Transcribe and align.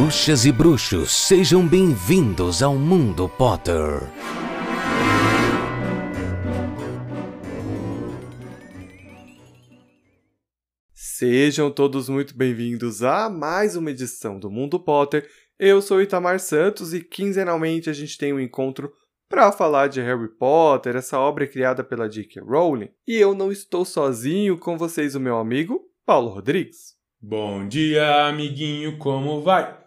Bruxas 0.00 0.46
e 0.46 0.50
bruxos, 0.50 1.12
sejam 1.12 1.68
bem-vindos 1.68 2.62
ao 2.62 2.74
Mundo 2.74 3.28
Potter. 3.28 4.00
Sejam 10.94 11.70
todos 11.70 12.08
muito 12.08 12.34
bem-vindos 12.34 13.02
a 13.02 13.28
mais 13.28 13.76
uma 13.76 13.90
edição 13.90 14.38
do 14.38 14.50
Mundo 14.50 14.80
Potter. 14.80 15.28
Eu 15.58 15.82
sou 15.82 16.00
Itamar 16.00 16.40
Santos 16.40 16.94
e 16.94 17.04
quinzenalmente 17.04 17.90
a 17.90 17.92
gente 17.92 18.16
tem 18.16 18.32
um 18.32 18.40
encontro 18.40 18.90
para 19.28 19.52
falar 19.52 19.88
de 19.88 20.00
Harry 20.00 20.28
Potter, 20.28 20.96
essa 20.96 21.18
obra 21.18 21.46
criada 21.46 21.84
pela 21.84 22.08
J.K. 22.08 22.42
Rowling. 22.42 22.88
E 23.06 23.16
eu 23.16 23.34
não 23.34 23.52
estou 23.52 23.84
sozinho 23.84 24.56
com 24.56 24.78
vocês, 24.78 25.14
o 25.14 25.20
meu 25.20 25.36
amigo 25.36 25.78
Paulo 26.06 26.30
Rodrigues. 26.30 26.98
Bom 27.20 27.68
dia, 27.68 28.28
amiguinho, 28.28 28.96
como 28.96 29.42
vai? 29.42 29.79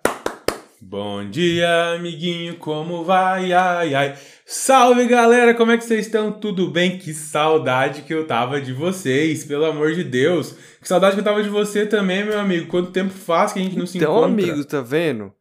Bom 0.85 1.29
dia, 1.29 1.93
amiguinho, 1.95 2.57
como 2.57 3.05
vai? 3.05 3.53
Ai, 3.53 3.95
ai. 3.95 4.15
Salve, 4.45 5.07
galera, 5.07 5.55
como 5.55 5.71
é 5.71 5.77
que 5.77 5.85
vocês 5.85 6.05
estão? 6.05 6.29
Tudo 6.29 6.69
bem? 6.69 6.97
Que 6.97 7.13
saudade 7.13 8.01
que 8.01 8.13
eu 8.13 8.27
tava 8.27 8.59
de 8.59 8.73
vocês, 8.73 9.45
pelo 9.45 9.63
amor 9.63 9.93
de 9.93 10.03
Deus. 10.03 10.51
Que 10.81 10.87
saudade 10.87 11.15
que 11.15 11.21
eu 11.21 11.23
tava 11.23 11.41
de 11.41 11.47
você 11.47 11.85
também, 11.85 12.25
meu 12.25 12.37
amigo. 12.37 12.67
Quanto 12.67 12.91
tempo 12.91 13.11
faz 13.11 13.53
que 13.53 13.59
a 13.59 13.63
gente 13.63 13.77
não 13.77 13.87
se 13.87 13.97
então, 13.97 14.11
encontra? 14.11 14.43
amigo, 14.51 14.65
tá 14.65 14.81
vendo? 14.81 15.31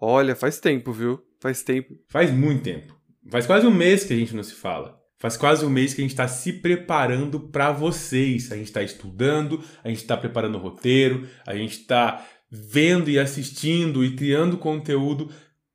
Olha, 0.00 0.36
faz 0.36 0.60
tempo, 0.60 0.92
viu? 0.92 1.20
Faz 1.40 1.64
tempo. 1.64 1.94
Faz 2.08 2.30
muito 2.30 2.62
tempo. 2.62 2.96
Faz 3.28 3.44
quase 3.44 3.66
um 3.66 3.74
mês 3.74 4.04
que 4.04 4.14
a 4.14 4.16
gente 4.16 4.36
não 4.36 4.44
se 4.44 4.54
fala. 4.54 5.02
Faz 5.22 5.36
quase 5.36 5.64
um 5.64 5.70
mês 5.70 5.94
que 5.94 6.00
a 6.00 6.04
gente 6.04 6.10
está 6.10 6.26
se 6.26 6.52
preparando 6.52 7.38
para 7.38 7.70
vocês. 7.70 8.50
A 8.50 8.56
gente 8.56 8.66
está 8.66 8.82
estudando, 8.82 9.62
a 9.84 9.88
gente 9.88 9.98
está 9.98 10.16
preparando 10.16 10.56
o 10.56 10.60
roteiro, 10.60 11.28
a 11.46 11.54
gente 11.54 11.78
está 11.78 12.26
vendo 12.54 13.08
e 13.08 13.18
assistindo 13.18 14.04
e 14.04 14.14
criando 14.14 14.58
conteúdo 14.58 15.30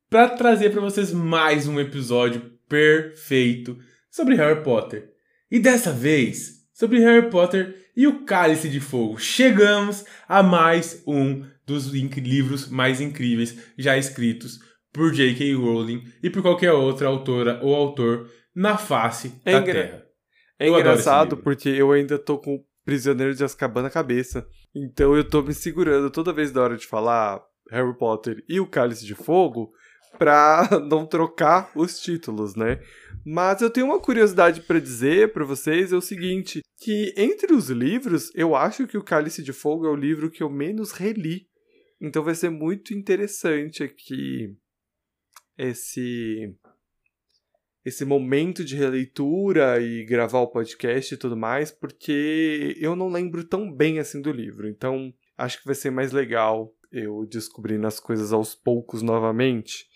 para 0.08 0.28
trazer 0.28 0.70
para 0.70 0.80
vocês 0.80 1.12
mais 1.12 1.66
um 1.66 1.80
episódio 1.80 2.52
perfeito 2.68 3.76
sobre 4.08 4.36
Harry 4.36 4.62
Potter. 4.62 5.10
E 5.50 5.58
dessa 5.58 5.92
vez, 5.92 6.58
sobre 6.72 7.00
Harry 7.00 7.28
Potter 7.30 7.90
e 7.96 8.06
o 8.06 8.24
Cálice 8.24 8.68
de 8.68 8.78
Fogo. 8.78 9.18
Chegamos 9.18 10.04
a 10.28 10.40
mais 10.40 11.02
um 11.04 11.44
dos 11.66 11.88
livros 11.88 12.68
mais 12.68 13.00
incríveis 13.00 13.58
já 13.76 13.98
escritos 13.98 14.60
por 14.92 15.12
J.K. 15.12 15.54
Rowling 15.54 16.04
e 16.22 16.30
por 16.30 16.42
qualquer 16.42 16.72
outra 16.72 17.08
autora 17.08 17.58
ou 17.62 17.74
autor 17.74 18.30
na 18.54 18.78
face 18.78 19.32
É 19.44 19.52
da 19.52 19.58
engra- 19.60 19.72
Terra. 19.74 20.04
É 20.60 20.68
Eu 20.68 20.78
engraçado 20.78 21.36
porque 21.36 21.68
eu 21.68 21.90
ainda 21.92 22.18
tô 22.18 22.38
com 22.38 22.62
Prisioneiro 22.88 23.34
de 23.34 23.44
Azkaban 23.44 23.82
na 23.82 23.90
cabeça. 23.90 24.48
Então 24.74 25.14
eu 25.14 25.22
tô 25.22 25.42
me 25.42 25.52
segurando 25.52 26.10
toda 26.10 26.32
vez 26.32 26.50
da 26.50 26.62
hora 26.62 26.74
de 26.74 26.86
falar 26.86 27.38
Harry 27.70 27.94
Potter 27.98 28.42
e 28.48 28.58
o 28.60 28.66
Cálice 28.66 29.04
de 29.04 29.14
Fogo 29.14 29.70
pra 30.18 30.66
não 30.88 31.04
trocar 31.04 31.70
os 31.76 32.00
títulos, 32.00 32.54
né? 32.54 32.80
Mas 33.26 33.60
eu 33.60 33.68
tenho 33.68 33.84
uma 33.84 34.00
curiosidade 34.00 34.62
pra 34.62 34.80
dizer 34.80 35.34
pra 35.34 35.44
vocês 35.44 35.92
é 35.92 35.96
o 35.96 36.00
seguinte, 36.00 36.62
que 36.78 37.12
entre 37.14 37.52
os 37.52 37.68
livros, 37.68 38.30
eu 38.34 38.56
acho 38.56 38.86
que 38.86 38.96
o 38.96 39.04
Cálice 39.04 39.42
de 39.42 39.52
Fogo 39.52 39.86
é 39.86 39.90
o 39.90 39.94
livro 39.94 40.30
que 40.30 40.42
eu 40.42 40.48
menos 40.48 40.92
reli. 40.92 41.46
Então 42.00 42.24
vai 42.24 42.34
ser 42.34 42.48
muito 42.48 42.94
interessante 42.94 43.82
aqui 43.82 44.56
esse 45.58 46.56
esse 47.84 48.04
momento 48.04 48.64
de 48.64 48.76
releitura 48.76 49.80
e 49.80 50.04
gravar 50.04 50.40
o 50.40 50.50
podcast 50.50 51.14
e 51.14 51.16
tudo 51.16 51.36
mais, 51.36 51.70
porque 51.70 52.76
eu 52.78 52.94
não 52.94 53.08
lembro 53.08 53.44
tão 53.44 53.72
bem 53.72 53.98
assim 53.98 54.20
do 54.20 54.32
livro. 54.32 54.68
Então, 54.68 55.12
acho 55.36 55.58
que 55.58 55.66
vai 55.66 55.74
ser 55.74 55.90
mais 55.90 56.12
legal 56.12 56.72
eu 56.90 57.26
descobrindo 57.26 57.86
as 57.86 58.00
coisas 58.00 58.32
aos 58.32 58.54
poucos 58.54 59.02
novamente, 59.02 59.86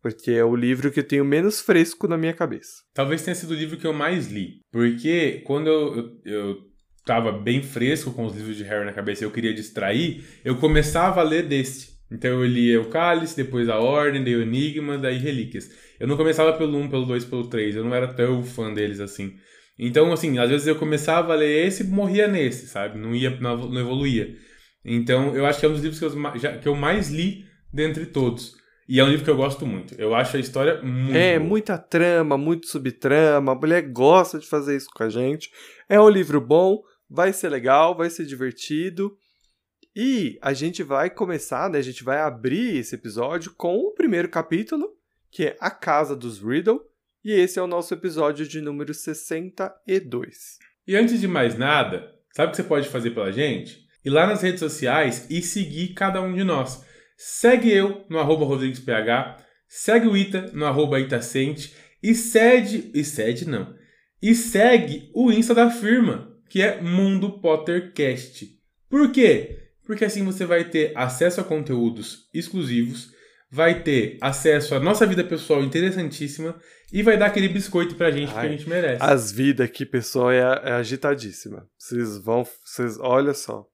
porque 0.00 0.30
é 0.30 0.44
o 0.44 0.56
livro 0.56 0.90
que 0.90 1.00
eu 1.00 1.06
tenho 1.06 1.24
menos 1.24 1.60
fresco 1.60 2.08
na 2.08 2.16
minha 2.16 2.32
cabeça. 2.32 2.82
Talvez 2.94 3.22
tenha 3.22 3.34
sido 3.34 3.50
o 3.50 3.56
livro 3.56 3.76
que 3.76 3.86
eu 3.86 3.92
mais 3.92 4.28
li. 4.28 4.60
Porque 4.70 5.42
quando 5.44 5.66
eu, 5.66 5.96
eu, 5.96 6.22
eu 6.24 6.56
tava 7.04 7.32
bem 7.32 7.62
fresco 7.62 8.12
com 8.12 8.24
os 8.24 8.34
livros 8.34 8.56
de 8.56 8.64
Harry 8.64 8.84
na 8.84 8.92
cabeça 8.92 9.24
eu 9.24 9.30
queria 9.30 9.54
distrair, 9.54 10.24
eu 10.44 10.56
começava 10.56 11.20
a 11.20 11.24
ler 11.24 11.46
deste. 11.46 11.97
Então 12.10 12.30
eu 12.30 12.44
lia 12.44 12.80
o 12.80 12.86
Cálice, 12.88 13.36
depois 13.36 13.68
a 13.68 13.78
Ordem, 13.78 14.24
daí 14.24 14.34
o 14.36 14.42
Enigma, 14.42 14.96
daí 14.96 15.18
Relíquias. 15.18 15.70
Eu 16.00 16.06
não 16.06 16.16
começava 16.16 16.52
pelo 16.54 16.78
1, 16.78 16.88
pelo 16.88 17.04
2, 17.04 17.24
pelo 17.24 17.48
3. 17.48 17.76
Eu 17.76 17.84
não 17.84 17.94
era 17.94 18.08
tão 18.08 18.42
fã 18.42 18.72
deles 18.72 18.98
assim. 19.00 19.34
Então, 19.78 20.10
assim, 20.12 20.38
às 20.38 20.48
vezes 20.50 20.66
eu 20.66 20.76
começava 20.76 21.32
a 21.32 21.36
ler 21.36 21.66
esse 21.66 21.82
e 21.82 21.86
morria 21.86 22.26
nesse, 22.26 22.66
sabe? 22.66 22.98
Não 22.98 23.14
ia, 23.14 23.30
não 23.38 23.78
evoluía. 23.78 24.34
Então, 24.84 25.36
eu 25.36 25.44
acho 25.44 25.60
que 25.60 25.66
é 25.66 25.68
um 25.68 25.72
dos 25.72 25.82
livros 25.82 25.98
que 25.98 26.04
eu, 26.06 26.38
já- 26.38 26.56
que 26.58 26.66
eu 26.66 26.74
mais 26.74 27.10
li 27.10 27.44
dentre 27.72 28.06
todos. 28.06 28.56
E 28.88 28.98
é 28.98 29.04
um 29.04 29.08
livro 29.08 29.24
que 29.24 29.30
eu 29.30 29.36
gosto 29.36 29.66
muito. 29.66 29.94
Eu 29.98 30.14
acho 30.14 30.36
a 30.36 30.40
história 30.40 30.80
muito 30.82 31.14
é, 31.14 31.38
boa. 31.38 31.48
muita 31.48 31.76
trama, 31.76 32.38
muito 32.38 32.66
subtrama, 32.68 33.52
a 33.52 33.54
mulher 33.54 33.82
gosta 33.82 34.38
de 34.38 34.48
fazer 34.48 34.76
isso 34.76 34.88
com 34.94 35.02
a 35.04 35.10
gente. 35.10 35.50
É 35.88 36.00
um 36.00 36.08
livro 36.08 36.40
bom, 36.40 36.80
vai 37.08 37.32
ser 37.34 37.50
legal, 37.50 37.94
vai 37.94 38.08
ser 38.08 38.24
divertido. 38.24 39.12
E 40.00 40.38
a 40.40 40.52
gente 40.52 40.84
vai 40.84 41.10
começar, 41.10 41.68
né? 41.68 41.78
A 41.78 41.82
gente 41.82 42.04
vai 42.04 42.20
abrir 42.20 42.76
esse 42.76 42.94
episódio 42.94 43.52
com 43.56 43.78
o 43.78 43.90
primeiro 43.90 44.28
capítulo, 44.28 44.96
que 45.28 45.46
é 45.46 45.56
A 45.58 45.72
Casa 45.72 46.14
dos 46.14 46.38
Riddle. 46.40 46.80
E 47.24 47.32
esse 47.32 47.58
é 47.58 47.62
o 47.62 47.66
nosso 47.66 47.92
episódio 47.92 48.46
de 48.46 48.60
número 48.60 48.94
62. 48.94 50.58
E 50.86 50.94
antes 50.94 51.20
de 51.20 51.26
mais 51.26 51.58
nada, 51.58 52.14
sabe 52.32 52.46
o 52.46 52.50
que 52.52 52.58
você 52.58 52.62
pode 52.62 52.88
fazer 52.88 53.10
pela 53.10 53.32
gente? 53.32 53.88
Ir 54.04 54.10
lá 54.10 54.24
nas 54.24 54.40
redes 54.40 54.60
sociais 54.60 55.26
e 55.28 55.42
seguir 55.42 55.94
cada 55.94 56.22
um 56.22 56.32
de 56.32 56.44
nós. 56.44 56.86
Segue 57.16 57.68
eu 57.68 58.06
no 58.08 58.20
arroba 58.20 58.44
RodriguesPH, 58.44 59.42
segue 59.66 60.06
o 60.06 60.16
Ita 60.16 60.52
no 60.52 60.64
arroba 60.64 61.00
Itacente 61.00 61.74
e 62.00 62.14
segue. 62.14 62.92
E 62.94 63.02
segue 63.02 63.46
não. 63.46 63.74
E 64.22 64.32
segue 64.32 65.10
o 65.12 65.32
Insta 65.32 65.56
da 65.56 65.68
firma, 65.68 66.38
que 66.48 66.62
é 66.62 66.80
Mundo 66.80 67.40
Pottercast. 67.40 68.46
Por 68.88 69.10
quê? 69.10 69.67
Porque 69.88 70.04
assim 70.04 70.22
você 70.22 70.44
vai 70.44 70.68
ter 70.68 70.92
acesso 70.94 71.40
a 71.40 71.44
conteúdos 71.44 72.28
exclusivos, 72.34 73.10
vai 73.50 73.82
ter 73.82 74.18
acesso 74.20 74.74
à 74.74 74.78
nossa 74.78 75.06
vida 75.06 75.24
pessoal 75.24 75.64
interessantíssima 75.64 76.60
e 76.92 77.02
vai 77.02 77.16
dar 77.16 77.28
aquele 77.28 77.48
biscoito 77.48 77.94
pra 77.94 78.10
gente 78.10 78.30
que 78.30 78.38
Ai, 78.38 78.48
a 78.48 78.50
gente 78.50 78.68
merece. 78.68 79.02
As 79.02 79.32
vidas 79.32 79.64
aqui, 79.66 79.86
pessoal, 79.86 80.30
é, 80.30 80.40
é 80.40 80.72
agitadíssima. 80.72 81.66
Vocês 81.78 82.18
vão. 82.18 82.46
Vocês, 82.62 82.98
olha 83.00 83.32
só. 83.32 83.66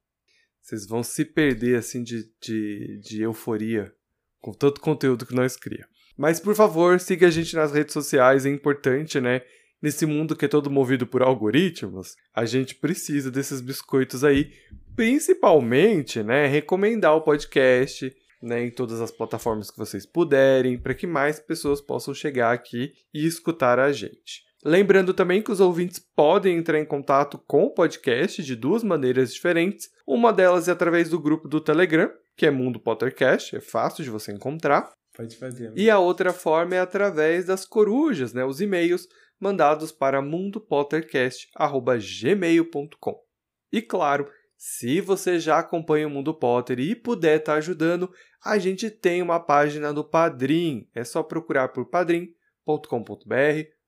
Vocês 0.63 0.87
vão 0.87 1.03
se 1.03 1.25
perder 1.25 1.79
assim 1.79 2.05
de, 2.05 2.31
de, 2.41 3.01
de 3.03 3.23
euforia 3.23 3.93
com 4.39 4.53
tanto 4.53 4.81
conteúdo 4.81 5.27
que 5.27 5.35
nós 5.35 5.57
cria. 5.57 5.85
Mas 6.17 6.39
por 6.39 6.55
favor, 6.55 7.01
siga 7.01 7.27
a 7.27 7.31
gente 7.31 7.57
nas 7.57 7.73
redes 7.73 7.93
sociais, 7.93 8.47
é 8.47 8.51
importante, 8.51 9.21
né? 9.21 9.43
Nesse 9.85 10.07
mundo 10.07 10.35
que 10.35 10.47
é 10.47 10.49
todo 10.49 10.71
movido 10.71 11.07
por 11.07 11.23
algoritmos, 11.23 12.17
a 12.35 12.47
gente 12.47 12.75
precisa 12.75 13.31
desses 13.31 13.61
biscoitos 13.61 14.25
aí, 14.25 14.51
principalmente, 14.97 16.23
né, 16.23 16.47
recomendar 16.47 17.15
o 17.15 17.21
podcast, 17.21 18.11
né, 18.41 18.65
em 18.65 18.71
todas 18.71 19.03
as 19.03 19.11
plataformas 19.11 19.71
que 19.71 19.77
vocês 19.77 20.07
puderem, 20.07 20.79
para 20.79 20.95
que 20.95 21.07
mais 21.07 21.39
pessoas 21.39 21.83
possam 21.83 22.15
chegar 22.15 22.51
aqui 22.51 22.95
e 23.13 23.27
escutar 23.27 23.79
a 23.79 23.93
gente. 23.93 24.43
Lembrando 24.65 25.13
também 25.13 25.43
que 25.43 25.53
os 25.53 25.61
ouvintes 25.61 25.99
podem 25.99 26.57
entrar 26.57 26.79
em 26.79 26.87
contato 26.87 27.37
com 27.47 27.65
o 27.65 27.75
podcast 27.75 28.43
de 28.43 28.57
duas 28.57 28.83
maneiras 28.83 29.35
diferentes. 29.35 29.91
Uma 30.07 30.33
delas 30.33 30.67
é 30.67 30.73
através 30.73 31.11
do 31.11 31.21
grupo 31.21 31.47
do 31.47 31.61
Telegram, 31.61 32.11
que 32.35 32.47
é 32.47 32.51
Mundo 32.51 32.81
Pottercast, 32.81 33.55
é 33.55 33.61
fácil 33.61 34.03
de 34.03 34.09
você 34.09 34.33
encontrar. 34.33 34.95
Pode 35.15 35.37
fazer. 35.37 35.75
E 35.77 35.91
a 35.91 35.99
outra 35.99 36.33
forma 36.33 36.75
é 36.75 36.81
através 36.81 37.45
das 37.45 37.67
corujas, 37.67 38.33
né, 38.33 38.47
os 38.47 38.63
e-mails 38.63 39.07
mandados 39.45 39.93
para 39.93 40.21
mundopottercast@gmail.com. 40.23 43.23
E 43.71 43.83
claro, 43.83 44.27
se 44.57 45.03
você 45.03 45.39
já 45.39 45.59
acompanha 45.59 46.07
o 46.07 46.11
Mundo 46.11 46.33
Potter 46.33 46.81
e 46.81 46.97
puder 46.97 47.41
estar 47.41 47.57
ajudando, 47.57 48.11
a 48.43 48.57
gente 48.57 48.91
tem 48.91 49.21
uma 49.21 49.39
página 49.39 49.93
no 49.93 50.03
Padrim. 50.03 50.89
É 50.95 51.05
só 51.05 51.23
procurar 51.23 51.69
por 51.69 51.91
padrim.com.br 51.91 52.35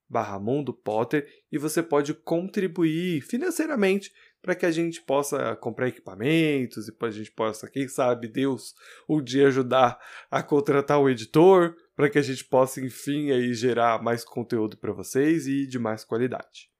barra 0.08 0.38
Mundo 0.38 0.72
Potter 0.74 1.26
e 1.50 1.56
você 1.56 1.82
pode 1.82 2.12
contribuir 2.12 3.22
financeiramente 3.22 4.12
para 4.46 4.54
que 4.54 4.64
a 4.64 4.70
gente 4.70 5.02
possa 5.02 5.56
comprar 5.56 5.88
equipamentos 5.88 6.86
e 6.86 6.92
para 6.92 7.08
a 7.08 7.10
gente 7.10 7.32
possa, 7.32 7.68
quem 7.68 7.88
sabe, 7.88 8.28
Deus, 8.28 8.76
um 9.08 9.20
dia 9.20 9.48
ajudar 9.48 9.98
a 10.30 10.40
contratar 10.40 11.00
um 11.00 11.08
editor 11.08 11.74
para 11.96 12.08
que 12.08 12.16
a 12.16 12.22
gente 12.22 12.44
possa, 12.44 12.80
enfim, 12.80 13.32
aí 13.32 13.52
gerar 13.52 14.00
mais 14.00 14.24
conteúdo 14.24 14.76
para 14.76 14.92
vocês 14.92 15.48
e 15.48 15.66
de 15.66 15.80
mais 15.80 16.04
qualidade. 16.04 16.70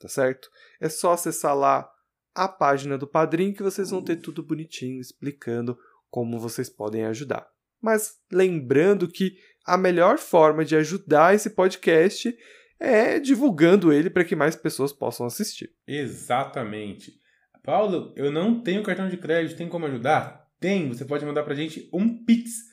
Tá 0.00 0.08
certo? 0.08 0.50
É 0.80 0.88
só 0.88 1.12
acessar 1.12 1.56
lá 1.56 1.88
a 2.34 2.48
página 2.48 2.98
do 2.98 3.06
Padrim 3.06 3.52
que 3.52 3.62
vocês 3.62 3.90
vão 3.90 4.02
ter 4.02 4.16
tudo 4.16 4.42
bonitinho 4.42 5.00
explicando 5.00 5.78
como 6.10 6.40
vocês 6.40 6.68
podem 6.68 7.04
ajudar. 7.04 7.48
Mas 7.80 8.16
lembrando 8.32 9.06
que 9.06 9.36
a 9.64 9.78
melhor 9.78 10.18
forma 10.18 10.64
de 10.64 10.74
ajudar 10.74 11.36
esse 11.36 11.50
podcast 11.50 12.36
é 12.82 13.20
divulgando 13.20 13.92
ele 13.92 14.10
para 14.10 14.24
que 14.24 14.36
mais 14.36 14.56
pessoas 14.56 14.92
possam 14.92 15.26
assistir. 15.26 15.70
Exatamente. 15.86 17.20
Paulo, 17.62 18.12
eu 18.16 18.32
não 18.32 18.60
tenho 18.60 18.82
cartão 18.82 19.08
de 19.08 19.16
crédito, 19.16 19.56
tem 19.56 19.68
como 19.68 19.86
ajudar? 19.86 20.48
Tem, 20.58 20.88
você 20.88 21.04
pode 21.04 21.24
mandar 21.24 21.44
pra 21.44 21.54
gente 21.54 21.88
um 21.92 22.24
pix 22.24 22.72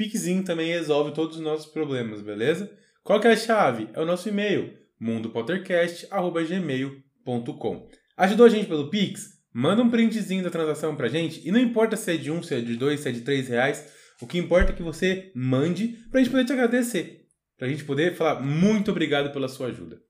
Pixinho 0.00 0.42
também 0.42 0.72
resolve 0.72 1.12
todos 1.12 1.36
os 1.36 1.42
nossos 1.42 1.70
problemas, 1.70 2.22
beleza? 2.22 2.72
Qual 3.04 3.20
que 3.20 3.28
é 3.28 3.32
a 3.32 3.36
chave? 3.36 3.90
É 3.92 4.00
o 4.00 4.06
nosso 4.06 4.30
e-mail, 4.30 4.72
mundopottercast.gmail.com. 4.98 7.88
Ajudou 8.16 8.46
a 8.46 8.48
gente 8.48 8.66
pelo 8.66 8.88
Pix? 8.88 9.38
Manda 9.52 9.82
um 9.82 9.90
printzinho 9.90 10.42
da 10.42 10.48
transação 10.48 10.96
pra 10.96 11.08
gente 11.08 11.46
e 11.46 11.52
não 11.52 11.60
importa 11.60 11.98
se 11.98 12.14
é 12.14 12.16
de 12.16 12.30
um, 12.30 12.42
se 12.42 12.54
é 12.54 12.62
de 12.62 12.76
dois, 12.76 13.00
se 13.00 13.10
é 13.10 13.12
de 13.12 13.20
três 13.20 13.48
reais, 13.48 13.92
o 14.22 14.26
que 14.26 14.38
importa 14.38 14.72
é 14.72 14.74
que 14.74 14.82
você 14.82 15.30
mande 15.34 15.98
pra 16.10 16.20
gente 16.20 16.30
poder 16.30 16.46
te 16.46 16.54
agradecer. 16.54 17.19
Pra 17.60 17.68
gente 17.68 17.84
poder 17.84 18.16
falar 18.16 18.40
muito 18.40 18.90
obrigado 18.90 19.30
pela 19.34 19.46
sua 19.46 19.66
ajuda. 19.66 20.00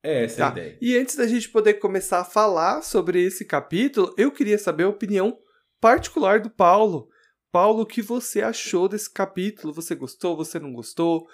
É 0.00 0.22
essa 0.22 0.36
tá. 0.36 0.48
a 0.48 0.52
ideia. 0.52 0.78
E 0.80 0.96
antes 0.96 1.16
da 1.16 1.26
gente 1.26 1.48
poder 1.48 1.74
começar 1.74 2.20
a 2.20 2.24
falar 2.24 2.82
sobre 2.82 3.20
esse 3.20 3.44
capítulo, 3.44 4.14
eu 4.16 4.30
queria 4.30 4.56
saber 4.56 4.84
a 4.84 4.90
opinião 4.90 5.36
particular 5.80 6.38
do 6.38 6.48
Paulo. 6.48 7.08
Paulo, 7.50 7.82
o 7.82 7.86
que 7.86 8.00
você 8.00 8.42
achou 8.42 8.88
desse 8.88 9.12
capítulo? 9.12 9.74
Você 9.74 9.96
gostou? 9.96 10.36
Você 10.36 10.60
não 10.60 10.72
gostou? 10.72 11.22
O 11.22 11.26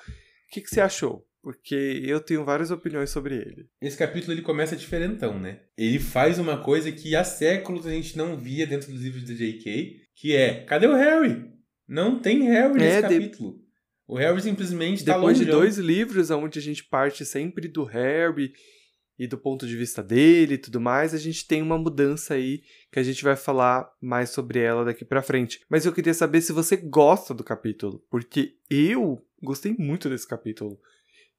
que, 0.50 0.62
que 0.62 0.70
você 0.70 0.80
achou? 0.80 1.26
Porque 1.42 2.02
eu 2.06 2.20
tenho 2.20 2.42
várias 2.42 2.70
opiniões 2.70 3.10
sobre 3.10 3.34
ele. 3.34 3.68
Esse 3.82 3.98
capítulo 3.98 4.32
ele 4.32 4.42
começa 4.42 4.74
diferentão, 4.74 5.38
né? 5.38 5.60
Ele 5.76 5.98
faz 5.98 6.38
uma 6.38 6.56
coisa 6.62 6.90
que 6.90 7.14
há 7.14 7.22
séculos 7.22 7.86
a 7.86 7.90
gente 7.90 8.16
não 8.16 8.34
via 8.34 8.66
dentro 8.66 8.90
dos 8.90 9.02
livros 9.02 9.26
de 9.26 9.36
J.K., 9.36 10.06
que 10.14 10.34
é, 10.34 10.64
cadê 10.64 10.86
o 10.86 10.96
Harry? 10.96 11.50
Não 11.86 12.18
tem 12.18 12.44
Harry 12.44 12.78
nesse 12.78 12.96
é, 12.96 13.02
capítulo. 13.02 13.69
O 14.10 14.16
Harry 14.16 14.42
simplesmente 14.42 15.04
tá 15.04 15.14
Depois 15.14 15.38
de 15.38 15.44
dois 15.44 15.78
livros 15.78 16.32
onde 16.32 16.58
a 16.58 16.62
gente 16.62 16.82
parte 16.82 17.24
sempre 17.24 17.68
do 17.68 17.84
Harry 17.84 18.52
e 19.16 19.24
do 19.24 19.38
ponto 19.38 19.68
de 19.68 19.76
vista 19.76 20.02
dele 20.02 20.54
e 20.54 20.58
tudo 20.58 20.80
mais, 20.80 21.14
a 21.14 21.16
gente 21.16 21.46
tem 21.46 21.62
uma 21.62 21.78
mudança 21.78 22.34
aí 22.34 22.60
que 22.90 22.98
a 22.98 23.04
gente 23.04 23.22
vai 23.22 23.36
falar 23.36 23.88
mais 24.02 24.30
sobre 24.30 24.58
ela 24.58 24.84
daqui 24.84 25.04
para 25.04 25.22
frente. 25.22 25.60
Mas 25.70 25.86
eu 25.86 25.92
queria 25.92 26.12
saber 26.12 26.40
se 26.40 26.52
você 26.52 26.76
gosta 26.76 27.32
do 27.32 27.44
capítulo, 27.44 28.04
porque 28.10 28.56
eu 28.68 29.24
gostei 29.40 29.76
muito 29.78 30.08
desse 30.08 30.26
capítulo. 30.26 30.76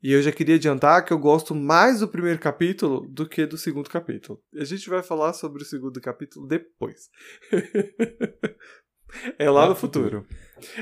E 0.01 0.13
eu 0.13 0.21
já 0.21 0.31
queria 0.31 0.55
adiantar 0.55 1.03
que 1.03 1.11
eu 1.11 1.19
gosto 1.19 1.53
mais 1.53 1.99
do 1.99 2.07
primeiro 2.07 2.39
capítulo 2.39 3.05
do 3.05 3.27
que 3.27 3.45
do 3.45 3.57
segundo 3.57 3.89
capítulo. 3.89 4.41
A 4.55 4.63
gente 4.63 4.89
vai 4.89 5.03
falar 5.03 5.33
sobre 5.33 5.61
o 5.61 5.65
segundo 5.65 5.99
capítulo 5.99 6.47
depois. 6.47 7.09
é 9.37 9.49
lá 9.49 9.67
no 9.67 9.75
futuro. 9.75 10.25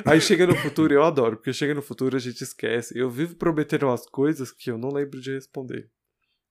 Aí 0.06 0.20
chega 0.20 0.46
no 0.46 0.56
futuro, 0.56 0.94
eu 0.94 1.04
adoro, 1.04 1.38
porque 1.38 1.54
chega 1.54 1.74
no 1.74 1.82
futuro 1.82 2.16
a 2.16 2.20
gente 2.20 2.44
esquece. 2.44 2.98
Eu 2.98 3.10
vivo 3.10 3.36
prometendo 3.36 3.86
umas 3.86 4.06
coisas 4.06 4.52
que 4.52 4.72
eu 4.72 4.78
não 4.78 4.90
lembro 4.90 5.20
de 5.20 5.34
responder. 5.34 5.90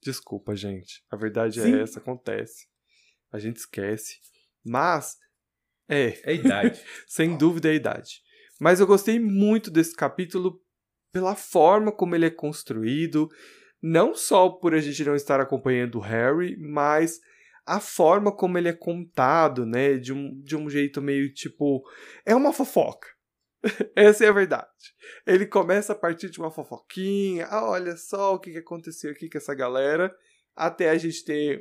Desculpa, 0.02 0.54
gente. 0.54 1.02
A 1.10 1.16
verdade 1.16 1.60
é 1.60 1.62
Sim. 1.62 1.74
é 1.74 1.82
essa, 1.82 1.98
acontece. 1.98 2.66
A 3.32 3.38
gente 3.38 3.56
esquece. 3.56 4.16
Mas, 4.64 5.16
é. 5.88 6.20
É 6.22 6.30
a 6.30 6.32
idade. 6.32 6.80
Sem 7.06 7.36
dúvida 7.36 7.68
é 7.68 7.72
a 7.72 7.76
idade. 7.76 8.20
Mas 8.60 8.80
eu 8.80 8.86
gostei 8.86 9.18
muito 9.18 9.70
desse 9.70 9.94
capítulo 9.94 10.60
pela 11.12 11.34
forma 11.34 11.92
como 11.92 12.14
ele 12.14 12.26
é 12.26 12.30
construído. 12.30 13.28
Não 13.82 14.14
só 14.14 14.48
por 14.48 14.74
a 14.74 14.80
gente 14.80 15.04
não 15.04 15.14
estar 15.14 15.40
acompanhando 15.40 15.96
o 15.96 16.02
Harry, 16.02 16.56
mas 16.58 17.20
a 17.64 17.80
forma 17.80 18.34
como 18.34 18.56
ele 18.58 18.68
é 18.68 18.72
contado, 18.72 19.66
né? 19.66 19.96
De 19.98 20.12
um, 20.12 20.40
de 20.42 20.56
um 20.56 20.68
jeito 20.68 21.00
meio 21.02 21.32
tipo. 21.32 21.82
É 22.24 22.34
uma 22.34 22.52
fofoca. 22.52 23.08
Essa 23.94 24.24
é 24.24 24.28
a 24.28 24.32
verdade. 24.32 24.68
Ele 25.26 25.46
começa 25.46 25.92
a 25.92 25.96
partir 25.96 26.30
de 26.30 26.38
uma 26.38 26.50
fofoquinha. 26.50 27.46
Ah, 27.46 27.68
olha 27.68 27.96
só 27.96 28.34
o 28.34 28.38
que 28.38 28.56
aconteceu 28.56 29.10
aqui 29.10 29.28
com 29.28 29.38
essa 29.38 29.54
galera. 29.54 30.14
Até 30.54 30.90
a 30.90 30.98
gente 30.98 31.24
ter 31.24 31.60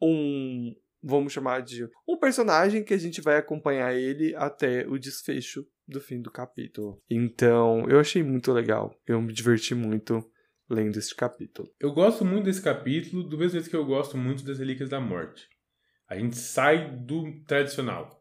um. 0.00 0.74
Vamos 1.02 1.32
chamar 1.32 1.62
de. 1.62 1.88
Um 2.06 2.18
personagem 2.18 2.84
que 2.84 2.94
a 2.94 2.98
gente 2.98 3.20
vai 3.20 3.36
acompanhar 3.36 3.94
ele 3.94 4.34
até 4.36 4.86
o 4.86 4.98
desfecho 4.98 5.66
do 5.88 6.00
fim 6.00 6.20
do 6.20 6.30
capítulo. 6.30 7.02
Então, 7.10 7.88
eu 7.88 7.98
achei 7.98 8.22
muito 8.22 8.52
legal. 8.52 8.94
Eu 9.06 9.20
me 9.20 9.32
diverti 9.32 9.74
muito 9.74 10.24
lendo 10.68 10.98
este 10.98 11.14
capítulo. 11.14 11.68
Eu 11.80 11.92
gosto 11.92 12.24
muito 12.24 12.44
desse 12.44 12.62
capítulo, 12.62 13.24
do 13.24 13.36
mesmo 13.36 13.52
jeito 13.52 13.68
que 13.68 13.76
eu 13.76 13.84
gosto 13.84 14.16
muito 14.16 14.44
das 14.44 14.58
Relíquias 14.58 14.88
da 14.88 15.00
Morte. 15.00 15.48
A 16.08 16.16
gente 16.16 16.36
sai 16.36 16.96
do 16.96 17.42
tradicional. 17.44 18.19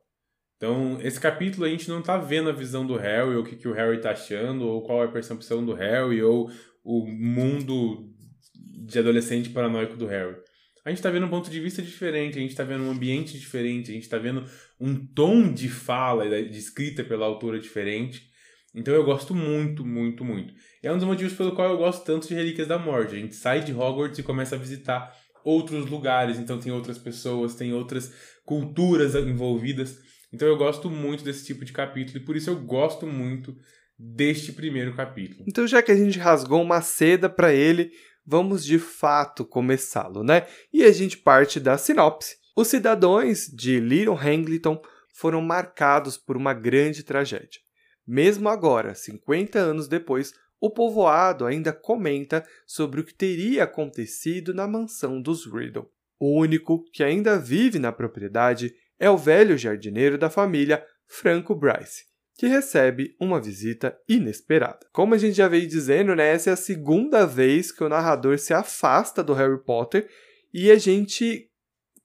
Então, 0.60 1.00
esse 1.02 1.18
capítulo 1.18 1.66
a 1.66 1.70
gente 1.70 1.88
não 1.88 2.02
tá 2.02 2.18
vendo 2.18 2.50
a 2.50 2.54
visão 2.54 2.86
do 2.86 2.98
Harry, 2.98 3.34
ou 3.34 3.44
o 3.44 3.46
que, 3.46 3.56
que 3.56 3.68
o 3.68 3.72
Harry 3.72 4.02
tá 4.02 4.12
achando, 4.12 4.68
ou 4.68 4.84
qual 4.84 5.02
é 5.02 5.06
a 5.06 5.12
percepção 5.12 5.66
do 5.66 5.74
Harry, 5.74 6.22
ou 6.22 6.52
o 6.84 7.08
mundo 7.08 8.10
de 8.54 9.00
adolescente 9.00 9.52
paranoico 9.52 9.96
do 9.96 10.06
Harry. 10.06 10.36
A 10.84 10.90
gente 10.90 11.02
tá 11.02 11.10
vendo 11.10 11.28
um 11.28 11.30
ponto 11.30 11.50
de 11.50 11.62
vista 11.62 11.82
diferente, 11.82 12.38
a 12.38 12.42
gente 12.42 12.56
tá 12.56 12.66
vendo 12.66 12.84
um 12.84 12.92
ambiente 12.92 13.40
diferente, 13.40 13.90
a 13.90 13.94
gente 13.94 14.10
tá 14.10 14.18
vendo 14.18 14.44
um 14.78 14.96
tom 14.96 15.54
de 15.54 15.70
fala, 15.70 16.28
de 16.28 16.58
escrita 16.58 17.06
pela 17.06 17.26
autora 17.26 17.58
diferente. 17.58 18.28
Então 18.76 18.94
eu 18.94 19.04
gosto 19.06 19.34
muito, 19.34 19.86
muito, 19.86 20.26
muito. 20.26 20.54
É 20.84 20.92
um 20.92 20.98
dos 20.98 21.08
motivos 21.08 21.34
pelo 21.34 21.54
qual 21.54 21.70
eu 21.70 21.78
gosto 21.78 22.04
tanto 22.04 22.28
de 22.28 22.34
Relíquias 22.34 22.68
da 22.68 22.78
Morte. 22.78 23.16
A 23.16 23.20
gente 23.20 23.36
sai 23.36 23.64
de 23.64 23.72
Hogwarts 23.72 24.20
e 24.20 24.24
começa 24.24 24.56
a 24.56 24.60
visitar 24.60 25.16
outros 25.44 25.90
lugares, 25.90 26.38
então 26.38 26.60
tem 26.60 26.72
outras 26.72 26.98
pessoas, 26.98 27.56
tem 27.56 27.74
outras 27.74 28.14
culturas 28.46 29.16
envolvidas. 29.16 29.98
Então 30.32 30.48
eu 30.48 30.58
gosto 30.58 30.90
muito 30.90 31.24
desse 31.24 31.46
tipo 31.46 31.66
de 31.66 31.74
capítulo 31.74 32.18
e 32.18 32.26
por 32.26 32.36
isso 32.36 32.50
eu 32.50 32.60
gosto 32.60 33.06
muito 33.08 33.56
deste 33.98 34.54
primeiro 34.54 34.96
capítulo. 34.96 35.44
Então 35.48 35.68
já 35.68 35.82
que 35.82 35.92
a 35.92 35.96
gente 35.96 36.20
rasgou 36.20 36.62
uma 36.62 36.82
seda 36.82 37.30
para 37.30 37.54
ele, 37.54 37.92
vamos 38.26 38.64
de 38.64 38.78
fato 38.78 39.44
começá-lo, 39.44 40.24
né? 40.24 40.46
E 40.72 40.84
a 40.84 40.92
gente 40.92 41.18
parte 41.18 41.60
da 41.60 41.78
sinopse. 41.78 42.38
Os 42.56 42.68
cidadãos 42.68 43.48
de 43.48 43.80
Little 43.80 44.16
Hangleton 44.16 44.82
foram 45.14 45.42
marcados 45.42 46.18
por 46.18 46.38
uma 46.38 46.54
grande 46.54 47.04
tragédia. 47.04 47.60
Mesmo 48.08 48.50
agora, 48.50 48.96
50 48.96 49.60
anos 49.60 49.88
depois, 49.88 50.34
o 50.60 50.70
povoado 50.70 51.46
ainda 51.46 51.72
comenta 51.72 52.46
sobre 52.66 53.02
o 53.02 53.04
que 53.04 53.14
teria 53.14 53.64
acontecido 53.64 54.54
na 54.54 54.68
mansão 54.68 55.22
dos 55.22 55.46
Riddle. 55.46 55.90
O 56.20 56.38
único 56.38 56.84
que 56.92 57.04
ainda 57.04 57.40
vive 57.40 57.80
na 57.80 57.92
propriedade 57.92 58.74
é 59.00 59.10
o 59.10 59.18
velho 59.18 59.58
jardineiro 59.58 60.18
da 60.18 60.30
família, 60.30 60.86
Franco 61.08 61.56
Bryce, 61.56 62.04
que 62.38 62.46
recebe 62.46 63.16
uma 63.20 63.40
visita 63.40 63.98
inesperada. 64.08 64.86
Como 64.92 65.16
a 65.16 65.18
gente 65.18 65.36
já 65.36 65.48
veio 65.48 65.68
dizendo, 65.68 66.14
né, 66.14 66.30
essa 66.30 66.50
é 66.50 66.54
a 66.54 66.58
segunda 66.58 67.26
vez 67.26 67.72
que 67.72 67.84
o 67.84 67.90
narrador 67.90 68.38
se 68.38 68.54
afasta 68.54 69.24
do 69.24 69.34
Harry 69.34 69.64
Potter 69.64 70.10
e 70.54 70.70
a 70.70 70.78
gente 70.78 71.50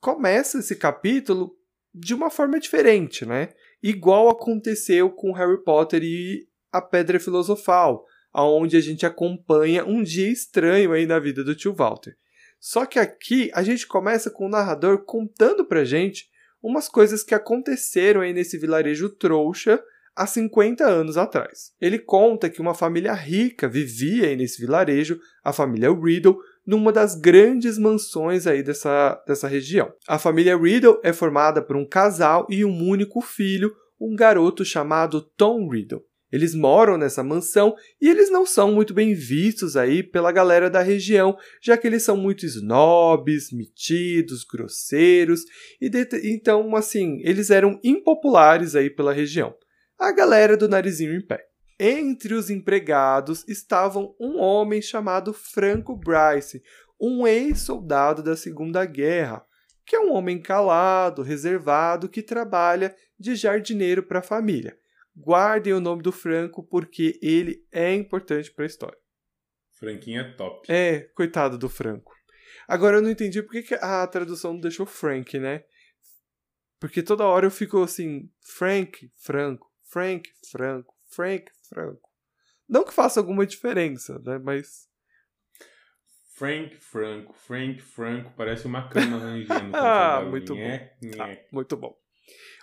começa 0.00 0.58
esse 0.58 0.76
capítulo 0.76 1.56
de 1.92 2.14
uma 2.14 2.30
forma 2.30 2.60
diferente, 2.60 3.24
né? 3.24 3.50
Igual 3.82 4.28
aconteceu 4.28 5.10
com 5.10 5.32
Harry 5.32 5.62
Potter 5.62 6.02
e 6.02 6.46
a 6.72 6.80
Pedra 6.82 7.20
Filosofal, 7.20 8.04
aonde 8.32 8.76
a 8.76 8.80
gente 8.80 9.06
acompanha 9.06 9.84
um 9.84 10.02
dia 10.02 10.28
estranho 10.28 10.92
aí 10.92 11.06
na 11.06 11.18
vida 11.18 11.44
do 11.44 11.54
tio 11.54 11.72
Walter. 11.72 12.16
Só 12.64 12.86
que 12.86 12.98
aqui 12.98 13.50
a 13.52 13.62
gente 13.62 13.86
começa 13.86 14.30
com 14.30 14.46
o 14.46 14.48
narrador 14.48 15.04
contando 15.04 15.66
pra 15.66 15.84
gente 15.84 16.30
umas 16.62 16.88
coisas 16.88 17.22
que 17.22 17.34
aconteceram 17.34 18.22
aí 18.22 18.32
nesse 18.32 18.56
vilarejo 18.56 19.10
trouxa 19.10 19.78
há 20.16 20.26
50 20.26 20.82
anos 20.82 21.18
atrás. 21.18 21.74
Ele 21.78 21.98
conta 21.98 22.48
que 22.48 22.62
uma 22.62 22.72
família 22.72 23.12
rica 23.12 23.68
vivia 23.68 24.28
aí 24.28 24.34
nesse 24.34 24.62
vilarejo, 24.62 25.20
a 25.44 25.52
família 25.52 25.92
Riddle, 25.92 26.38
numa 26.66 26.90
das 26.90 27.14
grandes 27.14 27.76
mansões 27.76 28.46
aí 28.46 28.62
dessa, 28.62 29.22
dessa 29.26 29.46
região. 29.46 29.92
A 30.08 30.18
família 30.18 30.56
Riddle 30.56 30.98
é 31.04 31.12
formada 31.12 31.60
por 31.60 31.76
um 31.76 31.86
casal 31.86 32.46
e 32.48 32.64
um 32.64 32.88
único 32.88 33.20
filho, 33.20 33.76
um 34.00 34.16
garoto 34.16 34.64
chamado 34.64 35.20
Tom 35.20 35.68
Riddle. 35.68 36.02
Eles 36.34 36.52
moram 36.52 36.98
nessa 36.98 37.22
mansão 37.22 37.76
e 38.00 38.10
eles 38.10 38.28
não 38.28 38.44
são 38.44 38.72
muito 38.72 38.92
bem 38.92 39.14
vistos 39.14 39.76
aí 39.76 40.02
pela 40.02 40.32
galera 40.32 40.68
da 40.68 40.82
região, 40.82 41.38
já 41.62 41.76
que 41.76 41.86
eles 41.86 42.02
são 42.02 42.16
muito 42.16 42.44
snobs, 42.44 43.52
metidos, 43.52 44.42
grosseiros 44.42 45.42
e 45.80 45.88
então 46.24 46.74
assim, 46.74 47.20
eles 47.22 47.50
eram 47.50 47.78
impopulares 47.84 48.74
aí 48.74 48.90
pela 48.90 49.12
região. 49.12 49.54
A 49.96 50.10
galera 50.10 50.56
do 50.56 50.68
narizinho 50.68 51.14
em 51.14 51.24
pé. 51.24 51.46
Entre 51.78 52.34
os 52.34 52.50
empregados 52.50 53.44
estavam 53.46 54.12
um 54.18 54.40
homem 54.40 54.82
chamado 54.82 55.32
Franco 55.32 55.94
Bryce, 55.94 56.64
um 57.00 57.28
ex-soldado 57.28 58.24
da 58.24 58.36
Segunda 58.36 58.84
Guerra, 58.84 59.46
que 59.86 59.94
é 59.94 60.00
um 60.00 60.12
homem 60.12 60.42
calado, 60.42 61.22
reservado, 61.22 62.08
que 62.08 62.22
trabalha 62.22 62.92
de 63.16 63.36
jardineiro 63.36 64.02
para 64.02 64.18
a 64.18 64.22
família 64.22 64.76
guardem 65.16 65.72
o 65.72 65.80
nome 65.80 66.02
do 66.02 66.12
Franco 66.12 66.62
porque 66.62 67.18
ele 67.22 67.66
é 67.70 67.94
importante 67.94 68.52
para 68.52 68.64
a 68.64 68.66
história. 68.66 68.98
Franquinho 69.72 70.20
é 70.20 70.32
top. 70.32 70.70
É, 70.70 71.00
coitado 71.14 71.58
do 71.58 71.68
Franco. 71.68 72.12
Agora 72.66 72.96
eu 72.96 73.02
não 73.02 73.10
entendi 73.10 73.42
por 73.42 73.52
que 73.62 73.74
a 73.74 74.06
tradução 74.06 74.54
não 74.54 74.60
deixou 74.60 74.86
Frank, 74.86 75.38
né? 75.38 75.64
Porque 76.80 77.02
toda 77.02 77.24
hora 77.24 77.46
eu 77.46 77.50
fico 77.50 77.82
assim, 77.82 78.30
Frank, 78.40 79.10
Franco, 79.16 79.70
Frank, 79.84 80.30
Franco, 80.50 80.94
Frank, 81.10 81.50
Franco. 81.68 82.10
Não 82.68 82.84
que 82.84 82.92
faça 82.92 83.20
alguma 83.20 83.46
diferença, 83.46 84.18
né? 84.20 84.38
Mas. 84.38 84.88
Frank 86.34 86.76
Franco, 86.76 87.32
Frank 87.32 87.80
Franco, 87.80 88.32
parece 88.36 88.66
uma 88.66 88.88
cama 88.88 89.18
rangendo. 89.20 89.76
ah, 89.76 90.24
muito 90.28 90.54
bom. 90.54 90.90
Tá, 91.16 91.36
muito 91.52 91.76
bom. 91.76 91.96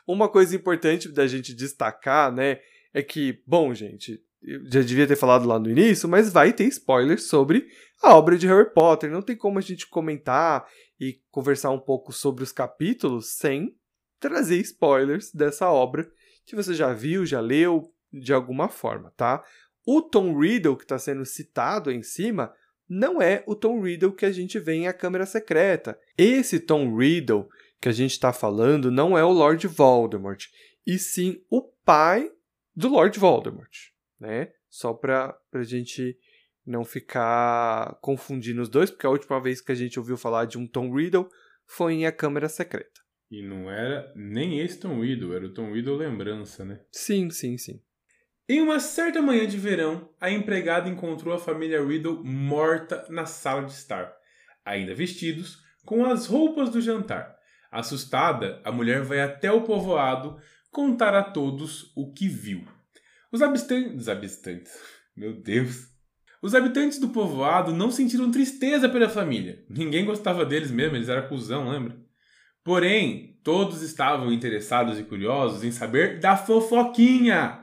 Uma 0.08 0.29
coisa 0.29 0.55
importante 0.55 1.10
da 1.10 1.27
gente 1.27 1.53
destacar, 1.53 2.31
né, 2.31 2.60
é 2.93 3.01
que, 3.01 3.41
bom, 3.46 3.74
gente, 3.74 4.22
eu 4.43 4.65
já 4.65 4.81
devia 4.81 5.08
ter 5.08 5.15
falado 5.15 5.48
lá 5.48 5.60
no 5.60 5.70
início, 5.70 6.10
mas 6.10 6.31
vai 6.31 6.51
ter 6.51 6.65
spoilers 6.65 7.27
sobre 7.27 7.67
a 8.01 8.15
obra 8.15 8.38
de 8.38 8.48
Harry 8.48 8.74
Potter. 8.74 9.12
Não 9.12 9.22
tem 9.22 9.36
como 9.36 9.60
a 9.60 9.62
gente 9.62 9.88
comentar 9.88 10.67
e 11.00 11.20
conversar 11.29 11.70
um 11.72 11.79
pouco 11.79 12.12
sobre 12.12 12.43
os 12.43 12.51
capítulos 12.51 13.36
sem 13.36 13.75
trazer 14.20 14.58
spoilers 14.58 15.31
dessa 15.31 15.70
obra 15.70 16.10
que 16.46 16.55
você 16.55 16.74
já 16.74 16.91
viu, 16.91 17.25
já 17.25 17.39
leu 17.39 17.93
de 18.12 18.34
alguma 18.34 18.67
forma, 18.67 19.12
tá? 19.15 19.43
O 19.86 20.01
Tom 20.01 20.38
Riddle 20.38 20.75
que 20.75 20.84
está 20.84 21.00
sendo 21.00 21.25
citado 21.25 21.91
em 21.91 22.03
cima 22.03 22.53
não 22.88 23.22
é 23.22 23.43
o 23.48 23.55
Tom 23.55 23.81
Riddle 23.81 24.13
que 24.13 24.25
a 24.25 24.31
gente 24.31 24.60
vê 24.60 24.74
em 24.74 24.88
A 24.88 24.93
Câmara 24.93 25.25
Secreta. 25.25 25.98
Esse 26.17 26.60
Tom 26.60 26.96
Riddle 26.96 27.48
que 27.81 27.89
a 27.89 27.91
gente 27.91 28.11
está 28.11 28.31
falando 28.31 28.91
não 28.91 29.17
é 29.17 29.23
o 29.23 29.31
Lord 29.31 29.67
Voldemort, 29.67 30.45
e 30.85 31.00
sim 31.00 31.43
o 31.50 31.63
pai 31.83 32.31
do 32.75 32.88
Lord 32.89 33.17
Voldemort, 33.19 33.71
né? 34.19 34.51
Só 34.69 34.93
para 34.93 35.35
a 35.51 35.63
gente 35.63 36.17
não 36.65 36.85
ficar 36.85 37.97
confundindo 38.01 38.61
os 38.61 38.69
dois, 38.69 38.91
porque 38.91 39.07
a 39.07 39.09
última 39.09 39.41
vez 39.41 39.59
que 39.59 39.71
a 39.71 39.75
gente 39.75 40.00
ouviu 40.00 40.15
falar 40.15 40.45
de 40.45 40.59
um 40.59 40.67
Tom 40.67 40.93
Riddle 40.95 41.27
foi 41.65 41.93
em 41.93 42.05
A 42.05 42.11
Câmara 42.11 42.47
Secreta. 42.47 43.01
E 43.31 43.41
não 43.41 43.69
era 43.71 44.11
nem 44.15 44.59
esse 44.59 44.79
Tom 44.79 45.01
Riddle, 45.01 45.33
era 45.33 45.47
o 45.47 45.53
Tom 45.53 45.73
Riddle 45.73 45.97
lembrança, 45.97 46.63
né? 46.63 46.81
Sim, 46.91 47.29
sim, 47.29 47.57
sim. 47.57 47.81
Em 48.47 48.61
uma 48.61 48.79
certa 48.79 49.21
manhã 49.21 49.47
de 49.47 49.57
verão, 49.57 50.09
a 50.19 50.29
empregada 50.29 50.89
encontrou 50.89 51.33
a 51.33 51.39
família 51.39 51.83
Riddle 51.83 52.23
morta 52.23 53.05
na 53.09 53.25
sala 53.25 53.63
de 53.63 53.71
estar, 53.71 54.13
ainda 54.63 54.93
vestidos 54.93 55.57
com 55.85 56.05
as 56.05 56.27
roupas 56.27 56.69
do 56.69 56.81
jantar. 56.81 57.40
Assustada, 57.71 58.61
a 58.65 58.71
mulher 58.71 59.01
vai 59.01 59.21
até 59.21 59.51
o 59.51 59.61
povoado 59.61 60.37
contar 60.69 61.13
a 61.13 61.23
todos 61.23 61.91
o 61.95 62.11
que 62.11 62.27
viu. 62.27 62.65
Os 63.31 63.41
habitantes. 63.41 64.09
habitantes. 64.09 64.73
Meu 65.15 65.33
Deus. 65.33 65.89
Os 66.41 66.53
habitantes 66.53 66.99
do 66.99 67.09
povoado 67.09 67.71
não 67.71 67.91
sentiram 67.91 68.31
tristeza 68.31 68.89
pela 68.89 69.07
família. 69.07 69.63
Ninguém 69.69 70.03
gostava 70.03 70.45
deles 70.45 70.71
mesmo, 70.71 70.97
eles 70.97 71.07
eram 71.07 71.27
cuzão, 71.29 71.69
lembra? 71.69 71.97
Porém, 72.63 73.39
todos 73.43 73.81
estavam 73.81 74.33
interessados 74.33 74.99
e 74.99 75.03
curiosos 75.03 75.63
em 75.63 75.71
saber 75.71 76.19
da 76.19 76.35
fofoquinha 76.35 77.59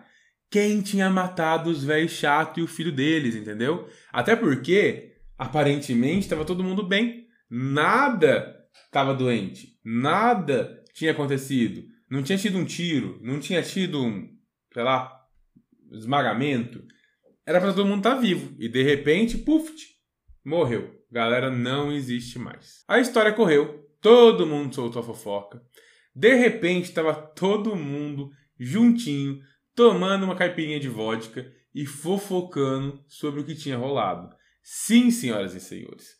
quem 0.50 0.80
tinha 0.80 1.10
matado 1.10 1.70
os 1.70 1.84
velhos 1.84 2.12
chato 2.12 2.58
e 2.58 2.62
o 2.62 2.66
filho 2.66 2.90
deles, 2.90 3.34
entendeu? 3.34 3.86
Até 4.12 4.34
porque, 4.34 5.16
aparentemente, 5.36 6.20
estava 6.20 6.44
todo 6.44 6.64
mundo 6.64 6.82
bem. 6.82 7.26
Nada 7.50 8.57
estava 8.86 9.14
doente. 9.14 9.78
Nada 9.84 10.82
tinha 10.94 11.12
acontecido. 11.12 11.84
Não 12.10 12.22
tinha 12.22 12.38
tido 12.38 12.58
um 12.58 12.64
tiro. 12.64 13.18
Não 13.22 13.38
tinha 13.38 13.62
tido 13.62 14.02
um, 14.02 14.28
sei 14.72 14.82
lá, 14.82 15.12
esmagamento. 15.92 16.84
Era 17.46 17.60
para 17.60 17.72
todo 17.72 17.86
mundo 17.86 17.98
estar 17.98 18.16
tá 18.16 18.20
vivo. 18.20 18.54
E 18.58 18.68
de 18.68 18.82
repente, 18.82 19.38
puf, 19.38 19.72
morreu. 20.44 20.94
Galera, 21.10 21.50
não 21.50 21.90
existe 21.92 22.38
mais. 22.38 22.84
A 22.86 22.98
história 22.98 23.32
correu. 23.32 23.86
Todo 24.00 24.46
mundo 24.46 24.74
soltou 24.74 25.00
a 25.00 25.04
fofoca. 25.04 25.62
De 26.14 26.34
repente, 26.34 26.84
estava 26.84 27.14
todo 27.14 27.76
mundo 27.76 28.30
juntinho 28.58 29.40
tomando 29.74 30.24
uma 30.24 30.34
caipirinha 30.34 30.80
de 30.80 30.88
vodka 30.88 31.50
e 31.74 31.86
fofocando 31.86 33.04
sobre 33.06 33.40
o 33.40 33.44
que 33.44 33.54
tinha 33.54 33.76
rolado. 33.76 34.34
Sim, 34.62 35.10
senhoras 35.10 35.54
e 35.54 35.60
senhores, 35.60 36.17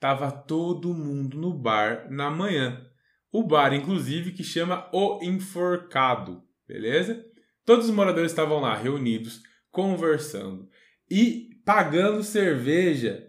tava 0.00 0.30
todo 0.30 0.94
mundo 0.94 1.36
no 1.36 1.52
bar 1.52 2.06
na 2.10 2.30
manhã. 2.30 2.86
O 3.32 3.42
bar, 3.42 3.74
inclusive, 3.74 4.32
que 4.32 4.42
chama 4.42 4.88
O 4.92 5.20
Enforcado, 5.22 6.42
beleza? 6.66 7.24
Todos 7.64 7.86
os 7.86 7.94
moradores 7.94 8.32
estavam 8.32 8.60
lá 8.60 8.74
reunidos, 8.74 9.42
conversando 9.70 10.68
e 11.10 11.50
pagando 11.64 12.22
cerveja 12.22 13.28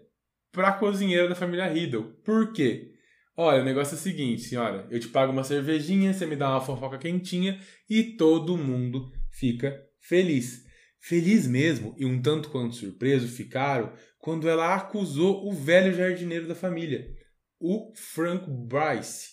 para 0.52 0.68
a 0.68 0.72
cozinheira 0.72 1.28
da 1.28 1.34
família 1.34 1.66
Riddle. 1.66 2.14
Por 2.24 2.52
quê? 2.52 2.94
Olha, 3.36 3.62
o 3.62 3.64
negócio 3.64 3.94
é 3.94 3.98
o 3.98 4.00
seguinte, 4.00 4.42
senhora. 4.42 4.86
Eu 4.90 4.98
te 4.98 5.08
pago 5.08 5.32
uma 5.32 5.44
cervejinha, 5.44 6.12
você 6.12 6.26
me 6.26 6.36
dá 6.36 6.50
uma 6.50 6.60
fofoca 6.60 6.98
quentinha 6.98 7.60
e 7.88 8.02
todo 8.02 8.56
mundo 8.56 9.10
fica 9.30 9.78
feliz. 10.00 10.64
Feliz 11.00 11.46
mesmo 11.46 11.94
e 11.96 12.04
um 12.04 12.20
tanto 12.20 12.50
quanto 12.50 12.74
surpreso 12.74 13.26
ficaram 13.26 13.92
quando 14.18 14.48
ela 14.48 14.74
acusou 14.74 15.48
o 15.48 15.52
velho 15.52 15.94
jardineiro 15.94 16.46
da 16.46 16.54
família, 16.54 17.10
o 17.58 17.92
Frank 17.94 18.44
Bryce. 18.48 19.30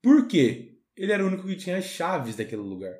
Por 0.00 0.28
quê? 0.28 0.78
Ele 0.96 1.12
era 1.12 1.24
o 1.24 1.26
único 1.26 1.46
que 1.46 1.56
tinha 1.56 1.78
as 1.78 1.84
chaves 1.84 2.36
daquele 2.36 2.62
lugar. 2.62 2.94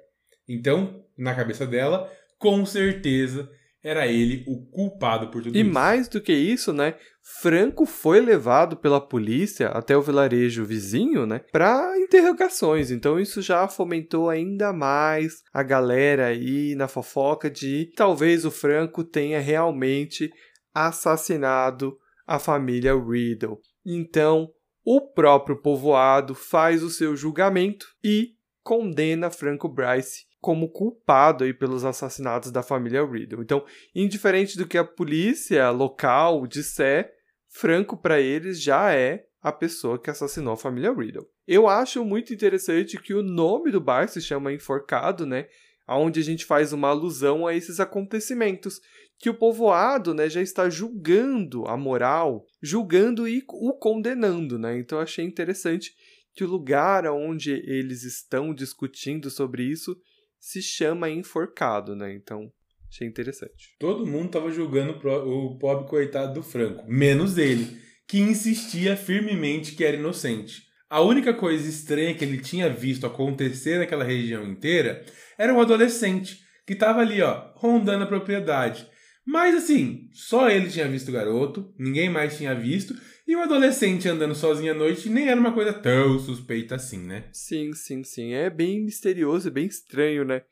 Então, 0.48 1.06
na 1.16 1.34
cabeça 1.34 1.66
dela, 1.66 2.12
com 2.38 2.66
certeza 2.66 3.50
era 3.82 4.06
ele 4.06 4.44
o 4.46 4.66
culpado 4.66 5.28
por 5.28 5.42
tudo 5.42 5.56
e 5.56 5.60
isso. 5.60 5.68
E 5.68 5.72
mais 5.72 6.08
do 6.08 6.20
que 6.20 6.32
isso, 6.32 6.72
né? 6.72 6.94
Franco 7.40 7.87
foi 7.87 8.20
levado 8.20 8.76
pela 8.76 9.00
polícia 9.00 9.68
até 9.68 9.96
o 9.96 10.02
vilarejo 10.02 10.64
vizinho, 10.64 11.26
né, 11.26 11.40
para 11.52 11.99
interrogações. 11.99 12.90
Então 12.90 13.20
isso 13.20 13.40
já 13.40 13.68
fomentou 13.68 14.28
ainda 14.28 14.72
mais 14.72 15.42
a 15.52 15.62
galera 15.62 16.26
aí 16.26 16.75
na 16.75 16.88
fofoca 16.88 17.50
de 17.50 17.92
talvez 17.96 18.44
o 18.44 18.50
Franco 18.50 19.04
tenha 19.04 19.40
realmente 19.40 20.30
assassinado 20.75 21.96
a 22.26 22.38
família 22.38 22.94
Riddle. 22.94 23.58
Então, 23.84 24.49
o 24.84 25.00
próprio 25.00 25.60
povoado 25.60 26.34
faz 26.34 26.82
o 26.82 26.90
seu 26.90 27.16
julgamento 27.16 27.87
e 28.04 28.34
condena 28.62 29.30
Franco 29.30 29.68
Bryce 29.68 30.29
como 30.40 30.70
culpado 30.70 31.44
aí 31.44 31.52
pelos 31.52 31.85
assassinatos 31.85 32.50
da 32.50 32.62
família 32.62 33.04
Riddle. 33.04 33.42
Então, 33.42 33.64
indiferente 33.94 34.56
do 34.56 34.66
que 34.66 34.78
a 34.78 34.85
polícia 34.85 35.70
local 35.70 36.47
disser, 36.47 37.12
Franco 37.49 37.97
para 37.97 38.20
eles 38.20 38.61
já 38.61 38.92
é 38.92 39.26
a 39.42 39.52
pessoa 39.52 39.99
que 39.99 40.11
assassinou 40.11 40.54
a 40.54 40.56
família 40.56 40.92
Riddle. 40.92 41.28
Eu 41.47 41.68
acho 41.68 42.04
muito 42.04 42.32
interessante 42.32 43.00
que 43.00 43.12
o 43.12 43.23
nome 43.23 43.70
do 43.70 43.80
bar 43.80 44.09
se 44.09 44.20
chama 44.20 44.52
Enforcado, 44.52 45.26
né? 45.26 45.47
Onde 45.88 46.20
a 46.20 46.23
gente 46.23 46.44
faz 46.44 46.73
uma 46.73 46.88
alusão 46.88 47.47
a 47.47 47.54
esses 47.54 47.80
acontecimentos 47.80 48.80
que 49.18 49.28
o 49.28 49.35
povoado, 49.35 50.14
né, 50.14 50.30
já 50.30 50.40
está 50.40 50.70
julgando 50.70 51.66
a 51.66 51.76
moral, 51.76 52.47
julgando 52.62 53.28
e 53.28 53.44
o 53.49 53.75
condenando, 53.75 54.59
né? 54.59 54.78
Então 54.78 54.99
eu 54.99 55.02
achei 55.02 55.25
interessante 55.25 55.92
que 56.32 56.44
o 56.44 56.49
lugar 56.49 57.04
onde 57.06 57.50
eles 57.50 58.02
estão 58.04 58.54
discutindo 58.54 59.28
sobre 59.28 59.64
isso 59.64 59.94
se 60.40 60.62
chama 60.62 61.11
enforcado, 61.11 61.94
né? 61.94 62.12
Então, 62.14 62.50
achei 62.88 63.06
interessante. 63.06 63.76
Todo 63.78 64.06
mundo 64.06 64.26
estava 64.26 64.50
julgando 64.50 64.92
o 64.92 65.59
pobre 65.59 65.88
coitado 65.88 66.35
do 66.35 66.42
Franco, 66.42 66.85
menos 66.88 67.38
ele, 67.38 67.78
que 68.09 68.18
insistia 68.18 68.97
firmemente 68.97 69.76
que 69.76 69.85
era 69.85 69.97
inocente. 69.97 70.62
A 70.88 71.00
única 71.00 71.32
coisa 71.32 71.68
estranha 71.68 72.14
que 72.14 72.25
ele 72.25 72.38
tinha 72.38 72.68
visto 72.68 73.06
acontecer 73.06 73.78
naquela 73.78 74.02
região 74.02 74.44
inteira 74.44 75.04
era 75.38 75.54
um 75.54 75.61
adolescente 75.61 76.40
que 76.66 76.73
estava 76.73 77.00
ali, 77.00 77.23
ó, 77.23 77.52
rondando 77.54 78.04
a 78.04 78.09
propriedade. 78.09 78.88
Mas 79.25 79.54
assim, 79.54 80.09
só 80.12 80.50
ele 80.50 80.68
tinha 80.68 80.88
visto 80.88 81.11
o 81.11 81.12
garoto, 81.12 81.73
ninguém 81.78 82.09
mais 82.09 82.37
tinha 82.37 82.54
visto, 82.54 82.94
e 83.30 83.37
o 83.37 83.42
adolescente 83.42 84.08
andando 84.08 84.34
sozinho 84.34 84.72
à 84.72 84.75
noite 84.75 85.08
nem 85.08 85.28
era 85.28 85.38
uma 85.38 85.52
coisa 85.52 85.72
tão 85.72 86.18
suspeita 86.18 86.75
assim, 86.75 86.99
né? 86.99 87.28
Sim, 87.32 87.72
sim, 87.75 88.02
sim. 88.02 88.32
É 88.32 88.50
bem 88.50 88.82
misterioso, 88.82 89.46
é 89.46 89.52
bem 89.52 89.66
estranho, 89.66 90.25
né? 90.25 90.42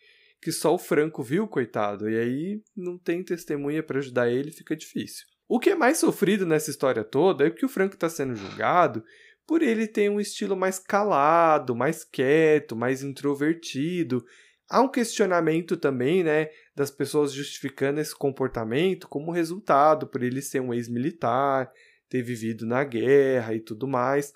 Que 0.40 0.52
só 0.52 0.72
o 0.72 0.78
Franco 0.78 1.20
viu, 1.20 1.48
coitado. 1.48 2.08
E 2.08 2.16
aí 2.16 2.62
não 2.76 2.96
tem 2.96 3.24
testemunha 3.24 3.82
para 3.82 3.98
ajudar 3.98 4.30
ele, 4.30 4.52
fica 4.52 4.76
difícil. 4.76 5.26
O 5.48 5.58
que 5.58 5.70
é 5.70 5.74
mais 5.74 5.98
sofrido 5.98 6.46
nessa 6.46 6.70
história 6.70 7.02
toda 7.02 7.48
é 7.48 7.50
que 7.50 7.66
o 7.66 7.68
Franco 7.68 7.94
está 7.94 8.08
sendo 8.08 8.36
julgado 8.36 9.02
por 9.44 9.60
ele 9.60 9.88
ter 9.88 10.08
um 10.08 10.20
estilo 10.20 10.56
mais 10.56 10.78
calado, 10.78 11.74
mais 11.74 12.04
quieto, 12.04 12.76
mais 12.76 13.02
introvertido. 13.02 14.24
Há 14.70 14.80
um 14.82 14.88
questionamento 14.88 15.76
também, 15.76 16.22
né, 16.22 16.48
das 16.76 16.92
pessoas 16.92 17.32
justificando 17.32 17.98
esse 17.98 18.14
comportamento 18.14 19.08
como 19.08 19.32
resultado 19.32 20.06
por 20.06 20.22
ele 20.22 20.40
ser 20.40 20.60
um 20.60 20.72
ex-militar, 20.72 21.72
ter 22.08 22.22
vivido 22.22 22.66
na 22.66 22.84
guerra 22.84 23.54
e 23.54 23.60
tudo 23.60 23.86
mais, 23.86 24.32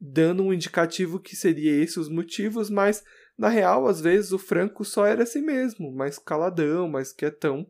dando 0.00 0.42
um 0.42 0.52
indicativo 0.52 1.20
que 1.20 1.36
seria 1.36 1.72
esses 1.82 1.96
os 1.96 2.08
motivos, 2.08 2.70
mas 2.70 3.04
na 3.38 3.48
real, 3.48 3.86
às 3.86 4.00
vezes 4.00 4.32
o 4.32 4.38
Franco 4.38 4.84
só 4.84 5.06
era 5.06 5.22
assim 5.22 5.40
mesmo, 5.40 5.92
mais 5.92 6.18
caladão, 6.18 6.88
mais 6.88 7.12
quietão, 7.12 7.66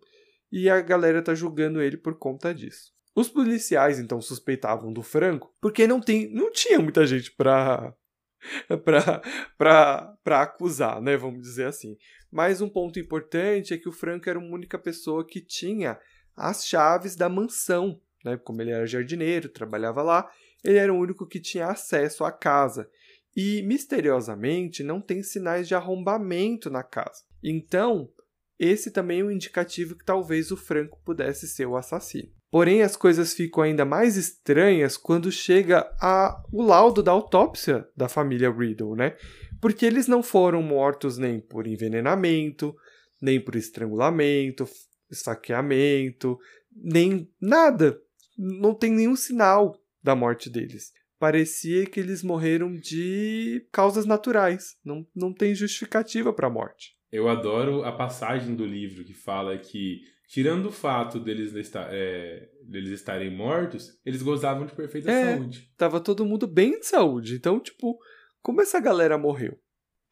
e 0.51 0.69
a 0.69 0.81
galera 0.81 1.23
tá 1.23 1.35
julgando 1.35 1.81
ele 1.81 1.97
por 1.97 2.19
conta 2.19 2.53
disso. 2.53 2.93
Os 3.15 3.29
policiais 3.29 3.99
então 3.99 4.21
suspeitavam 4.21 4.93
do 4.93 5.03
Franco 5.03 5.55
porque 5.61 5.87
não, 5.87 6.01
tem, 6.01 6.33
não 6.33 6.51
tinha 6.51 6.79
muita 6.81 7.07
gente 7.07 7.33
pra, 7.33 7.95
pra, 8.85 9.23
pra, 9.57 10.17
pra 10.23 10.43
acusar, 10.43 11.01
né? 11.01 11.17
Vamos 11.17 11.43
dizer 11.43 11.67
assim. 11.67 11.97
Mas 12.31 12.61
um 12.61 12.69
ponto 12.69 12.99
importante 12.99 13.75
é 13.75 13.79
que 13.79 13.89
o 13.89 13.93
Franco 13.93 14.29
era 14.29 14.39
a 14.39 14.43
única 14.43 14.79
pessoa 14.79 15.27
que 15.27 15.41
tinha 15.41 15.99
as 16.37 16.67
chaves 16.67 17.17
da 17.17 17.29
mansão 17.29 18.01
né? 18.25 18.37
Como 18.37 18.61
ele 18.61 18.71
era 18.71 18.87
jardineiro, 18.87 19.49
trabalhava 19.49 20.03
lá, 20.03 20.31
ele 20.65 20.79
era 20.79 20.93
o 20.93 20.99
único 20.99 21.27
que 21.27 21.41
tinha 21.41 21.67
acesso 21.67 22.25
à 22.25 22.33
casa. 22.33 22.89
E 23.37 23.63
misteriosamente 23.63 24.83
não 24.83 25.01
tem 25.01 25.23
sinais 25.23 25.69
de 25.69 25.75
arrombamento 25.75 26.69
na 26.69 26.83
casa. 26.83 27.23
Então, 27.43 28.11
esse 28.59 28.91
também 28.91 29.21
é 29.21 29.25
um 29.25 29.31
indicativo 29.31 29.97
que 29.97 30.05
talvez 30.05 30.51
o 30.51 30.57
Franco 30.57 31.01
pudesse 31.05 31.49
ser 31.49 31.67
o 31.67 31.77
assassino. 31.77 32.29
Porém, 32.51 32.83
as 32.83 32.97
coisas 32.97 33.33
ficam 33.33 33.63
ainda 33.63 33.85
mais 33.85 34.17
estranhas 34.17 34.97
quando 34.97 35.31
chega 35.31 35.89
a, 36.01 36.43
o 36.53 36.63
laudo 36.63 37.03
da 37.03 37.13
autópsia 37.13 37.89
da 37.97 38.09
família 38.09 38.51
Riddle, 38.51 38.97
né? 38.97 39.17
Porque 39.61 39.87
eles 39.87 40.09
não 40.09 40.23
foram 40.23 40.61
mortos 40.61 41.17
nem 41.17 41.41
por 41.41 41.67
envenenamento, 41.67 42.75
nem 43.23 43.41
por 43.41 43.55
estrangulamento, 43.55 44.69
esfaqueamento, 45.11 46.39
nem 46.75 47.31
nada. 47.41 48.01
Não 48.41 48.75
tem 48.75 48.91
nenhum 48.91 49.15
sinal 49.15 49.77
da 50.03 50.17
morte 50.17 50.49
deles. 50.49 50.93
Parecia 51.19 51.85
que 51.85 52.01
eles 52.01 52.23
morreram 52.23 52.75
de 52.75 53.67
causas 53.71 54.07
naturais. 54.07 54.77
Não, 54.83 55.07
não 55.15 55.35
tem 55.35 55.55
justificativa 55.55 56.33
para 56.33 56.47
a 56.47 56.51
morte. 56.51 56.97
Eu 57.13 57.29
adoro 57.29 57.85
a 57.85 57.93
passagem 57.93 58.55
do 58.55 58.65
livro 58.65 59.05
que 59.05 59.13
fala 59.13 59.59
que, 59.59 60.01
tirando 60.29 60.67
o 60.67 60.73
fato 60.73 61.21
deles, 61.21 61.53
estar, 61.55 61.89
é, 61.93 62.49
deles 62.67 62.93
estarem 62.93 63.31
mortos, 63.31 63.91
eles 64.05 64.23
gozavam 64.23 64.65
de 64.65 64.75
perfeita 64.75 65.11
é, 65.11 65.37
saúde. 65.37 65.71
Tava 65.77 66.01
todo 66.01 66.25
mundo 66.25 66.47
bem 66.47 66.79
de 66.79 66.87
saúde. 66.87 67.35
Então, 67.35 67.61
tipo, 67.61 67.99
como 68.41 68.63
essa 68.63 68.81
galera 68.81 69.19
morreu? 69.19 69.59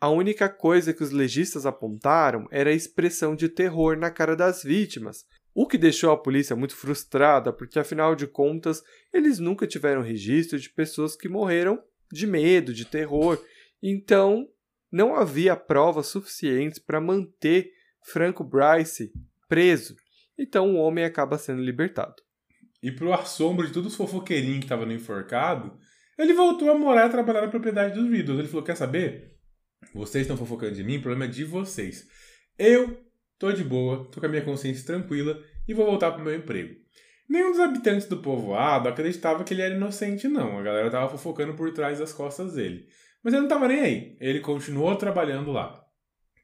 A 0.01 0.11
única 0.11 0.49
coisa 0.49 0.93
que 0.93 1.03
os 1.03 1.11
legistas 1.11 1.65
apontaram 1.65 2.47
era 2.51 2.71
a 2.71 2.75
expressão 2.75 3.35
de 3.35 3.49
terror 3.49 3.97
na 3.97 4.11
cara 4.11 4.37
das 4.37 4.63
vítimas, 4.63 5.25
o 5.61 5.67
que 5.67 5.77
deixou 5.77 6.13
a 6.13 6.17
polícia 6.17 6.55
muito 6.55 6.77
frustrada, 6.77 7.53
porque 7.53 7.81
afinal 7.81 8.15
de 8.15 8.29
contas, 8.29 8.81
eles 9.13 9.41
nunca 9.41 9.67
tiveram 9.67 10.03
registro 10.03 10.57
de 10.57 10.71
pessoas 10.71 11.17
que 11.17 11.29
morreram 11.29 11.83
de 12.13 12.29
medo, 12.29 12.73
de 12.73 12.85
terror. 12.85 13.45
Então, 13.83 14.49
não 14.89 15.17
havia 15.17 15.57
provas 15.57 16.07
suficientes 16.07 16.79
para 16.79 17.01
manter 17.01 17.73
Franco 18.05 18.45
Bryce 18.45 19.13
preso. 19.49 19.97
Então 20.39 20.77
o 20.77 20.79
homem 20.79 21.05
acaba 21.05 21.37
sendo 21.37 21.61
libertado. 21.61 22.23
E 22.81 22.93
pro 22.93 23.13
assombro 23.13 23.67
de 23.67 23.73
todos 23.73 23.91
os 23.91 23.97
fofoqueirinhos 23.97 24.61
que 24.61 24.67
estavam 24.67 24.87
no 24.87 24.93
enforcado, 24.93 25.77
ele 26.17 26.35
voltou 26.35 26.71
a 26.71 26.79
morar 26.79 27.09
e 27.09 27.11
trabalhar 27.11 27.41
na 27.41 27.49
propriedade 27.49 28.01
dos 28.01 28.09
Riddles. 28.09 28.39
Ele 28.39 28.47
falou: 28.47 28.65
Quer 28.65 28.77
saber? 28.77 29.35
Vocês 29.93 30.23
estão 30.23 30.37
fofocando 30.37 30.77
de 30.77 30.85
mim, 30.85 30.99
o 30.99 31.03
problema 31.03 31.25
é 31.25 31.29
de 31.29 31.43
vocês. 31.43 32.07
Eu 32.57 33.08
tô 33.39 33.53
de 33.53 33.65
boa, 33.65 34.09
tô 34.11 34.21
com 34.21 34.27
a 34.27 34.29
minha 34.29 34.45
consciência 34.45 34.85
tranquila 34.85 35.41
e 35.67 35.75
vou 35.75 35.87
voltar 35.87 36.13
pro 36.13 36.25
meu 36.25 36.35
emprego. 36.35 36.75
Nenhum 37.29 37.51
dos 37.51 37.61
habitantes 37.61 38.09
do 38.09 38.19
povoado 38.19 38.89
acreditava 38.89 39.45
que 39.45 39.53
ele 39.53 39.63
era 39.63 39.75
inocente, 39.75 40.27
não. 40.27 40.59
A 40.59 40.63
galera 40.63 40.91
tava 40.91 41.11
fofocando 41.11 41.55
por 41.55 41.73
trás 41.73 41.99
das 41.99 42.13
costas 42.13 42.55
dele. 42.55 42.87
Mas 43.23 43.35
ele 43.35 43.43
não 43.43 43.49
estava 43.49 43.69
nem 43.69 43.81
aí. 43.81 44.17
Ele 44.19 44.41
continuou 44.41 44.97
trabalhando 44.97 45.53
lá. 45.53 45.79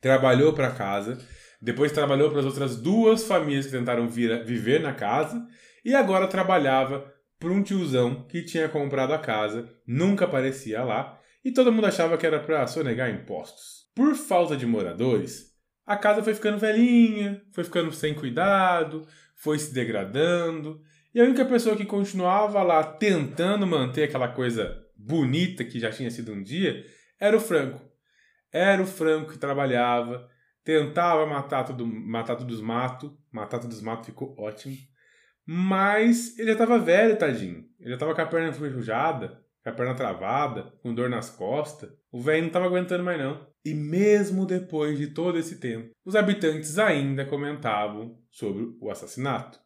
Trabalhou 0.03 0.53
para 0.53 0.71
casa, 0.71 1.19
depois 1.61 1.93
trabalhou 1.93 2.31
para 2.31 2.41
as 2.41 2.45
outras 2.45 2.77
duas 2.77 3.25
famílias 3.25 3.65
que 3.65 3.73
tentaram 3.73 4.07
vir, 4.07 4.45
viver 4.45 4.83
na 4.83 4.93
casa 4.93 5.47
e 5.83 5.95
agora 5.95 6.27
trabalhava 6.27 7.11
para 7.39 7.51
um 7.51 7.63
tiozão 7.63 8.27
que 8.29 8.43
tinha 8.43 8.69
comprado 8.69 9.15
a 9.15 9.19
casa, 9.19 9.67
nunca 9.87 10.27
aparecia 10.27 10.85
lá 10.85 11.19
e 11.43 11.51
todo 11.51 11.73
mundo 11.73 11.87
achava 11.87 12.19
que 12.19 12.27
era 12.27 12.39
para 12.39 12.67
sonegar 12.67 13.09
impostos. 13.11 13.85
Por 13.95 14.15
falta 14.15 14.57
de 14.57 14.67
moradores, 14.67 15.54
a 15.87 15.97
casa 15.97 16.23
foi 16.23 16.35
ficando 16.35 16.59
velhinha, 16.59 17.43
foi 17.53 17.65
ficando 17.65 17.93
sem 17.93 18.15
cuidado, 18.15 19.07
foi 19.35 19.59
se 19.59 19.73
degradando, 19.73 20.81
e 21.15 21.21
a 21.21 21.25
única 21.25 21.45
pessoa 21.45 21.77
que 21.77 21.85
continuava 21.85 22.63
lá 22.63 22.83
tentando 22.83 23.67
manter 23.67 24.05
aquela 24.05 24.29
coisa 24.29 24.83
bonita 24.97 25.65
que 25.65 25.79
já 25.79 25.91
tinha 25.91 26.11
sido 26.11 26.33
um 26.33 26.43
dia, 26.43 26.85
era 27.21 27.37
o 27.37 27.41
Franco. 27.41 27.81
Era 28.53 28.83
o 28.83 28.87
Franco 28.87 29.33
que 29.33 29.39
trabalhava, 29.39 30.29
tentava 30.65 31.27
matar, 31.27 31.65
tudo, 31.65 31.87
matar 31.87 32.37
todos 32.37 32.57
os 32.57 32.61
matos, 32.61 33.13
matar 33.31 33.59
todos 33.59 33.77
os 33.77 33.83
matos 33.83 34.07
ficou 34.07 34.35
ótimo, 34.39 34.77
mas 35.47 36.39
ele 36.39 36.49
já 36.49 36.53
estava 36.55 36.79
velho, 36.79 37.19
tadinho. 37.19 37.65
Ele 37.79 37.91
já 37.91 37.95
estava 37.95 38.15
com 38.15 38.21
a 38.21 38.27
perna 38.27 38.49
enferrujada, 38.49 39.41
com 39.63 39.71
a 39.71 39.73
perna 39.73 39.95
travada, 39.95 40.73
com 40.83 40.95
dor 40.95 41.11
nas 41.11 41.29
costas. 41.31 41.91
O 42.11 42.21
velho 42.21 42.43
não 42.43 42.49
estava 42.49 42.67
aguentando 42.67 43.05
mais 43.05 43.19
não. 43.19 43.47
E 43.65 43.73
mesmo 43.73 44.45
depois 44.45 44.99
de 44.99 45.07
todo 45.07 45.39
esse 45.39 45.59
tempo, 45.59 45.91
os 46.05 46.15
habitantes 46.15 46.79
ainda 46.79 47.25
comentavam 47.25 48.19
sobre 48.31 48.77
o 48.79 48.91
assassinato. 48.91 49.59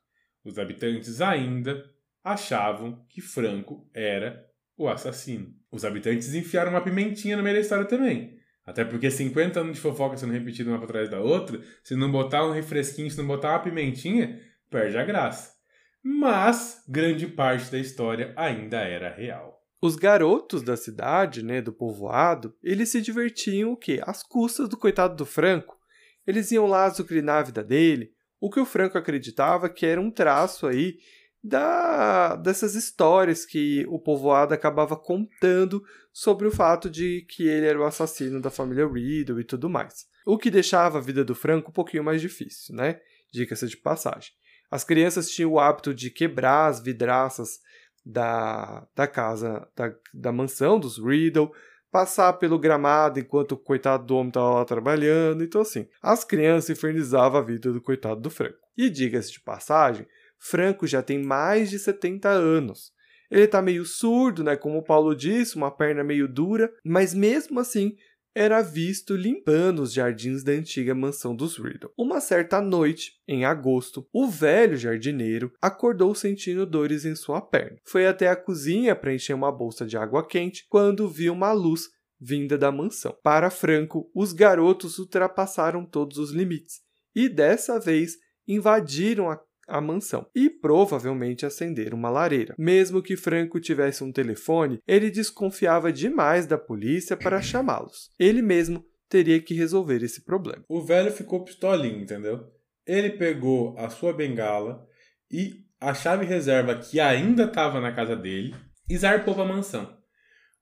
Os 0.45 0.59
habitantes 0.59 1.21
ainda 1.21 1.85
achavam 2.23 3.05
que 3.09 3.21
Franco 3.21 3.89
era 3.93 4.47
o 4.77 4.89
assassino. 4.89 5.53
Os 5.71 5.85
habitantes 5.85 6.33
enfiaram 6.33 6.71
uma 6.71 6.81
pimentinha 6.81 7.37
no 7.37 7.43
meio 7.43 7.57
da 7.57 7.61
história 7.61 7.85
também. 7.85 8.39
Até 8.65 8.85
porque 8.85 9.11
50 9.11 9.61
anos 9.61 9.77
de 9.77 9.81
fofoca 9.81 10.17
sendo 10.17 10.33
repetido 10.33 10.71
uma 10.71 10.79
para 10.79 10.87
trás 10.87 11.09
da 11.09 11.21
outra, 11.21 11.61
se 11.83 11.97
não 11.97 12.13
botar 12.13 12.47
um 12.47 12.53
refresquinho, 12.53 13.11
se 13.11 13.19
não 13.19 13.27
botar 13.27 13.53
uma 13.53 13.63
pimentinha, 13.63 14.41
perde 14.71 14.97
a 14.97 15.05
graça. 15.05 15.55
Mas 16.03 16.85
grande 16.89 17.27
parte 17.27 17.71
da 17.73 17.79
história 17.79 18.33
ainda 18.37 18.79
era 18.79 19.13
real. 19.13 19.58
Os 19.81 19.95
garotos 19.95 20.63
da 20.63 20.77
cidade, 20.77 21.43
né, 21.43 21.63
do 21.63 21.73
povoado, 21.73 22.55
eles 22.63 22.89
se 22.89 23.01
divertiam 23.01 23.73
o 23.73 23.77
quê? 23.77 24.01
Às 24.05 24.23
custas 24.23 24.69
do 24.69 24.77
coitado 24.77 25.15
do 25.15 25.25
Franco. 25.25 25.79
Eles 26.27 26.51
iam 26.51 26.67
lá 26.67 26.85
azucrinar 26.85 27.39
a 27.39 27.45
vida 27.45 27.63
dele, 27.63 28.13
o 28.41 28.51
que 28.51 28.61
o 28.61 28.67
Franco 28.67 28.99
acreditava 28.99 29.69
que 29.69 29.87
era 29.87 30.01
um 30.01 30.11
traço 30.11 30.67
aí 30.67 30.99
da, 31.43 32.37
dessas 32.37 32.75
histórias 32.75 33.47
que 33.47 33.87
o 33.89 33.99
povoado 33.99 34.53
acabava 34.53 34.97
contando 34.97 35.83
sobre 36.13 36.47
o 36.47 36.51
fato 36.51 36.91
de 36.91 37.25
que 37.29 37.47
ele 37.47 37.67
era 37.67 37.79
o 37.79 37.85
assassino 37.85 38.41
da 38.41 38.51
família 38.51 38.87
Riddle 38.87 39.41
e 39.41 39.45
tudo 39.45 39.71
mais. 39.71 40.07
O 40.27 40.37
que 40.37 40.51
deixava 40.51 40.99
a 40.99 41.01
vida 41.01 41.25
do 41.25 41.35
Franco 41.35 41.71
um 41.71 41.73
pouquinho 41.73 42.05
mais 42.05 42.21
difícil, 42.21 42.75
né? 42.75 43.01
Dica-se 43.33 43.67
de 43.69 43.77
passagem. 43.77 44.33
As 44.71 44.85
crianças 44.85 45.31
tinham 45.31 45.53
o 45.53 45.61
hábito 45.61 45.95
de 45.95 46.11
quebrar 46.11 46.67
as 46.67 46.81
vidraças 46.81 47.61
da, 48.09 48.89
da 48.97 49.07
casa, 49.07 49.69
da, 49.77 49.93
da 50.15 50.33
mansão 50.33 50.81
dos 50.81 50.99
Riddle, 50.99 51.53
passar 51.91 52.33
pelo 52.35 52.59
gramado 52.59 53.21
enquanto 53.21 53.53
o 53.53 53.57
coitado 53.59 54.07
do 54.07 54.17
homem 54.17 54.29
estava 54.29 54.55
lá 54.55 54.65
trabalhando. 54.65 55.45
Então, 55.45 55.61
assim, 55.61 55.87
as 56.03 56.25
crianças 56.25 56.71
infernizavam 56.71 57.39
a 57.39 57.45
vida 57.45 57.71
do 57.71 57.83
coitado 57.83 58.21
do 58.21 58.31
Franco. 58.31 58.57
E 58.77 58.89
diga-se 58.89 59.33
de 59.33 59.41
passagem, 59.41 60.07
Franco 60.39 60.87
já 60.87 61.03
tem 61.03 61.23
mais 61.23 61.69
de 61.69 61.79
70 61.79 62.31
anos. 62.31 62.93
Ele 63.31 63.45
está 63.45 63.61
meio 63.61 63.85
surdo, 63.85 64.43
né? 64.43 64.57
Como 64.57 64.79
o 64.79 64.83
Paulo 64.83 65.15
disse, 65.15 65.57
uma 65.57 65.71
perna 65.71 66.03
meio 66.03 66.27
dura, 66.27 66.73
mas 66.83 67.13
mesmo 67.13 67.61
assim 67.61 67.95
era 68.39 68.63
visto 68.63 69.17
limpando 69.17 69.83
os 69.83 69.93
jardins 69.93 70.45
da 70.45 70.53
antiga 70.53 70.95
mansão 70.95 71.35
dos 71.35 71.59
Riddle. 71.59 71.93
Uma 71.99 72.21
certa 72.21 72.61
noite, 72.61 73.15
em 73.27 73.45
agosto, 73.45 74.07
o 74.13 74.29
velho 74.29 74.77
jardineiro 74.77 75.53
acordou 75.61 76.15
sentindo 76.15 76.65
dores 76.65 77.05
em 77.05 77.17
sua 77.17 77.41
perna. 77.41 77.81
Foi 77.85 78.07
até 78.07 78.29
a 78.29 78.37
cozinha 78.37 78.95
para 78.95 79.13
encher 79.13 79.35
uma 79.35 79.51
bolsa 79.51 79.85
de 79.85 79.97
água 79.97 80.25
quente 80.25 80.65
quando 80.69 81.09
viu 81.09 81.33
uma 81.33 81.51
luz 81.51 81.89
vinda 82.21 82.57
da 82.57 82.71
mansão. 82.71 83.13
Para 83.25 83.51
Franco, 83.51 84.09
os 84.15 84.33
garotos 84.33 85.01
ultrapassaram 85.01 85.85
todos 85.85 86.17
os 86.17 86.31
limites 86.31 86.81
e 87.17 87.29
dessa 87.29 87.81
vez 87.81 88.19
invadiram 88.47 89.29
a 89.29 89.37
a 89.69 89.81
mansão 89.81 90.27
e 90.35 90.49
provavelmente 90.49 91.45
acender 91.45 91.93
uma 91.93 92.11
lareira. 92.11 92.55
Mesmo 92.59 93.03
que 93.03 93.17
Franco 93.17 93.61
tivesse 93.61 94.03
um 94.03 94.11
telefone, 94.11 94.81
ele 94.87 95.11
desconfiava 95.11 95.93
demais 95.93 96.47
da 96.47 96.57
polícia 96.57 97.17
para 97.17 97.43
chamá-los. 97.43 98.11
Ele 98.19 98.43
mesmo 98.43 98.85
teria 99.09 99.41
que 99.41 99.55
resolver 99.55 100.03
esse 100.03 100.25
problema. 100.25 100.65
O 100.69 100.83
velho 100.83 101.13
ficou 101.13 101.45
pistolinho, 101.45 102.01
entendeu? 102.01 102.47
Ele 102.87 103.11
pegou 103.11 103.77
a 103.79 103.89
sua 103.91 104.13
bengala 104.13 104.87
e 105.31 105.65
a 105.81 105.95
chave 105.95 106.25
reserva 106.25 106.75
que 106.75 106.99
ainda 106.99 107.45
estava 107.45 107.81
na 107.81 107.93
casa 107.93 108.17
dele 108.17 108.55
e 108.89 108.97
zarpou 108.97 109.35
para 109.35 109.45
a 109.45 109.49
mansão. 109.49 109.97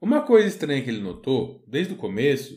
Uma 0.00 0.22
coisa 0.22 0.48
estranha 0.48 0.82
que 0.82 0.90
ele 0.90 1.00
notou, 1.00 1.64
desde 1.66 1.94
o 1.94 1.96
começo, 1.96 2.54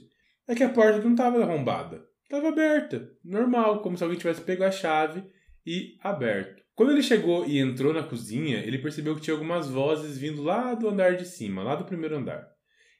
é 0.47 0.55
que 0.55 0.63
a 0.63 0.69
porta 0.69 0.99
não 0.99 1.11
estava 1.11 1.41
arrombada. 1.41 2.03
Estava 2.23 2.49
aberta, 2.49 3.09
normal, 3.23 3.81
como 3.81 3.97
se 3.97 4.03
alguém 4.03 4.19
tivesse 4.19 4.41
pego 4.41 4.63
a 4.63 4.71
chave 4.71 5.23
e 5.69 5.99
aberto. 6.01 6.63
Quando 6.73 6.93
ele 6.93 7.03
chegou 7.03 7.45
e 7.45 7.59
entrou 7.59 7.93
na 7.93 8.01
cozinha, 8.01 8.57
ele 8.57 8.79
percebeu 8.79 9.13
que 9.13 9.21
tinha 9.21 9.35
algumas 9.35 9.69
vozes 9.69 10.17
vindo 10.17 10.41
lá 10.41 10.73
do 10.73 10.89
andar 10.89 11.15
de 11.15 11.25
cima, 11.25 11.61
lá 11.61 11.75
do 11.75 11.85
primeiro 11.85 12.17
andar. 12.17 12.43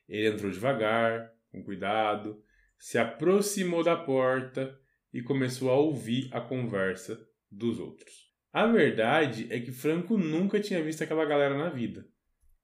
Ele 0.08 0.28
entrou 0.28 0.52
devagar, 0.52 1.32
com 1.52 1.64
cuidado, 1.64 2.40
se 2.78 3.00
aproximou 3.00 3.84
da 3.84 3.96
porta 3.96 4.78
e 5.12 5.20
começou 5.20 5.72
a 5.72 5.78
ouvir 5.78 6.30
a 6.32 6.40
conversa 6.40 7.20
dos 7.50 7.80
outros. 7.80 8.30
A 8.54 8.68
verdade 8.68 9.48
é 9.50 9.60
que 9.60 9.72
Franco 9.72 10.16
nunca 10.16 10.60
tinha 10.60 10.84
visto 10.84 11.04
aquela 11.04 11.26
galera 11.26 11.58
na 11.58 11.70
vida. 11.70 12.06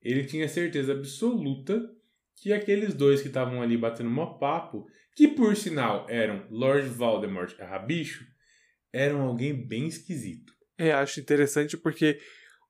Ele 0.04 0.24
tinha 0.24 0.48
certeza 0.48 0.94
absoluta 0.94 1.82
que 2.36 2.54
aqueles 2.54 2.94
dois 2.94 3.24
que 3.24 3.28
estavam 3.28 3.60
ali 3.60 3.76
batendo 3.76 4.12
mó 4.12 4.38
papo, 4.38 4.86
que 5.16 5.28
por 5.28 5.56
sinal 5.56 6.06
eram 6.08 6.46
Lord 6.52 6.90
Voldemort 6.90 7.58
e 7.58 7.64
Rabicho, 7.64 8.35
eram 8.96 9.22
alguém 9.24 9.54
bem 9.54 9.88
esquisito. 9.88 10.54
É, 10.78 10.94
acho 10.94 11.20
interessante 11.20 11.76
porque 11.76 12.18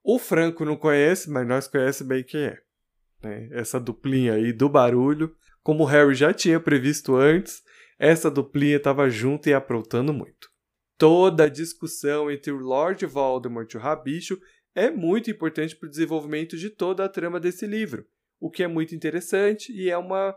o 0.04 0.18
Franco 0.18 0.66
não 0.66 0.76
conhece, 0.76 1.30
mas 1.30 1.48
nós 1.48 1.68
conhecemos 1.68 2.10
bem 2.10 2.24
quem 2.24 2.46
é. 2.46 2.60
Né? 3.24 3.48
Essa 3.52 3.80
duplinha 3.80 4.34
aí 4.34 4.52
do 4.52 4.68
barulho, 4.68 5.36
como 5.62 5.84
o 5.84 5.86
Harry 5.86 6.16
já 6.16 6.34
tinha 6.34 6.60
previsto 6.60 7.16
antes, 7.16 7.62
essa 8.00 8.30
duplinha 8.32 8.78
estava 8.78 9.08
junto 9.08 9.48
e 9.50 9.54
aprontando 9.54 10.12
muito. 10.12 10.50
Toda 10.98 11.44
a 11.44 11.50
discussão 11.50 12.32
entre 12.32 12.52
o 12.52 12.58
Lord 12.58 13.06
Voldemort 13.06 13.72
e 13.72 13.78
o 13.78 13.80
Rabicho 13.80 14.40
é 14.74 14.90
muito 14.90 15.30
importante 15.30 15.76
para 15.76 15.88
o 15.88 15.90
desenvolvimento 15.90 16.58
de 16.58 16.72
toda 16.72 17.06
a 17.06 17.10
trama 17.10 17.40
desse 17.40 17.68
livro, 17.68 18.06
o 18.40 18.50
que 18.50 18.64
é 18.64 18.68
muito 18.68 18.96
interessante 18.96 19.72
e 19.72 19.90
é 19.90 19.98
uma 19.98 20.36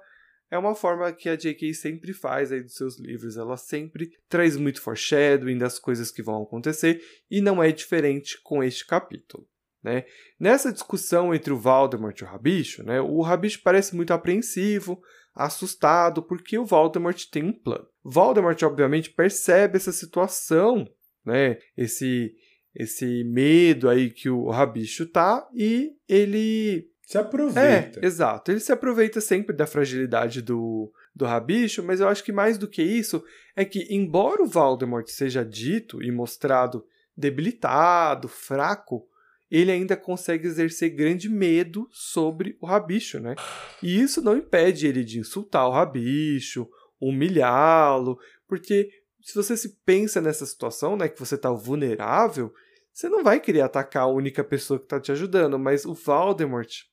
é 0.50 0.58
uma 0.58 0.74
forma 0.74 1.12
que 1.12 1.28
a 1.28 1.36
J.K. 1.36 1.74
sempre 1.74 2.12
faz 2.12 2.50
aí 2.50 2.62
dos 2.62 2.74
seus 2.74 2.98
livros. 2.98 3.36
Ela 3.36 3.56
sempre 3.56 4.10
traz 4.28 4.56
muito 4.56 4.80
foreshadowing 4.80 5.58
das 5.58 5.78
coisas 5.78 6.10
que 6.10 6.22
vão 6.22 6.42
acontecer 6.42 7.02
e 7.30 7.40
não 7.40 7.62
é 7.62 7.70
diferente 7.70 8.40
com 8.42 8.62
este 8.62 8.86
capítulo. 8.86 9.46
Né? 9.82 10.04
Nessa 10.38 10.72
discussão 10.72 11.34
entre 11.34 11.52
o 11.52 11.58
Voldemort 11.58 12.18
e 12.18 12.24
o 12.24 12.26
Rabicho, 12.26 12.82
né, 12.82 13.00
o 13.00 13.20
Rabicho 13.20 13.60
parece 13.62 13.94
muito 13.94 14.12
apreensivo, 14.12 15.00
assustado, 15.34 16.22
porque 16.22 16.58
o 16.58 16.64
Voldemort 16.64 17.24
tem 17.30 17.44
um 17.44 17.52
plano. 17.52 17.86
Voldemort, 18.02 18.60
obviamente, 18.64 19.10
percebe 19.10 19.76
essa 19.76 19.92
situação, 19.92 20.88
né, 21.24 21.58
esse, 21.76 22.34
esse 22.74 23.22
medo 23.24 23.88
aí 23.88 24.10
que 24.10 24.28
o 24.28 24.50
Rabicho 24.50 25.06
tá, 25.06 25.48
e 25.54 25.92
ele 26.08 26.90
se 27.08 27.16
aproveita. 27.16 28.00
É, 28.02 28.04
exato. 28.04 28.50
Ele 28.50 28.60
se 28.60 28.70
aproveita 28.70 29.18
sempre 29.18 29.56
da 29.56 29.66
fragilidade 29.66 30.42
do, 30.42 30.92
do 31.16 31.24
Rabicho, 31.24 31.82
mas 31.82 32.00
eu 32.00 32.08
acho 32.08 32.22
que 32.22 32.30
mais 32.30 32.58
do 32.58 32.68
que 32.68 32.82
isso 32.82 33.24
é 33.56 33.64
que, 33.64 33.86
embora 33.88 34.42
o 34.42 34.46
Voldemort 34.46 35.08
seja 35.08 35.42
dito 35.42 36.02
e 36.02 36.12
mostrado 36.12 36.84
debilitado, 37.16 38.28
fraco, 38.28 39.08
ele 39.50 39.72
ainda 39.72 39.96
consegue 39.96 40.46
exercer 40.46 40.90
grande 40.90 41.30
medo 41.30 41.88
sobre 41.90 42.58
o 42.60 42.66
Rabicho, 42.66 43.18
né? 43.18 43.36
E 43.82 43.98
isso 43.98 44.20
não 44.20 44.36
impede 44.36 44.86
ele 44.86 45.02
de 45.02 45.18
insultar 45.18 45.66
o 45.66 45.72
Rabicho, 45.72 46.68
humilhá-lo, 47.00 48.18
porque 48.46 48.90
se 49.22 49.34
você 49.34 49.56
se 49.56 49.78
pensa 49.82 50.20
nessa 50.20 50.44
situação, 50.44 50.94
né, 50.94 51.08
que 51.08 51.18
você 51.18 51.36
está 51.36 51.50
vulnerável, 51.50 52.52
você 52.92 53.08
não 53.08 53.24
vai 53.24 53.40
querer 53.40 53.62
atacar 53.62 54.02
a 54.02 54.08
única 54.08 54.44
pessoa 54.44 54.78
que 54.78 54.84
está 54.84 55.00
te 55.00 55.10
ajudando, 55.10 55.58
mas 55.58 55.86
o 55.86 55.94
Voldemort 55.94 56.86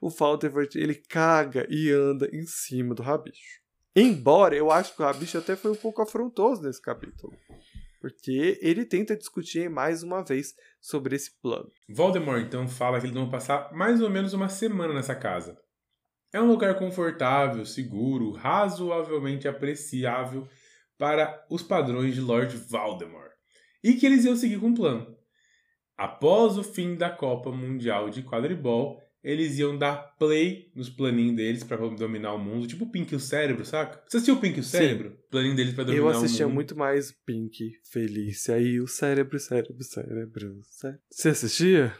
o 0.00 0.08
Voldemort 0.08 0.74
ele 0.74 0.94
caga 0.94 1.66
e 1.68 1.90
anda 1.90 2.28
em 2.32 2.44
cima 2.44 2.94
do 2.94 3.02
Rabicho. 3.02 3.60
Embora 3.94 4.54
eu 4.54 4.70
acho 4.70 4.94
que 4.94 5.02
o 5.02 5.04
Rabicho 5.04 5.38
até 5.38 5.56
foi 5.56 5.72
um 5.72 5.76
pouco 5.76 6.02
afrontoso 6.02 6.62
nesse 6.62 6.80
capítulo. 6.80 7.36
Porque 8.00 8.58
ele 8.62 8.84
tenta 8.84 9.16
discutir 9.16 9.68
mais 9.68 10.04
uma 10.04 10.22
vez 10.22 10.54
sobre 10.80 11.16
esse 11.16 11.36
plano. 11.40 11.68
Voldemort 11.88 12.42
então 12.42 12.68
fala 12.68 13.00
que 13.00 13.06
eles 13.06 13.14
vão 13.14 13.28
passar 13.28 13.72
mais 13.72 14.00
ou 14.00 14.08
menos 14.08 14.32
uma 14.32 14.48
semana 14.48 14.94
nessa 14.94 15.16
casa. 15.16 15.58
É 16.32 16.40
um 16.40 16.46
lugar 16.46 16.78
confortável, 16.78 17.64
seguro, 17.64 18.32
razoavelmente 18.32 19.48
apreciável 19.48 20.46
para 20.98 21.44
os 21.50 21.62
padrões 21.62 22.14
de 22.14 22.20
Lord 22.20 22.56
Voldemort. 22.56 23.32
E 23.82 23.94
que 23.94 24.04
eles 24.06 24.24
iam 24.24 24.36
seguir 24.36 24.60
com 24.60 24.66
um 24.66 24.74
plano. 24.74 25.16
Após 25.96 26.56
o 26.56 26.62
fim 26.62 26.94
da 26.94 27.10
Copa 27.10 27.50
Mundial 27.50 28.10
de 28.10 28.22
Quadribol, 28.22 29.00
eles 29.28 29.58
iam 29.58 29.76
dar 29.76 30.16
play 30.18 30.72
nos 30.74 30.88
planinhos 30.88 31.36
deles 31.36 31.62
para 31.62 31.76
dominar 31.76 32.32
o 32.32 32.38
mundo, 32.38 32.66
tipo 32.66 32.86
o 32.86 32.90
Pink 32.90 33.12
e 33.12 33.16
o 33.16 33.20
Cérebro, 33.20 33.62
saca? 33.62 34.02
Você 34.08 34.16
assistiu 34.16 34.36
o 34.36 34.40
Pink 34.40 34.56
e 34.56 34.60
o 34.60 34.64
Cérebro? 34.64 35.10
Sim. 35.10 35.16
Planinho 35.30 35.54
deles 35.54 35.74
pra 35.74 35.84
dominar 35.84 36.02
o 36.02 36.06
mundo. 36.06 36.14
Eu 36.14 36.24
assistia 36.24 36.48
muito 36.48 36.74
mais 36.74 37.12
Pink, 37.26 37.72
Felícia 37.92 38.58
e 38.58 38.80
o 38.80 38.86
Cérebro, 38.86 39.38
Cérebro, 39.38 39.82
Cérebro, 39.82 40.62
cérebro. 40.64 41.00
Você 41.10 41.28
assistia? 41.28 41.94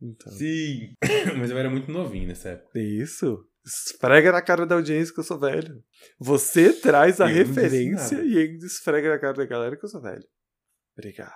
Então. 0.00 0.32
Sim, 0.32 0.94
mas 1.38 1.50
eu 1.50 1.58
era 1.58 1.68
muito 1.68 1.92
novinho 1.92 2.28
nessa 2.28 2.48
época. 2.48 2.80
Isso. 2.80 3.46
Esfrega 3.62 4.32
na 4.32 4.40
cara 4.40 4.64
da 4.64 4.76
audiência 4.76 5.12
que 5.12 5.20
eu 5.20 5.24
sou 5.24 5.38
velho. 5.38 5.84
Você 6.18 6.72
traz 6.72 7.20
a 7.20 7.30
eu 7.30 7.34
referência 7.34 8.16
e 8.24 8.38
ainda 8.38 8.64
esfrega 8.64 9.10
na 9.10 9.18
cara 9.18 9.34
da 9.34 9.44
galera 9.44 9.76
que 9.76 9.84
eu 9.84 9.88
sou 9.90 10.00
velho. 10.00 10.24
Obrigado. 10.96 11.34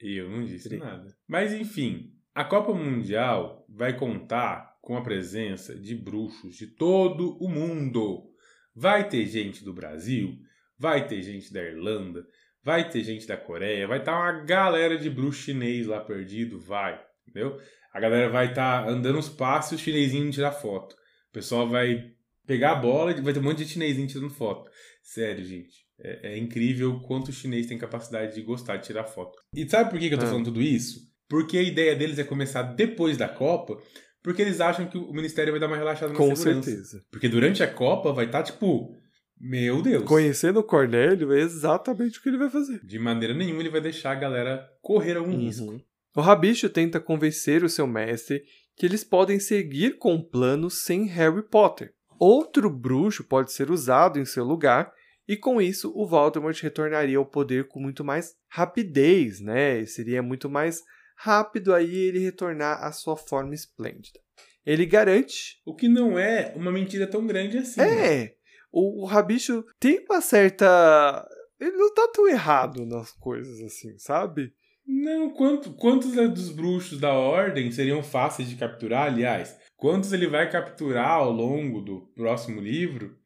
Eu 0.00 0.28
não 0.28 0.44
disse 0.44 0.66
Obrigado. 0.66 0.98
nada. 0.98 1.16
Mas 1.28 1.52
enfim, 1.52 2.12
a 2.34 2.44
Copa 2.44 2.74
Mundial 2.74 3.64
vai 3.68 3.96
contar 3.96 4.69
com 4.80 4.96
a 4.96 5.02
presença 5.02 5.74
de 5.74 5.94
bruxos 5.94 6.56
de 6.56 6.66
todo 6.66 7.36
o 7.38 7.48
mundo. 7.48 8.30
Vai 8.74 9.08
ter 9.08 9.26
gente 9.26 9.64
do 9.64 9.74
Brasil, 9.74 10.38
vai 10.78 11.06
ter 11.06 11.22
gente 11.22 11.52
da 11.52 11.62
Irlanda, 11.62 12.24
vai 12.62 12.88
ter 12.88 13.02
gente 13.02 13.26
da 13.26 13.36
Coreia, 13.36 13.86
vai 13.86 13.98
estar 13.98 14.12
tá 14.12 14.18
uma 14.18 14.44
galera 14.44 14.96
de 14.96 15.10
bruxo 15.10 15.42
chinês 15.42 15.86
lá 15.86 16.00
perdido, 16.00 16.58
vai, 16.58 17.00
entendeu? 17.26 17.58
A 17.92 18.00
galera 18.00 18.28
vai 18.28 18.50
estar 18.50 18.84
tá 18.84 18.90
andando 18.90 19.18
os 19.18 19.28
passos 19.28 19.72
e 19.72 19.74
o 19.74 19.78
chinesinho 19.78 20.30
tirar 20.30 20.52
foto. 20.52 20.94
O 21.28 21.32
pessoal 21.32 21.68
vai 21.68 22.12
pegar 22.46 22.72
a 22.72 22.76
bola 22.76 23.12
e 23.12 23.20
vai 23.20 23.32
ter 23.32 23.40
um 23.40 23.44
monte 23.44 23.64
de 23.64 23.68
chinesinho 23.70 24.06
tirando 24.06 24.30
foto. 24.30 24.70
Sério, 25.02 25.44
gente. 25.44 25.86
É, 25.98 26.32
é 26.32 26.38
incrível 26.38 27.00
quanto 27.00 27.28
o 27.28 27.32
chinês 27.32 27.66
tem 27.66 27.78
capacidade 27.78 28.34
de 28.34 28.42
gostar 28.42 28.76
de 28.76 28.86
tirar 28.86 29.04
foto. 29.04 29.38
E 29.54 29.68
sabe 29.68 29.90
por 29.90 29.98
que, 29.98 30.08
que 30.08 30.14
eu 30.14 30.18
tô 30.18 30.24
ah. 30.24 30.28
falando 30.28 30.46
tudo 30.46 30.62
isso? 30.62 31.10
Porque 31.28 31.58
a 31.58 31.62
ideia 31.62 31.94
deles 31.94 32.18
é 32.18 32.24
começar 32.24 32.62
depois 32.62 33.16
da 33.16 33.28
Copa 33.28 33.80
porque 34.22 34.42
eles 34.42 34.60
acham 34.60 34.86
que 34.86 34.98
o 34.98 35.12
Ministério 35.12 35.52
vai 35.52 35.60
dar 35.60 35.66
uma 35.66 35.76
relaxada 35.76 36.12
na 36.12 36.18
Com 36.18 36.34
segurança. 36.34 36.70
certeza. 36.70 37.04
Porque 37.10 37.28
durante 37.28 37.62
a 37.62 37.72
Copa 37.72 38.12
vai 38.12 38.26
estar, 38.26 38.42
tá, 38.42 38.44
tipo, 38.44 38.96
meu 39.40 39.80
Deus. 39.80 40.04
Conhecendo 40.04 40.60
o 40.60 40.64
Cornélio, 40.64 41.32
é 41.32 41.40
exatamente 41.40 42.18
o 42.18 42.22
que 42.22 42.28
ele 42.28 42.38
vai 42.38 42.50
fazer. 42.50 42.84
De 42.84 42.98
maneira 42.98 43.32
nenhuma 43.34 43.60
ele 43.60 43.70
vai 43.70 43.80
deixar 43.80 44.12
a 44.12 44.20
galera 44.20 44.68
correr 44.82 45.16
algum 45.16 45.32
uhum. 45.32 45.38
risco. 45.38 45.80
O 46.14 46.20
Rabicho 46.20 46.68
tenta 46.68 47.00
convencer 47.00 47.64
o 47.64 47.68
seu 47.68 47.86
mestre 47.86 48.42
que 48.76 48.84
eles 48.84 49.04
podem 49.04 49.38
seguir 49.38 49.98
com 49.98 50.14
o 50.14 50.24
plano 50.24 50.70
sem 50.70 51.04
Harry 51.04 51.42
Potter. 51.42 51.92
Outro 52.18 52.68
bruxo 52.68 53.24
pode 53.24 53.52
ser 53.52 53.70
usado 53.70 54.18
em 54.18 54.24
seu 54.24 54.44
lugar, 54.44 54.92
e 55.26 55.36
com 55.36 55.60
isso 55.60 55.92
o 55.94 56.06
Voldemort 56.06 56.60
retornaria 56.60 57.16
ao 57.16 57.24
poder 57.24 57.68
com 57.68 57.80
muito 57.80 58.04
mais 58.04 58.34
rapidez, 58.48 59.40
né? 59.40 59.84
Seria 59.86 60.22
muito 60.22 60.50
mais 60.50 60.82
rápido 61.22 61.74
aí 61.74 61.94
ele 61.94 62.18
retornar 62.18 62.82
à 62.82 62.92
sua 62.92 63.16
forma 63.16 63.54
esplêndida. 63.54 64.18
Ele 64.64 64.86
garante. 64.86 65.60
O 65.66 65.74
que 65.74 65.88
não 65.88 66.18
é 66.18 66.52
uma 66.56 66.72
mentira 66.72 67.06
tão 67.06 67.26
grande 67.26 67.58
assim. 67.58 67.80
É. 67.80 68.24
Né? 68.24 68.32
O, 68.72 69.02
o 69.02 69.04
Rabicho 69.04 69.64
tem 69.78 70.04
uma 70.08 70.20
certa. 70.20 71.28
Ele 71.58 71.76
não 71.76 71.92
tá 71.92 72.08
tão 72.12 72.26
errado 72.26 72.86
nas 72.86 73.12
coisas 73.12 73.60
assim, 73.60 73.98
sabe? 73.98 74.52
Não, 74.86 75.30
quanto, 75.30 75.72
quantos 75.74 76.12
dos 76.12 76.50
bruxos 76.50 76.98
da 76.98 77.12
ordem 77.12 77.70
seriam 77.70 78.02
fáceis 78.02 78.48
de 78.48 78.56
capturar, 78.56 79.06
aliás? 79.06 79.58
Quantos 79.76 80.12
ele 80.12 80.26
vai 80.26 80.50
capturar 80.50 81.10
ao 81.10 81.30
longo 81.30 81.82
do 81.82 82.00
próximo 82.14 82.60
livro? 82.60 83.16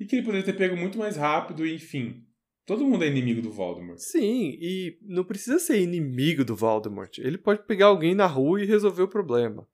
E 0.00 0.06
que 0.06 0.16
ele 0.16 0.24
poderia 0.24 0.44
ter 0.44 0.56
pego 0.56 0.76
muito 0.76 0.98
mais 0.98 1.16
rápido, 1.16 1.66
enfim. 1.66 2.25
Todo 2.66 2.84
mundo 2.84 3.04
é 3.04 3.06
inimigo 3.06 3.40
do 3.40 3.52
Voldemort. 3.52 3.98
Sim, 3.98 4.58
e 4.60 4.98
não 5.02 5.24
precisa 5.24 5.60
ser 5.60 5.80
inimigo 5.80 6.44
do 6.44 6.56
Voldemort. 6.56 7.16
Ele 7.18 7.38
pode 7.38 7.62
pegar 7.64 7.86
alguém 7.86 8.12
na 8.12 8.26
rua 8.26 8.60
e 8.60 8.66
resolver 8.66 9.02
o 9.02 9.08
problema. 9.08 9.66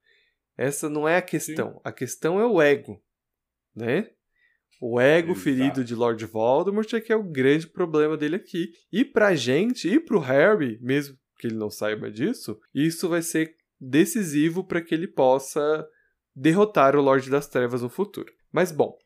Essa 0.59 0.91
não 0.91 1.09
é 1.09 1.17
a 1.17 1.23
questão. 1.23 1.73
Sim. 1.73 1.81
A 1.83 1.91
questão 1.91 2.39
é 2.39 2.47
o 2.47 2.61
ego, 2.61 3.03
né? 3.75 4.11
O 4.79 5.01
ego 5.01 5.31
Exato. 5.31 5.41
ferido 5.43 5.85
de 5.85 5.95
Lord 5.95 6.23
Voldemort 6.27 6.93
é 6.93 7.01
que 7.01 7.13
é 7.13 7.17
o 7.17 7.23
grande 7.23 7.67
problema 7.67 8.17
dele 8.17 8.37
aqui. 8.37 8.73
E 8.93 9.05
pra 9.05 9.35
gente, 9.35 9.89
e 9.89 9.99
pro 9.99 10.19
Harry, 10.19 10.79
mesmo 10.83 11.17
que 11.39 11.47
ele 11.47 11.57
não 11.57 11.71
saiba 11.71 12.11
disso, 12.11 12.61
isso 12.75 13.09
vai 13.09 13.23
ser 13.23 13.57
decisivo 13.81 14.63
para 14.63 14.83
que 14.83 14.95
ele 14.95 15.09
possa 15.09 15.89
derrotar 16.37 16.95
o 16.95 17.01
Lorde 17.01 17.31
das 17.31 17.49
Trevas 17.49 17.81
no 17.81 17.89
futuro. 17.89 18.31
Mas 18.53 18.71
bom, 18.71 18.99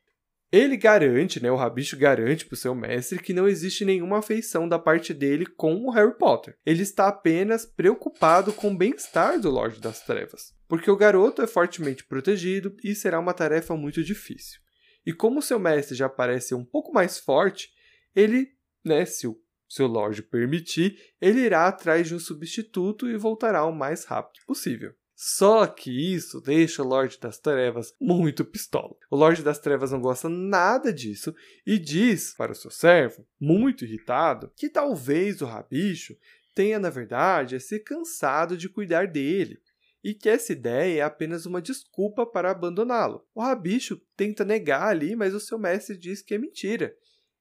ele 0.56 0.76
garante, 0.76 1.42
né, 1.42 1.50
o 1.50 1.56
Rabicho 1.56 1.96
garante 1.96 2.46
para 2.46 2.54
o 2.54 2.58
seu 2.58 2.74
mestre 2.74 3.18
que 3.18 3.32
não 3.32 3.46
existe 3.46 3.84
nenhuma 3.84 4.18
afeição 4.18 4.68
da 4.68 4.78
parte 4.78 5.12
dele 5.12 5.44
com 5.44 5.74
o 5.74 5.90
Harry 5.90 6.16
Potter. 6.16 6.56
Ele 6.64 6.82
está 6.82 7.08
apenas 7.08 7.66
preocupado 7.66 8.52
com 8.52 8.70
o 8.70 8.76
bem-estar 8.76 9.40
do 9.40 9.50
Lorde 9.50 9.80
das 9.80 10.04
Trevas, 10.04 10.54
porque 10.68 10.90
o 10.90 10.96
garoto 10.96 11.42
é 11.42 11.46
fortemente 11.46 12.04
protegido 12.04 12.74
e 12.82 12.94
será 12.94 13.18
uma 13.18 13.34
tarefa 13.34 13.76
muito 13.76 14.02
difícil. 14.02 14.60
E 15.04 15.12
como 15.12 15.42
seu 15.42 15.58
mestre 15.58 15.94
já 15.94 16.08
parece 16.08 16.54
um 16.54 16.64
pouco 16.64 16.92
mais 16.92 17.18
forte, 17.18 17.70
ele, 18.14 18.48
né, 18.84 19.04
se 19.04 19.26
o 19.26 19.36
seu 19.68 19.86
Lorde 19.86 20.22
permitir, 20.22 20.96
ele 21.20 21.40
irá 21.40 21.66
atrás 21.66 22.08
de 22.08 22.14
um 22.14 22.18
substituto 22.18 23.08
e 23.08 23.16
voltará 23.16 23.64
o 23.64 23.72
mais 23.72 24.04
rápido 24.04 24.44
possível. 24.46 24.94
Só 25.18 25.66
que 25.66 25.90
isso 25.90 26.42
deixa 26.42 26.82
o 26.82 26.86
Lorde 26.86 27.18
das 27.18 27.38
Trevas 27.38 27.94
muito 27.98 28.44
pistola. 28.44 28.94
O 29.10 29.16
Lorde 29.16 29.42
das 29.42 29.58
Trevas 29.58 29.90
não 29.90 29.98
gosta 29.98 30.28
nada 30.28 30.92
disso 30.92 31.34
e 31.66 31.78
diz 31.78 32.34
para 32.34 32.52
o 32.52 32.54
seu 32.54 32.70
servo, 32.70 33.26
muito 33.40 33.86
irritado, 33.86 34.52
que 34.54 34.68
talvez 34.68 35.40
o 35.40 35.46
rabicho 35.46 36.14
tenha, 36.54 36.78
na 36.78 36.90
verdade, 36.90 37.58
se 37.60 37.80
cansado 37.80 38.58
de 38.58 38.68
cuidar 38.68 39.06
dele 39.06 39.58
e 40.04 40.12
que 40.12 40.28
essa 40.28 40.52
ideia 40.52 41.00
é 41.00 41.02
apenas 41.02 41.46
uma 41.46 41.62
desculpa 41.62 42.26
para 42.26 42.50
abandoná-lo. 42.50 43.26
O 43.34 43.40
rabicho 43.40 43.98
tenta 44.16 44.44
negar 44.44 44.88
ali, 44.88 45.16
mas 45.16 45.32
o 45.32 45.40
seu 45.40 45.58
mestre 45.58 45.96
diz 45.96 46.20
que 46.20 46.34
é 46.34 46.38
mentira. 46.38 46.94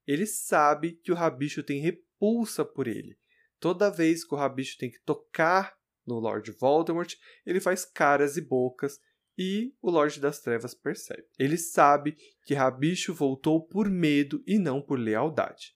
Ele 0.06 0.24
sabe 0.24 0.92
que 1.02 1.12
o 1.12 1.14
rabicho 1.14 1.62
tem 1.62 1.80
repulsa 1.80 2.64
por 2.64 2.86
ele. 2.86 3.18
Toda 3.60 3.90
vez 3.90 4.24
que 4.24 4.34
o 4.34 4.38
rabicho 4.38 4.78
tem 4.78 4.90
que 4.90 5.00
tocar 5.04 5.76
no 6.06 6.18
Lord 6.18 6.50
Voldemort, 6.52 7.14
ele 7.44 7.60
faz 7.60 7.84
caras 7.84 8.36
e 8.36 8.40
bocas 8.40 8.98
e 9.38 9.74
o 9.82 9.90
Lorde 9.90 10.20
das 10.20 10.40
Trevas 10.40 10.74
percebe. 10.74 11.24
Ele 11.38 11.58
sabe 11.58 12.16
que 12.44 12.54
Rabicho 12.54 13.12
voltou 13.12 13.66
por 13.66 13.90
medo 13.90 14.42
e 14.46 14.58
não 14.58 14.80
por 14.80 14.98
lealdade. 14.98 15.74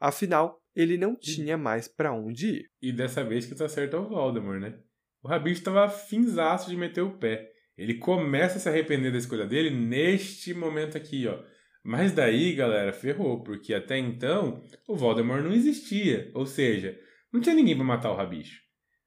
Afinal, 0.00 0.60
ele 0.74 0.96
não 0.96 1.14
tinha 1.14 1.58
mais 1.58 1.86
para 1.86 2.12
onde 2.12 2.46
ir. 2.48 2.70
E 2.80 2.92
dessa 2.92 3.22
vez 3.22 3.46
que 3.46 3.54
tá 3.54 3.68
certo 3.68 3.96
é 3.96 3.98
o 3.98 4.08
Voldemort, 4.08 4.60
né? 4.60 4.78
O 5.22 5.28
Rabicho 5.28 5.62
tava 5.62 5.88
finzaço 5.88 6.70
de 6.70 6.76
meter 6.76 7.02
o 7.02 7.18
pé. 7.18 7.50
Ele 7.76 7.94
começa 7.94 8.56
a 8.56 8.60
se 8.60 8.68
arrepender 8.68 9.12
da 9.12 9.18
escolha 9.18 9.46
dele 9.46 9.70
neste 9.70 10.54
momento 10.54 10.96
aqui, 10.96 11.26
ó. 11.26 11.42
Mas 11.84 12.12
daí, 12.12 12.54
galera, 12.54 12.92
ferrou, 12.92 13.42
porque 13.42 13.74
até 13.74 13.98
então 13.98 14.62
o 14.88 14.96
Voldemort 14.96 15.42
não 15.42 15.52
existia. 15.52 16.30
Ou 16.34 16.46
seja, 16.46 16.98
não 17.32 17.40
tinha 17.40 17.54
ninguém 17.54 17.76
para 17.76 17.84
matar 17.84 18.10
o 18.10 18.16
Rabicho. 18.16 18.61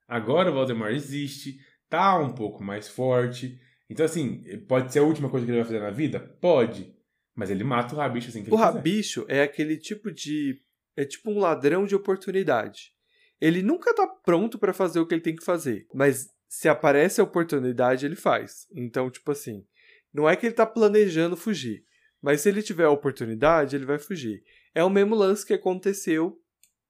Agora 0.07 0.51
o 0.51 0.53
Voldemort 0.53 0.93
existe, 0.93 1.57
tá 1.89 2.17
um 2.19 2.33
pouco 2.33 2.63
mais 2.63 2.87
forte. 2.87 3.59
Então, 3.89 4.05
assim, 4.05 4.43
pode 4.67 4.91
ser 4.91 4.99
a 4.99 5.03
última 5.03 5.29
coisa 5.29 5.45
que 5.45 5.51
ele 5.51 5.59
vai 5.59 5.67
fazer 5.67 5.79
na 5.79 5.91
vida? 5.91 6.19
Pode. 6.19 6.93
Mas 7.35 7.49
ele 7.49 7.63
mata 7.63 7.93
o 7.93 7.97
Rabicho 7.97 8.29
assim 8.29 8.43
que 8.43 8.49
O 8.49 8.55
ele 8.55 8.57
quiser. 8.57 8.73
Rabicho 8.77 9.25
é 9.27 9.41
aquele 9.41 9.77
tipo 9.77 10.11
de. 10.11 10.61
É 10.95 11.03
tipo 11.03 11.29
um 11.29 11.39
ladrão 11.39 11.85
de 11.85 11.95
oportunidade. 11.95 12.93
Ele 13.41 13.61
nunca 13.61 13.93
tá 13.93 14.07
pronto 14.07 14.57
para 14.57 14.73
fazer 14.73 14.99
o 14.99 15.05
que 15.05 15.13
ele 15.13 15.21
tem 15.21 15.35
que 15.35 15.43
fazer, 15.43 15.85
mas 15.93 16.29
se 16.47 16.69
aparece 16.69 17.19
a 17.19 17.23
oportunidade, 17.23 18.05
ele 18.05 18.15
faz. 18.15 18.65
Então, 18.73 19.11
tipo 19.11 19.29
assim, 19.31 19.65
não 20.13 20.29
é 20.29 20.37
que 20.37 20.45
ele 20.45 20.55
tá 20.55 20.65
planejando 20.65 21.35
fugir, 21.35 21.83
mas 22.21 22.39
se 22.41 22.49
ele 22.49 22.63
tiver 22.63 22.85
a 22.85 22.91
oportunidade, 22.91 23.75
ele 23.75 23.85
vai 23.85 23.99
fugir. 23.99 24.41
É 24.73 24.81
o 24.83 24.89
mesmo 24.89 25.15
lance 25.15 25.45
que 25.45 25.53
aconteceu 25.53 26.39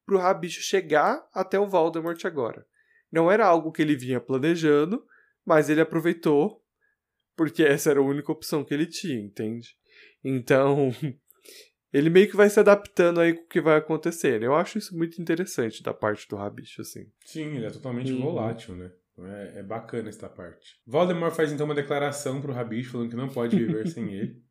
pro 0.06 0.20
Rabicho 0.20 0.62
chegar 0.62 1.28
até 1.34 1.60
o 1.60 1.68
Voldemort 1.68 2.24
agora. 2.26 2.64
Não 3.12 3.32
era 3.32 3.46
algo 3.46 3.72
que 3.72 3.82
ele 3.82 3.96
vinha 3.96 4.20
planejando, 4.20 5.06
mas 5.46 5.70
ele 5.70 5.82
aproveitou 5.82 6.62
porque 7.36 7.64
essa 7.64 7.90
era 7.92 8.00
a 8.00 8.04
única 8.04 8.32
opção 8.32 8.64
que 8.64 8.74
ele 8.74 8.86
tinha, 8.86 9.20
entende? 9.20 9.76
Então, 10.24 10.90
ele 11.92 12.10
meio 12.10 12.30
que 12.30 12.36
vai 12.36 12.50
se 12.50 12.60
adaptando 12.60 13.20
aí 13.20 13.34
com 13.34 13.44
o 13.44 13.48
que 13.48 13.60
vai 13.62 13.78
acontecer. 13.78 14.42
Eu 14.42 14.56
acho 14.56 14.78
isso 14.78 14.98
muito 14.98 15.22
interessante 15.22 15.84
da 15.84 15.94
parte 15.94 16.28
do 16.30 16.36
Rabicho, 16.36 16.82
assim. 16.82 17.06
Sim, 17.26 17.56
ele 17.58 17.66
é 17.66 17.70
totalmente 17.72 18.12
Uhum. 18.14 18.22
volátil, 18.22 18.76
né? 18.76 18.92
Então 19.14 19.28
É, 19.28 19.60
é 19.60 19.64
bacana 19.64 20.10
essa 20.10 20.28
parte. 20.30 20.78
Voldemort 20.86 21.34
faz 21.34 21.52
então 21.52 21.66
uma 21.66 21.76
declaração 21.76 22.42
pro 22.42 22.54
Rabicho 22.54 22.92
falando 22.92 23.10
que 23.10 23.16
não 23.16 23.30
pode 23.30 23.56
viver 23.56 23.88
sem 23.88 24.14
ele. 24.14 24.42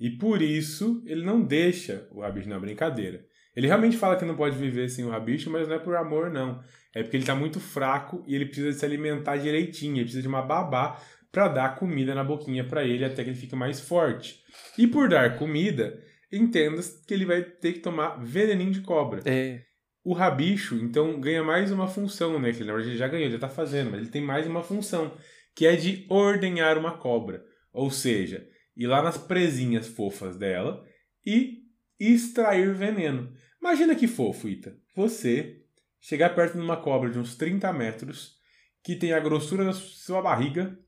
E 0.00 0.10
por 0.10 0.42
isso 0.42 1.02
ele 1.06 1.24
não 1.24 1.42
deixa 1.42 2.08
o 2.10 2.20
Rabicho 2.20 2.48
na 2.48 2.58
brincadeira. 2.58 3.24
Ele 3.56 3.66
realmente 3.66 3.96
fala 3.96 4.16
que 4.16 4.24
não 4.24 4.36
pode 4.36 4.56
viver 4.56 4.88
sem 4.88 5.04
o 5.04 5.10
Rabicho, 5.10 5.50
mas 5.50 5.68
não 5.68 5.76
é 5.76 5.78
por 5.78 5.94
amor, 5.96 6.30
não. 6.30 6.60
É 6.94 7.02
porque 7.02 7.16
ele 7.16 7.26
tá 7.26 7.34
muito 7.34 7.60
fraco 7.60 8.24
e 8.26 8.34
ele 8.34 8.46
precisa 8.46 8.72
se 8.72 8.84
alimentar 8.84 9.36
direitinho. 9.36 9.96
Ele 9.96 10.04
precisa 10.04 10.22
de 10.22 10.28
uma 10.28 10.42
babá 10.42 11.00
para 11.30 11.48
dar 11.48 11.76
comida 11.76 12.14
na 12.14 12.22
boquinha 12.22 12.64
para 12.64 12.84
ele 12.84 13.04
até 13.04 13.22
que 13.22 13.30
ele 13.30 13.38
fique 13.38 13.56
mais 13.56 13.80
forte. 13.80 14.40
E 14.78 14.86
por 14.86 15.08
dar 15.08 15.36
comida, 15.36 16.00
entenda 16.32 16.80
que 17.06 17.12
ele 17.12 17.24
vai 17.24 17.42
ter 17.42 17.74
que 17.74 17.80
tomar 17.80 18.22
veneninho 18.22 18.70
de 18.70 18.80
cobra. 18.80 19.20
É. 19.24 19.62
O 20.04 20.12
rabicho, 20.12 20.76
então, 20.76 21.18
ganha 21.20 21.42
mais 21.42 21.72
uma 21.72 21.88
função, 21.88 22.38
né? 22.38 22.52
Que 22.52 22.58
ele, 22.58 22.66
na 22.66 22.74
verdade 22.74 22.90
ele 22.90 22.98
já 22.98 23.08
ganhou, 23.08 23.24
ele 23.24 23.32
já 23.32 23.38
tá 23.38 23.48
fazendo, 23.48 23.90
mas 23.90 24.00
ele 24.00 24.10
tem 24.10 24.22
mais 24.22 24.46
uma 24.46 24.62
função, 24.62 25.16
que 25.56 25.66
é 25.66 25.74
de 25.74 26.04
ordenhar 26.08 26.76
uma 26.76 26.98
cobra. 26.98 27.42
Ou 27.72 27.90
seja, 27.90 28.46
ir 28.76 28.86
lá 28.86 29.02
nas 29.02 29.16
presinhas 29.16 29.88
fofas 29.88 30.36
dela 30.36 30.84
e 31.26 31.64
extrair 31.98 32.74
veneno. 32.74 33.32
Imagina 33.64 33.94
que 33.94 34.06
fofo, 34.06 34.46
Ita. 34.46 34.76
Você 34.94 35.64
chegar 35.98 36.34
perto 36.34 36.58
de 36.58 36.60
uma 36.62 36.76
cobra 36.76 37.08
de 37.08 37.18
uns 37.18 37.34
30 37.34 37.72
metros, 37.72 38.36
que 38.82 38.94
tem 38.94 39.14
a 39.14 39.18
grossura 39.18 39.64
da 39.64 39.72
sua 39.72 40.20
barriga, 40.20 40.78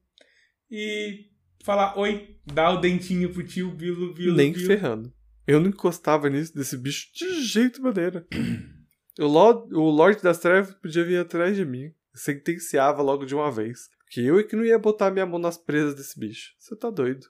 e 0.71 1.31
falar, 1.65 1.99
oi, 1.99 2.39
dá 2.45 2.69
o 2.69 2.77
dentinho 2.79 3.33
pro 3.33 3.43
tio 3.43 3.71
Bilo, 3.71 4.13
Bilo, 4.13 4.37
Nem 4.37 4.53
Bilo. 4.53 4.67
ferrando. 4.67 5.11
Eu 5.47 5.59
não 5.59 5.71
encostava 5.71 6.29
nisso 6.29 6.55
desse 6.55 6.77
bicho 6.77 7.09
de 7.15 7.43
jeito 7.45 7.81
maneira. 7.83 8.27
O 9.19 9.25
Lord, 9.25 9.75
o 9.75 9.89
Lorde 9.89 10.23
das 10.23 10.39
Trevas 10.39 10.75
podia 10.75 11.03
vir 11.03 11.17
atrás 11.17 11.57
de 11.57 11.65
mim. 11.65 11.91
Sentenciava 12.15 13.01
logo 13.01 13.25
de 13.25 13.35
uma 13.35 13.51
vez. 13.51 13.89
Porque 14.05 14.21
eu 14.21 14.39
é 14.39 14.43
que 14.43 14.55
não 14.55 14.63
ia 14.63 14.79
botar 14.79 15.11
minha 15.11 15.25
mão 15.25 15.39
nas 15.39 15.57
presas 15.57 15.95
desse 15.95 16.21
bicho. 16.21 16.55
Você 16.59 16.77
tá 16.77 16.91
doido. 16.91 17.27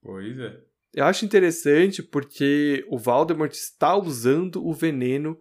Pois 0.00 0.38
é. 0.38 0.71
Eu 0.94 1.06
acho 1.06 1.24
interessante 1.24 2.02
porque 2.02 2.84
o 2.88 2.98
Voldemort 2.98 3.52
está 3.52 3.96
usando 3.96 4.66
o 4.66 4.74
veneno 4.74 5.38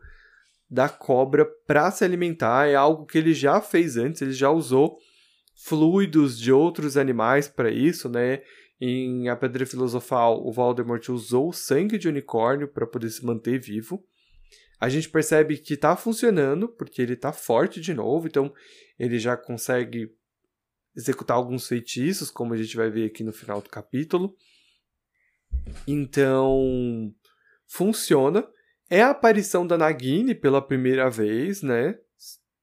da 0.69 0.87
cobra 0.87 1.45
para 1.67 1.91
se 1.91 2.05
alimentar. 2.05 2.69
É 2.69 2.75
algo 2.75 3.05
que 3.05 3.17
ele 3.17 3.33
já 3.33 3.59
fez 3.59 3.97
antes, 3.97 4.21
ele 4.21 4.31
já 4.31 4.49
usou 4.49 4.97
fluidos 5.65 6.39
de 6.39 6.51
outros 6.51 6.95
animais 6.95 7.47
para 7.47 7.69
isso, 7.69 8.07
né? 8.07 8.41
Em 8.79 9.29
A 9.29 9.35
Pedra 9.35 9.65
Filosofal, 9.65 10.43
o 10.43 10.51
Voldemort 10.51 11.07
usou 11.09 11.49
o 11.49 11.53
sangue 11.53 11.97
de 11.97 12.07
unicórnio 12.07 12.67
para 12.67 12.87
poder 12.87 13.09
se 13.09 13.23
manter 13.23 13.59
vivo. 13.59 14.03
A 14.79 14.89
gente 14.89 15.09
percebe 15.09 15.57
que 15.57 15.75
está 15.75 15.95
funcionando, 15.95 16.67
porque 16.67 17.01
ele 17.01 17.13
está 17.13 17.31
forte 17.31 17.79
de 17.79 17.93
novo, 17.93 18.25
então 18.25 18.51
ele 18.97 19.19
já 19.19 19.37
consegue 19.37 20.11
executar 20.95 21.37
alguns 21.37 21.67
feitiços, 21.67 22.31
como 22.31 22.53
a 22.53 22.57
gente 22.57 22.75
vai 22.75 22.89
ver 22.89 23.05
aqui 23.05 23.23
no 23.23 23.31
final 23.31 23.61
do 23.61 23.69
capítulo. 23.69 24.35
Então, 25.87 27.13
funciona. 27.67 28.47
É 28.89 29.01
a 29.01 29.11
aparição 29.11 29.65
da 29.65 29.77
Nagini 29.77 30.35
pela 30.35 30.61
primeira 30.61 31.09
vez, 31.09 31.61
né? 31.61 31.97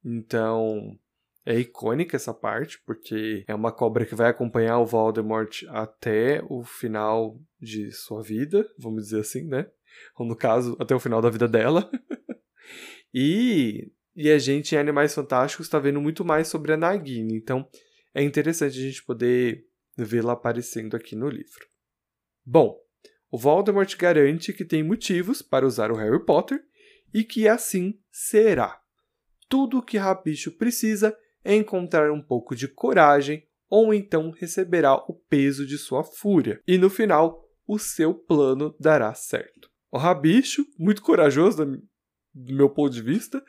Então, 0.04 0.98
é 1.44 1.58
icônica 1.58 2.14
essa 2.14 2.34
parte, 2.34 2.78
porque 2.84 3.42
é 3.48 3.54
uma 3.54 3.72
cobra 3.72 4.04
que 4.04 4.14
vai 4.14 4.28
acompanhar 4.28 4.78
o 4.78 4.86
Voldemort 4.86 5.64
até 5.68 6.42
o 6.46 6.62
final 6.62 7.40
de 7.58 7.90
sua 7.90 8.22
vida, 8.22 8.68
vamos 8.78 9.04
dizer 9.04 9.20
assim, 9.20 9.44
né? 9.44 9.66
Ou 10.18 10.26
no 10.26 10.36
caso, 10.36 10.76
até 10.78 10.94
o 10.94 11.00
final 11.00 11.22
da 11.22 11.30
vida 11.30 11.48
dela. 11.48 11.90
e, 13.14 13.90
e 14.14 14.30
a 14.30 14.38
gente 14.38 14.74
em 14.74 14.78
Animais 14.78 15.14
Fantásticos 15.14 15.64
está 15.64 15.78
vendo 15.78 16.02
muito 16.02 16.22
mais 16.22 16.48
sobre 16.48 16.74
a 16.74 16.76
Nagini, 16.76 17.34
então 17.34 17.66
é 18.14 18.22
interessante 18.22 18.78
a 18.78 18.82
gente 18.82 19.02
poder 19.02 19.64
vê-la 19.96 20.34
aparecendo 20.34 20.94
aqui 20.96 21.16
no 21.16 21.30
livro. 21.30 21.66
Bom, 22.44 22.78
o 23.30 23.38
Voldemort 23.38 23.94
garante 23.96 24.52
que 24.52 24.64
tem 24.64 24.82
motivos 24.82 25.42
para 25.42 25.66
usar 25.66 25.90
o 25.90 25.96
Harry 25.96 26.24
Potter 26.24 26.62
e 27.12 27.24
que 27.24 27.46
assim 27.48 27.98
será. 28.10 28.80
Tudo 29.48 29.78
o 29.78 29.82
que 29.82 29.98
Rabicho 29.98 30.52
precisa 30.52 31.16
é 31.44 31.54
encontrar 31.54 32.10
um 32.10 32.22
pouco 32.22 32.54
de 32.54 32.68
coragem 32.68 33.46
ou 33.68 33.92
então 33.92 34.30
receberá 34.30 34.94
o 34.94 35.14
peso 35.28 35.66
de 35.66 35.76
sua 35.76 36.02
fúria. 36.02 36.62
E 36.66 36.78
no 36.78 36.88
final, 36.88 37.44
o 37.66 37.78
seu 37.78 38.14
plano 38.14 38.74
dará 38.80 39.12
certo. 39.14 39.70
O 39.90 39.98
Rabicho, 39.98 40.66
muito 40.78 41.02
corajoso 41.02 41.64
do 42.34 42.54
meu 42.54 42.70
ponto 42.70 42.92
de 42.92 43.02
vista, 43.02 43.44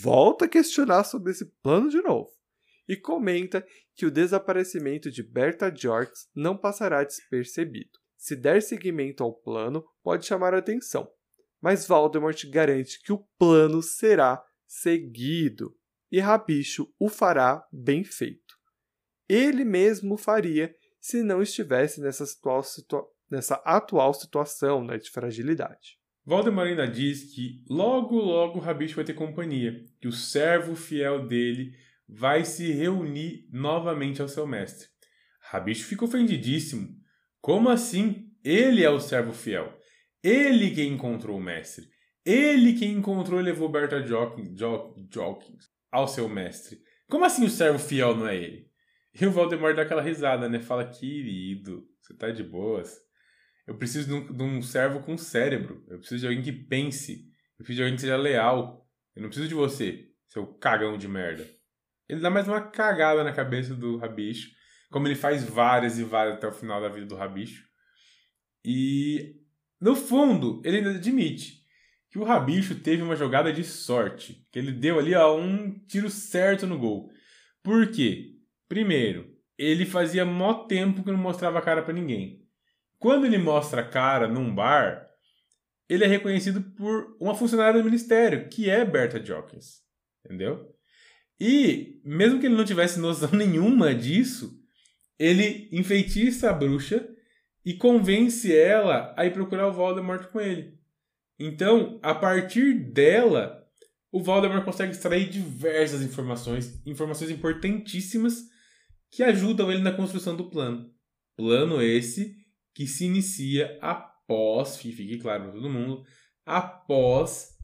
volta 0.00 0.46
a 0.46 0.48
questionar 0.48 1.04
sobre 1.04 1.32
esse 1.32 1.46
plano 1.62 1.90
de 1.90 2.00
novo. 2.00 2.30
E 2.88 2.96
comenta 2.96 3.66
que 3.94 4.06
o 4.06 4.10
desaparecimento 4.10 5.10
de 5.10 5.22
Berta 5.22 5.74
Jorks 5.74 6.28
não 6.34 6.56
passará 6.56 7.04
despercebido. 7.04 7.98
Se 8.18 8.34
der 8.34 8.60
seguimento 8.60 9.22
ao 9.22 9.32
plano, 9.32 9.84
pode 10.02 10.26
chamar 10.26 10.52
atenção, 10.52 11.08
mas 11.62 11.86
Voldemort 11.86 12.44
garante 12.50 13.00
que 13.00 13.12
o 13.12 13.24
plano 13.38 13.80
será 13.80 14.44
seguido 14.66 15.74
e 16.10 16.18
Rabicho 16.18 16.92
o 16.98 17.08
fará 17.08 17.64
bem 17.72 18.02
feito. 18.02 18.58
Ele 19.28 19.64
mesmo 19.64 20.16
faria 20.16 20.74
se 21.00 21.22
não 21.22 21.40
estivesse 21.40 22.00
nessa, 22.00 22.26
situa 22.26 22.62
situa 22.62 23.06
nessa 23.30 23.54
atual 23.64 24.12
situação 24.12 24.82
né, 24.82 24.98
de 24.98 25.10
fragilidade. 25.10 25.98
Voldemort 26.24 26.68
ainda 26.68 26.88
diz 26.88 27.32
que 27.34 27.62
logo 27.70 28.16
logo 28.16 28.58
Rabicho 28.58 28.96
vai 28.96 29.04
ter 29.04 29.14
companhia, 29.14 29.80
que 30.00 30.08
o 30.08 30.12
servo 30.12 30.74
fiel 30.74 31.26
dele 31.26 31.72
vai 32.08 32.44
se 32.44 32.72
reunir 32.72 33.48
novamente 33.52 34.20
ao 34.20 34.28
seu 34.28 34.46
mestre. 34.46 34.88
Rabicho 35.40 35.86
fica 35.86 36.04
ofendidíssimo. 36.04 36.97
Como 37.40 37.68
assim? 37.68 38.30
Ele 38.44 38.82
é 38.82 38.90
o 38.90 39.00
servo 39.00 39.32
fiel. 39.32 39.76
Ele 40.22 40.70
quem 40.70 40.92
encontrou 40.92 41.38
o 41.38 41.42
mestre. 41.42 41.86
Ele 42.24 42.74
quem 42.74 42.92
encontrou 42.92 43.40
e 43.40 43.42
levou 43.42 43.68
Berta 43.68 44.04
Jokins, 44.04 45.68
ao 45.90 46.06
seu 46.06 46.28
mestre. 46.28 46.78
Como 47.08 47.24
assim 47.24 47.44
o 47.44 47.50
servo 47.50 47.78
fiel 47.78 48.14
não 48.14 48.28
é 48.28 48.36
ele? 48.36 48.68
E 49.20 49.26
o 49.26 49.30
Voldemort 49.30 49.74
dá 49.74 49.82
aquela 49.82 50.02
risada, 50.02 50.48
né? 50.48 50.60
Fala, 50.60 50.88
querido, 50.88 51.84
você 52.00 52.14
tá 52.14 52.30
de 52.30 52.42
boas. 52.42 52.96
Eu 53.66 53.76
preciso 53.76 54.06
de 54.06 54.14
um, 54.14 54.36
de 54.36 54.42
um 54.42 54.62
servo 54.62 55.00
com 55.00 55.16
cérebro. 55.16 55.84
Eu 55.88 55.98
preciso 55.98 56.20
de 56.20 56.26
alguém 56.26 56.42
que 56.42 56.52
pense. 56.52 57.24
Eu 57.58 57.64
preciso 57.64 57.76
de 57.76 57.82
alguém 57.82 57.94
que 57.96 58.00
seja 58.02 58.16
leal. 58.16 58.86
Eu 59.16 59.22
não 59.22 59.28
preciso 59.28 59.48
de 59.48 59.54
você, 59.54 60.06
seu 60.28 60.46
cagão 60.46 60.96
de 60.96 61.08
merda. 61.08 61.48
Ele 62.08 62.20
dá 62.20 62.30
mais 62.30 62.46
uma 62.46 62.60
cagada 62.60 63.24
na 63.24 63.32
cabeça 63.32 63.74
do 63.74 63.96
Rabicho. 63.96 64.50
Como 64.90 65.06
ele 65.06 65.14
faz 65.14 65.44
várias 65.44 65.98
e 65.98 66.04
várias 66.04 66.36
até 66.36 66.46
o 66.46 66.52
final 66.52 66.80
da 66.80 66.88
vida 66.88 67.06
do 67.06 67.16
Rabicho. 67.16 67.66
E, 68.64 69.36
no 69.80 69.94
fundo, 69.94 70.62
ele 70.64 70.78
ainda 70.78 70.90
admite 70.90 71.58
que 72.10 72.18
o 72.18 72.24
Rabicho 72.24 72.74
teve 72.76 73.02
uma 73.02 73.16
jogada 73.16 73.52
de 73.52 73.62
sorte. 73.64 74.46
Que 74.50 74.58
ele 74.58 74.72
deu 74.72 74.98
ali 74.98 75.14
ó, 75.14 75.36
um 75.36 75.78
tiro 75.86 76.08
certo 76.08 76.66
no 76.66 76.78
gol. 76.78 77.10
Por 77.62 77.90
quê? 77.90 78.34
Primeiro, 78.68 79.34
ele 79.56 79.84
fazia 79.84 80.24
mó 80.24 80.54
tempo 80.66 81.02
que 81.02 81.10
não 81.10 81.18
mostrava 81.18 81.58
a 81.58 81.62
cara 81.62 81.82
para 81.82 81.92
ninguém. 81.92 82.46
Quando 82.98 83.26
ele 83.26 83.38
mostra 83.38 83.82
a 83.82 83.88
cara 83.88 84.26
num 84.26 84.54
bar, 84.54 85.06
ele 85.88 86.04
é 86.04 86.06
reconhecido 86.06 86.62
por 86.76 87.16
uma 87.20 87.34
funcionária 87.34 87.80
do 87.80 87.84
ministério, 87.84 88.48
que 88.48 88.68
é 88.68 88.84
Berta 88.84 89.24
Jokins. 89.24 89.82
Entendeu? 90.24 90.74
E, 91.40 92.00
mesmo 92.04 92.40
que 92.40 92.46
ele 92.46 92.56
não 92.56 92.64
tivesse 92.64 92.98
noção 92.98 93.30
nenhuma 93.36 93.94
disso, 93.94 94.57
ele 95.18 95.68
enfeitiça 95.72 96.50
a 96.50 96.52
bruxa 96.52 97.08
e 97.64 97.74
convence 97.74 98.54
ela 98.54 99.14
a 99.16 99.26
ir 99.26 99.32
procurar 99.32 99.66
o 99.68 99.72
Voldemort 99.72 100.30
com 100.30 100.40
ele. 100.40 100.78
Então, 101.38 101.98
a 102.02 102.14
partir 102.14 102.74
dela, 102.74 103.66
o 104.10 104.22
Voldemort 104.22 104.64
consegue 104.64 104.92
extrair 104.92 105.28
diversas 105.28 106.02
informações, 106.02 106.80
informações 106.86 107.30
importantíssimas 107.30 108.44
que 109.10 109.22
ajudam 109.22 109.70
ele 109.70 109.82
na 109.82 109.92
construção 109.92 110.36
do 110.36 110.50
plano. 110.50 110.90
Plano 111.36 111.82
esse 111.82 112.36
que 112.74 112.86
se 112.86 113.04
inicia 113.04 113.78
após, 113.80 114.76
fique 114.76 115.18
claro 115.18 115.44
para 115.44 115.52
todo 115.52 115.70
mundo, 115.70 116.04
após 116.44 117.56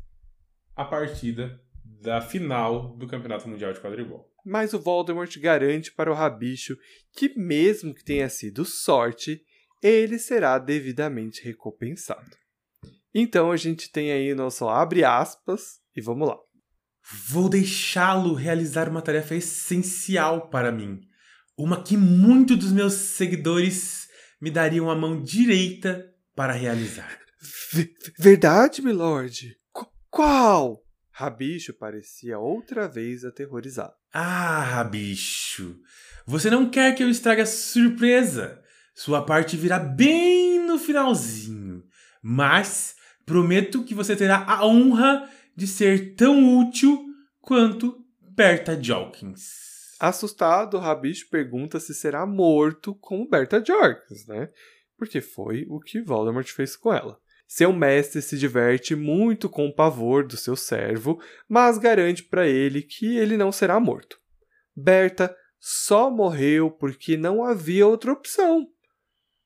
a 0.77 0.85
partida 0.85 1.61
da 1.85 2.21
final 2.21 2.97
do 2.97 3.07
Campeonato 3.07 3.49
Mundial 3.49 3.73
de 3.73 3.81
Quadribol. 3.81 4.34
Mas 4.45 4.75
o 4.75 4.79
Voldemort 4.79 5.35
garante 5.39 5.93
para 5.93 6.11
o 6.11 6.15
Rabicho 6.15 6.77
que, 7.17 7.39
mesmo 7.39 7.95
que 7.95 8.05
tenha 8.05 8.29
sido 8.29 8.65
sorte, 8.65 9.43
ele 9.83 10.19
será 10.19 10.59
devidamente 10.59 11.43
recompensado. 11.43 12.37
Então 13.15 13.51
a 13.51 13.57
gente 13.57 13.91
tem 13.91 14.11
aí 14.11 14.35
nosso 14.35 14.69
abre 14.69 15.05
aspas 15.05 15.81
e 15.97 16.01
vamos 16.01 16.29
lá. 16.29 16.37
Vou 17.29 17.49
deixá-lo 17.49 18.35
realizar 18.35 18.89
uma 18.89 19.03
tarefa 19.03 19.35
essencial 19.35 20.49
para 20.49 20.73
mim, 20.73 21.01
uma 21.57 21.83
que 21.83 21.97
muitos 21.97 22.57
dos 22.57 22.73
meus 22.73 22.95
seguidores 22.95 24.09
me 24.41 24.51
dariam 24.51 24.91
a 24.91 24.97
mão 24.97 25.23
direita 25.23 26.11
para 26.35 26.53
realizar. 26.53 27.19
V 27.73 27.95
verdade, 28.19 28.83
milord? 28.83 29.57
Qu 29.73 29.87
qual? 30.11 30.84
Rabicho 31.17 31.73
parecia 31.73 32.41
outra 32.41 32.89
vez 32.89 33.25
aterrorizado. 33.25 33.95
Ah, 34.13 34.61
Rabicho, 34.65 35.79
você 36.27 36.51
não 36.51 36.69
quer 36.69 36.93
que 36.93 37.05
eu 37.05 37.09
estrague 37.09 37.41
a 37.41 37.47
surpresa. 37.47 38.61
Sua 38.93 39.25
parte 39.25 39.57
virá 39.57 39.79
bem 39.79 40.59
no 40.67 40.77
finalzinho. 40.77 41.85
Mas 42.21 42.97
prometo 43.25 43.85
que 43.85 43.95
você 43.95 44.17
terá 44.17 44.45
a 44.45 44.67
honra 44.67 45.31
de 45.55 45.69
ser 45.69 46.17
tão 46.17 46.59
útil 46.59 47.07
quanto 47.41 48.05
Berta 48.21 48.77
Jokins. 48.83 49.95
Assustado, 50.01 50.79
Rabicho 50.79 51.29
pergunta 51.31 51.79
se 51.79 51.95
será 51.95 52.27
morto 52.27 52.93
como 52.97 53.29
Berta 53.29 53.63
Jokins, 53.65 54.27
né? 54.27 54.51
Porque 54.99 55.21
foi 55.21 55.65
o 55.69 55.79
que 55.79 56.03
Voldemort 56.03 56.49
fez 56.49 56.75
com 56.75 56.93
ela. 56.93 57.21
Seu 57.57 57.73
mestre 57.73 58.21
se 58.21 58.37
diverte 58.37 58.97
muito 58.97 59.49
com 59.49 59.69
o 59.69 59.73
pavor 59.73 60.27
do 60.27 60.37
seu 60.37 60.57
servo, 60.57 61.23
mas 61.49 61.79
garante 61.79 62.25
para 62.25 62.49
ele 62.49 62.83
que 62.83 63.17
ele 63.17 63.37
não 63.37 63.53
será 63.53 63.79
morto. 63.79 64.19
Berta 64.75 65.33
só 65.61 66.11
morreu 66.11 66.69
porque 66.69 67.17
não 67.17 67.45
havia 67.45 67.87
outra 67.87 68.13
opção. 68.13 68.67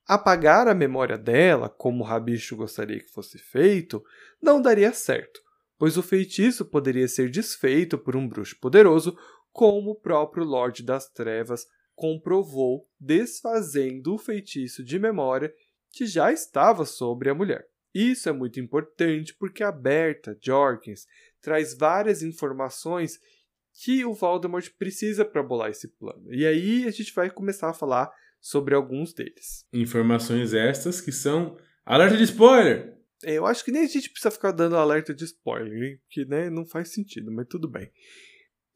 Apagar 0.07 0.69
a 0.69 0.75
memória 0.75 1.19
dela, 1.19 1.69
como 1.69 2.03
o 2.03 2.07
Rabicho 2.07 2.57
gostaria 2.57 2.99
que 2.99 3.13
fosse 3.13 3.37
feito, 3.37 4.03
não 4.41 4.63
daria 4.63 4.91
certo, 4.95 5.39
pois 5.77 5.99
o 5.99 6.03
feitiço 6.03 6.65
poderia 6.65 7.09
ser 7.09 7.29
desfeito 7.31 7.99
por 7.99 8.17
um 8.17 8.27
bruxo 8.27 8.59
poderoso, 8.59 9.19
como 9.53 9.91
o 9.91 10.01
próprio 10.01 10.45
Lorde 10.45 10.83
das 10.83 11.11
Trevas 11.11 11.67
comprovou, 11.95 12.87
desfazendo 12.99 14.15
o 14.15 14.19
feitiço 14.19 14.83
de 14.83 14.99
memória 14.99 15.53
que 15.91 16.07
já 16.07 16.33
estava 16.33 16.87
sobre 16.87 17.29
a 17.29 17.35
mulher. 17.35 17.69
Isso 17.95 18.29
é 18.29 18.33
muito 18.33 18.61
importante 18.61 19.35
porque 19.35 19.63
a 19.63 19.73
Berta 19.73 20.37
Jorkins 20.41 21.07
traz 21.41 21.77
várias 21.77 22.23
informações 22.23 23.19
que 23.83 24.05
o 24.05 24.13
Voldemort 24.13 24.69
precisa 24.79 25.25
para 25.25 25.43
bolar 25.43 25.71
esse 25.71 25.89
plano. 25.89 26.33
E 26.33 26.45
aí 26.45 26.87
a 26.87 26.91
gente 26.91 27.13
vai 27.15 27.31
começar 27.31 27.71
a 27.71 27.75
falar 27.75 28.11
sobre 28.41 28.75
alguns 28.75 29.13
deles. 29.13 29.65
Informações 29.73 30.53
estas 30.53 31.01
que 31.01 31.13
são 31.13 31.57
alerta 31.85 32.17
de 32.17 32.25
spoiler. 32.25 32.97
É, 33.25 33.35
eu 33.35 33.47
acho 33.47 33.65
que 33.65 33.73
nem 33.73 33.83
a 33.85 33.89
gente 33.89 34.11
precisa 34.11 34.31
ficar 34.31 34.53
dando 34.53 34.77
alerta 34.77 35.15
de 35.15 35.25
spoiler, 35.25 36.01
que 36.09 36.25
né, 36.25 36.51
não 36.51 36.65
faz 36.65 36.93
sentido, 36.93 37.33
mas 37.33 37.47
tudo 37.49 37.69
bem. 37.69 37.91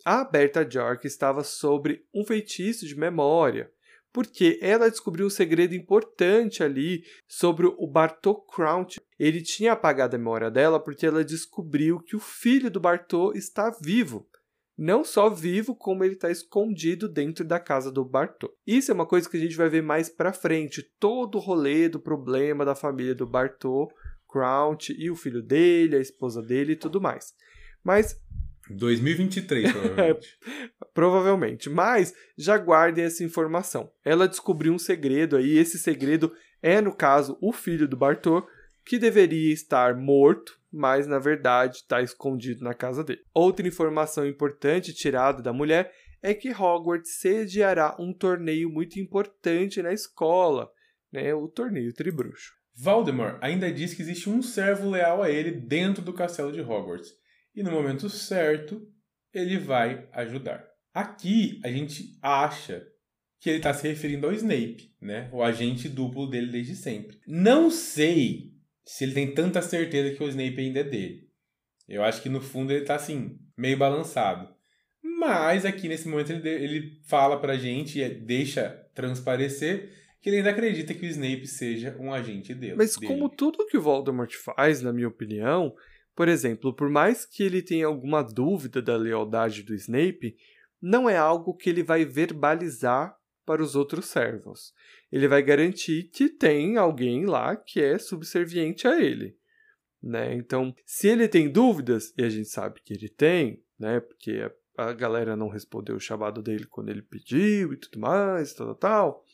A 0.05 0.25
Berta 0.25 0.69
Jork 0.69 1.07
estava 1.07 1.45
sobre 1.45 2.05
um 2.13 2.25
feitiço 2.25 2.87
de 2.87 2.97
memória 2.97 3.71
porque 4.13 4.59
ela 4.61 4.91
descobriu 4.91 5.27
um 5.27 5.31
segredo 5.31 5.75
importante 5.75 6.63
ali 6.63 7.03
sobre 7.27 7.67
o 7.67 7.87
Bartô 7.87 8.35
Crouch. 8.35 9.01
Ele 9.23 9.41
tinha 9.41 9.71
apagado 9.71 10.17
a 10.17 10.19
memória 10.19 10.51
dela 10.51 10.81
porque 10.81 11.07
ela 11.07 11.25
descobriu 11.25 12.01
que 12.01 12.17
o 12.17 12.19
filho 12.19 12.69
do 12.69 12.81
Bartô 12.81 13.33
está 13.33 13.71
vivo. 13.81 14.29
Não 14.77 15.05
só 15.05 15.31
vivo, 15.31 15.77
como 15.77 16.03
ele 16.03 16.15
está 16.15 16.29
escondido 16.29 17.09
dentro 17.09 17.45
da 17.45 17.61
casa 17.61 17.93
do 17.93 18.05
Bartô. 18.05 18.53
Isso 18.67 18.91
é 18.91 18.95
uma 18.95 19.07
coisa 19.07 19.31
que 19.31 19.37
a 19.37 19.41
gente 19.41 19.57
vai 19.57 19.69
ver 19.69 19.81
mais 19.81 20.09
pra 20.09 20.33
frente. 20.33 20.83
Todo 20.99 21.37
o 21.37 21.41
rolê 21.41 21.89
do 21.89 22.01
problema 22.01 22.65
da 22.65 22.75
família 22.75 23.15
do 23.15 23.25
Bartô 23.25 23.89
Crouch 24.27 24.93
e 24.99 25.09
o 25.09 25.15
filho 25.15 25.41
dele, 25.41 25.95
a 25.95 26.01
esposa 26.01 26.43
dele 26.43 26.73
e 26.73 26.77
tudo 26.77 27.01
mais. 27.01 27.33
Mas 27.85 28.21
2023, 28.71 29.71
provavelmente. 29.71 30.39
provavelmente. 30.93 31.71
Mas 31.71 32.13
já 32.37 32.59
guardem 32.59 33.05
essa 33.05 33.23
informação. 33.23 33.89
Ela 34.05 34.27
descobriu 34.27 34.73
um 34.73 34.81
segredo 34.81 35.37
aí. 35.37 35.57
Esse 35.57 35.79
segredo 35.79 36.33
é, 36.61 36.81
no 36.81 36.93
caso, 36.93 37.39
o 37.41 37.53
filho 37.53 37.87
do 37.87 37.97
Bartô, 37.97 38.45
que 38.85 38.99
deveria 38.99 39.53
estar 39.53 39.97
morto, 39.97 40.59
mas 40.73 41.07
na 41.07 41.19
verdade 41.19 41.77
está 41.77 42.03
escondido 42.03 42.65
na 42.65 42.75
casa 42.75 43.05
dele. 43.05 43.23
Outra 43.35 43.67
informação 43.67 44.27
importante 44.27 44.93
tirada 44.93 45.43
da 45.43 45.53
mulher 45.53 45.93
é 46.23 46.33
que 46.33 46.51
Hogwarts 46.51 47.19
sediará 47.19 47.97
um 47.99 48.13
torneio 48.13 48.71
muito 48.71 48.99
importante 48.99 49.83
na 49.83 49.93
escola, 49.93 50.71
né? 51.13 51.35
o 51.35 51.49
torneio 51.49 51.93
Tribruxo. 51.93 52.53
Voldemort 52.75 53.39
ainda 53.43 53.71
diz 53.71 53.93
que 53.93 54.03
existe 54.03 54.31
um 54.31 54.41
servo 54.41 54.89
leal 54.89 55.23
a 55.23 55.31
ele 55.31 55.51
dentro 55.51 56.03
do 56.03 56.13
castelo 56.13 56.53
de 56.53 56.61
Hogwarts 56.61 57.11
e 57.55 57.63
no 57.63 57.71
momento 57.71 58.09
certo 58.09 58.81
ele 59.33 59.59
vai 59.59 60.09
ajudar. 60.13 60.65
Aqui 60.95 61.61
a 61.65 61.69
gente 61.69 62.19
acha 62.23 62.87
que 63.41 63.51
ele 63.51 63.59
está 63.59 63.75
se 63.75 63.89
referindo 63.89 64.27
ao 64.27 64.33
Snape, 64.33 64.95
né? 65.01 65.29
O 65.33 65.43
agente 65.43 65.89
duplo 65.89 66.31
dele 66.31 66.53
desde 66.53 66.77
sempre. 66.77 67.19
Não 67.27 67.71
sei 67.71 68.52
se 68.85 69.05
ele 69.05 69.15
tem 69.15 69.33
tanta 69.33 69.63
certeza 69.63 70.15
que 70.15 70.23
o 70.23 70.29
Snape 70.29 70.61
ainda 70.61 70.81
é 70.81 70.85
dele. 70.85 71.29
Eu 71.89 72.03
acho 72.03 72.23
que 72.23 72.29
no 72.29 72.41
fundo 72.41 72.73
ele 72.73 72.83
está 72.83 72.95
assim, 72.95 73.39
meio 73.57 73.77
balançado. 73.77 74.49
Mas 75.03 75.65
aqui 75.65 75.89
nesse 75.89 76.09
momento 76.09 76.33
ele, 76.33 76.49
ele 76.49 77.01
fala 77.07 77.41
pra 77.41 77.57
gente 77.57 78.01
e 78.01 78.09
deixa 78.09 78.71
transparecer 78.95 79.91
que 80.21 80.29
ele 80.31 80.37
ainda 80.37 80.51
acredita 80.51 80.95
que 80.95 81.05
o 81.05 81.09
Snape 81.09 81.47
seja 81.47 81.97
um 81.99 82.13
agente 82.13 82.55
dele. 82.55 82.77
Mas 82.77 82.97
como 82.97 83.29
tudo 83.29 83.67
que 83.67 83.77
o 83.77 83.83
Voldemort 83.83 84.33
faz, 84.35 84.81
na 84.81 84.93
minha 84.93 85.09
opinião, 85.09 85.75
por 86.15 86.29
exemplo, 86.29 86.75
por 86.75 86.89
mais 86.89 87.27
que 87.27 87.43
ele 87.43 87.61
tenha 87.61 87.87
alguma 87.87 88.23
dúvida 88.23 88.81
da 88.81 88.97
lealdade 88.97 89.65
do 89.65 89.75
Snape, 89.75 90.37
não 90.81 91.11
é 91.11 91.17
algo 91.17 91.57
que 91.57 91.69
ele 91.69 91.83
vai 91.83 92.05
verbalizar 92.05 93.17
para 93.45 93.63
os 93.63 93.75
outros 93.75 94.07
servos. 94.07 94.73
Ele 95.11 95.29
vai 95.29 95.43
garantir 95.43 96.05
que 96.05 96.29
tem 96.29 96.77
alguém 96.77 97.27
lá 97.27 97.57
que 97.57 97.81
é 97.81 97.99
subserviente 97.99 98.87
a 98.87 99.01
ele. 99.01 99.37
Né? 100.03 100.35
Então, 100.35 100.75
se 100.85 101.09
ele 101.09 101.29
tem 101.29 101.51
dúvidas, 101.51 102.13
e 102.17 102.25
a 102.25 102.29
gente 102.29 102.49
sabe 102.49 102.81
que 102.85 102.93
ele 102.95 103.09
tem, 103.09 103.63
né? 103.79 104.01
porque 104.01 104.51
a, 104.77 104.93
galera 104.93 105.37
não 105.37 105.49
respondeu 105.49 105.97
o 105.97 106.01
chamado 106.01 106.43
dele 106.43 106.67
quando 106.67 106.89
ele 106.89 107.03
pediu 107.03 107.73
e 107.73 107.77
tudo 107.77 108.01
mais, 108.01 108.53
tal, 108.55 108.75
tal, 108.75 109.25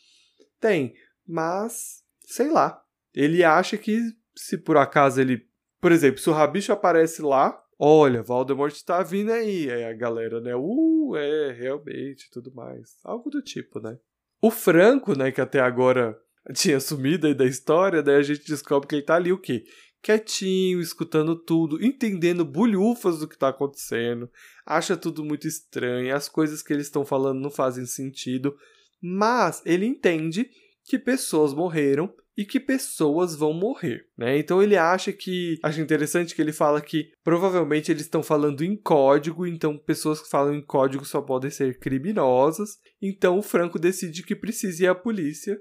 tem. 0.61 0.95
Mas, 1.27 2.05
sei 2.21 2.51
lá, 2.51 2.83
ele 3.15 3.45
acha 3.45 3.79
que 3.79 4.01
se 4.35 4.59
por 4.59 4.77
acaso 4.77 5.21
ele 5.21 5.49
por 5.81 5.93
exemplo, 5.93 6.21
se 6.21 6.29
o 6.29 6.33
Rabicho 6.33 6.73
aparece 6.73 7.23
lá, 7.23 7.61
olha, 7.79 8.23
Voldemort 8.23 8.75
tá 8.83 9.03
vindo 9.03 9.33
aí. 9.33 9.71
Aí 9.71 9.85
a 9.85 9.93
galera, 9.93 10.41
né? 10.41 10.55
Uh, 10.57 11.17
é, 11.17 11.53
realmente, 11.53 12.29
tudo 12.31 12.53
mais. 12.55 12.97
Algo 13.05 13.31
do 13.31 13.43
tipo, 13.43 13.81
né? 13.81 13.99
O 14.41 14.51
Franco, 14.51 15.17
né, 15.17 15.33
que 15.33 15.41
até 15.41 15.61
agora 15.61 16.19
tinha 16.55 16.79
sumido 16.81 17.27
aí 17.27 17.35
da 17.35 17.45
história, 17.45 18.03
daí 18.03 18.17
a 18.17 18.23
gente 18.23 18.47
descobre 18.47 18.89
que 18.89 18.95
ele 18.97 19.03
tá 19.03 19.17
ali 19.17 19.33
o 19.33 19.39
quê? 19.39 19.65
Quietinho, 20.01 20.81
escutando 20.81 21.35
tudo, 21.35 21.85
entendendo 21.85 22.45
bulhufas 22.45 23.19
do 23.19 23.29
que 23.29 23.37
tá 23.37 23.49
acontecendo, 23.49 24.31
acha 24.65 24.97
tudo 24.97 25.25
muito 25.25 25.49
estranho, 25.49 26.15
as 26.15 26.29
coisas 26.29 26.63
que 26.63 26.73
eles 26.73 26.87
estão 26.87 27.05
falando 27.05 27.41
não 27.41 27.51
fazem 27.51 27.85
sentido, 27.85 28.57
mas 29.03 29.61
ele 29.67 29.87
entende 29.87 30.49
que 30.85 31.01
pessoas 31.01 31.53
morreram 31.53 32.15
e 32.39 32.45
que 32.45 32.61
pessoas 32.61 33.35
vão 33.35 33.53
morrer, 33.53 34.07
né? 34.17 34.39
Então 34.39 34.63
ele 34.63 34.77
acha 34.77 35.13
que 35.13 35.59
acha 35.61 35.81
interessante 35.81 36.37
que 36.37 36.41
ele 36.41 36.53
fala 36.53 36.81
que 36.81 37.11
provavelmente 37.25 37.91
eles 37.91 38.03
estão 38.03 38.23
falando 38.23 38.63
em 38.63 38.77
código, 38.77 39.45
então 39.45 39.77
pessoas 39.77 40.23
que 40.23 40.31
falam 40.31 40.55
em 40.55 40.65
código 40.65 41.05
só 41.05 41.21
podem 41.21 41.51
ser 41.51 41.81
criminosas. 41.81 42.79
Então 43.03 43.39
o 43.39 43.43
Franco 43.43 43.77
decide 43.77 44.23
que 44.23 44.37
precisa 44.37 44.85
ir 44.85 44.87
à 44.87 44.95
polícia. 44.95 45.59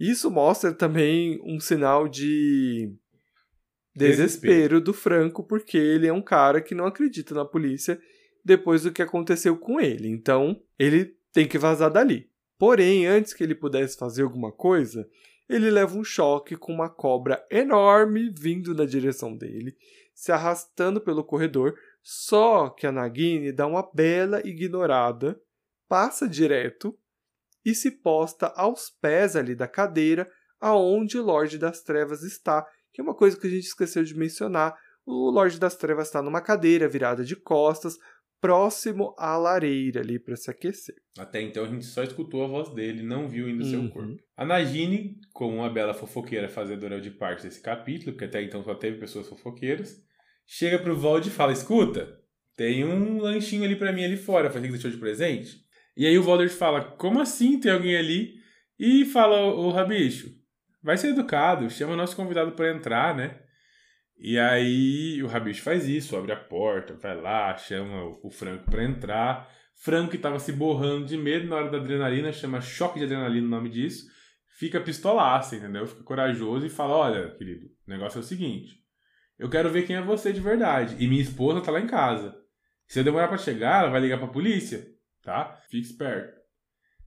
Isso 0.00 0.30
mostra 0.30 0.72
também 0.72 1.38
um 1.44 1.60
sinal 1.60 2.08
de 2.08 2.90
desespero 3.94 4.80
do 4.80 4.94
Franco, 4.94 5.46
porque 5.46 5.76
ele 5.76 6.06
é 6.06 6.12
um 6.12 6.22
cara 6.22 6.62
que 6.62 6.74
não 6.74 6.86
acredita 6.86 7.34
na 7.34 7.44
polícia 7.44 8.00
depois 8.42 8.84
do 8.84 8.92
que 8.92 9.02
aconteceu 9.02 9.54
com 9.58 9.78
ele. 9.78 10.08
Então, 10.08 10.58
ele 10.78 11.14
tem 11.30 11.46
que 11.46 11.58
vazar 11.58 11.90
dali. 11.90 12.30
Porém, 12.58 13.06
antes 13.06 13.34
que 13.34 13.42
ele 13.42 13.54
pudesse 13.54 13.98
fazer 13.98 14.22
alguma 14.22 14.50
coisa, 14.50 15.06
ele 15.48 15.70
leva 15.70 15.96
um 15.96 16.04
choque 16.04 16.56
com 16.56 16.72
uma 16.72 16.88
cobra 16.88 17.44
enorme 17.50 18.32
vindo 18.36 18.74
na 18.74 18.84
direção 18.84 19.36
dele, 19.36 19.76
se 20.14 20.32
arrastando 20.32 21.00
pelo 21.00 21.24
corredor. 21.24 21.78
Só 22.02 22.70
que 22.70 22.86
a 22.86 22.92
Nagini 22.92 23.52
dá 23.52 23.66
uma 23.66 23.88
bela 23.92 24.40
ignorada, 24.46 25.40
passa 25.88 26.28
direto 26.28 26.96
e 27.64 27.74
se 27.74 27.90
posta 27.90 28.46
aos 28.56 28.90
pés 28.90 29.34
ali 29.36 29.54
da 29.54 29.66
cadeira 29.66 30.30
aonde 30.60 31.18
o 31.18 31.22
Lorde 31.22 31.58
das 31.58 31.82
Trevas 31.82 32.22
está, 32.22 32.66
que 32.92 33.00
é 33.00 33.04
uma 33.04 33.14
coisa 33.14 33.38
que 33.38 33.46
a 33.46 33.50
gente 33.50 33.66
esqueceu 33.66 34.02
de 34.02 34.16
mencionar. 34.16 34.76
O 35.04 35.30
Lorde 35.30 35.58
das 35.58 35.76
Trevas 35.76 36.08
está 36.08 36.22
numa 36.22 36.40
cadeira 36.40 36.88
virada 36.88 37.24
de 37.24 37.36
costas, 37.36 37.96
próximo 38.40 39.14
à 39.18 39.36
lareira 39.36 40.00
ali 40.00 40.18
para 40.18 40.36
se 40.36 40.50
aquecer. 40.50 40.94
Até 41.18 41.40
então 41.42 41.64
a 41.64 41.68
gente 41.68 41.84
só 41.84 42.02
escutou 42.02 42.44
a 42.44 42.46
voz 42.48 42.68
dele, 42.70 43.02
não 43.02 43.28
viu 43.28 43.46
ainda 43.46 43.62
o 43.62 43.66
Uhum. 43.66 43.70
seu 43.70 43.88
corpo. 43.90 44.16
A 44.36 44.44
Nagini, 44.44 45.16
como 45.32 45.56
uma 45.56 45.70
bela 45.70 45.94
fofoqueira 45.94 46.48
fazedora 46.48 47.00
de 47.00 47.10
parte 47.10 47.42
desse 47.42 47.60
capítulo, 47.60 48.12
porque 48.12 48.26
até 48.26 48.42
então 48.42 48.62
só 48.62 48.74
teve 48.74 48.98
pessoas 48.98 49.28
fofoqueiras, 49.28 50.02
chega 50.46 50.78
pro 50.78 50.96
Vold 50.96 51.26
e 51.28 51.32
fala: 51.32 51.52
Escuta, 51.52 52.20
tem 52.54 52.84
um 52.84 53.18
lanchinho 53.18 53.64
ali 53.64 53.76
pra 53.76 53.92
mim 53.92 54.04
ali 54.04 54.16
fora, 54.16 54.50
você 54.50 54.60
que 54.60 54.68
deixou 54.68 54.90
de 54.90 54.98
presente? 54.98 55.64
E 55.96 56.06
aí 56.06 56.18
o 56.18 56.22
Voldert 56.22 56.50
fala: 56.52 56.82
Como 56.82 57.20
assim 57.20 57.58
tem 57.58 57.72
alguém 57.72 57.96
ali? 57.96 58.34
E 58.78 59.06
fala: 59.06 59.40
Ô 59.54 59.70
Rabicho, 59.70 60.30
vai 60.82 60.98
ser 60.98 61.08
educado, 61.08 61.70
chama 61.70 61.94
o 61.94 61.96
nosso 61.96 62.14
convidado 62.14 62.52
pra 62.52 62.70
entrar, 62.70 63.16
né? 63.16 63.40
E 64.18 64.38
aí 64.38 65.22
o 65.22 65.26
Rabicho 65.26 65.62
faz 65.62 65.86
isso, 65.86 66.16
abre 66.16 66.32
a 66.32 66.36
porta, 66.36 66.94
vai 66.94 67.20
lá, 67.20 67.56
chama 67.56 68.16
o 68.22 68.30
Franco 68.30 68.70
pra 68.70 68.82
entrar. 68.82 69.50
Franco 69.74 70.10
que 70.10 70.18
tava 70.18 70.38
se 70.38 70.52
borrando 70.52 71.06
de 71.06 71.16
medo 71.18 71.46
na 71.46 71.56
hora 71.56 71.70
da 71.70 71.78
adrenalina, 71.78 72.32
chama 72.32 72.60
choque 72.60 72.98
de 72.98 73.04
adrenalina 73.04 73.46
o 73.46 73.50
nome 73.50 73.68
disso, 73.68 74.06
fica 74.58 74.80
pistolaça, 74.80 75.54
entendeu? 75.54 75.86
Fica 75.86 76.02
corajoso 76.02 76.64
e 76.64 76.70
fala: 76.70 76.94
Olha, 76.94 77.30
querido, 77.36 77.66
o 77.86 77.90
negócio 77.90 78.18
é 78.18 78.20
o 78.20 78.24
seguinte. 78.24 78.82
Eu 79.38 79.50
quero 79.50 79.70
ver 79.70 79.86
quem 79.86 79.96
é 79.96 80.02
você 80.02 80.32
de 80.32 80.40
verdade. 80.40 80.96
E 80.98 81.06
minha 81.06 81.20
esposa 81.20 81.60
tá 81.60 81.70
lá 81.70 81.78
em 81.78 81.86
casa. 81.86 82.34
Se 82.86 83.00
eu 83.00 83.04
demorar 83.04 83.28
pra 83.28 83.36
chegar, 83.36 83.82
ela 83.82 83.90
vai 83.90 84.00
ligar 84.00 84.18
pra 84.18 84.28
polícia, 84.28 84.86
tá? 85.22 85.60
Fique 85.68 85.86
esperto. 85.86 86.34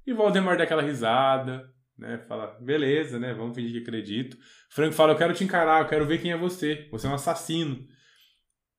E 0.05 0.13
Valdemar 0.13 0.57
dá 0.57 0.63
aquela 0.63 0.83
risada, 0.83 1.73
né? 1.99 2.17
Fala, 2.27 2.57
beleza, 2.61 3.19
né? 3.19 3.33
Vamos 3.33 3.55
fingir 3.55 3.73
que 3.73 3.79
acredito. 3.89 4.37
Franco 4.69 4.93
fala, 4.93 5.13
eu 5.13 5.17
quero 5.17 5.33
te 5.33 5.43
encarar, 5.43 5.81
eu 5.83 5.87
quero 5.87 6.05
ver 6.05 6.19
quem 6.21 6.31
é 6.31 6.37
você. 6.37 6.87
Você 6.91 7.05
é 7.05 7.09
um 7.09 7.13
assassino. 7.15 7.85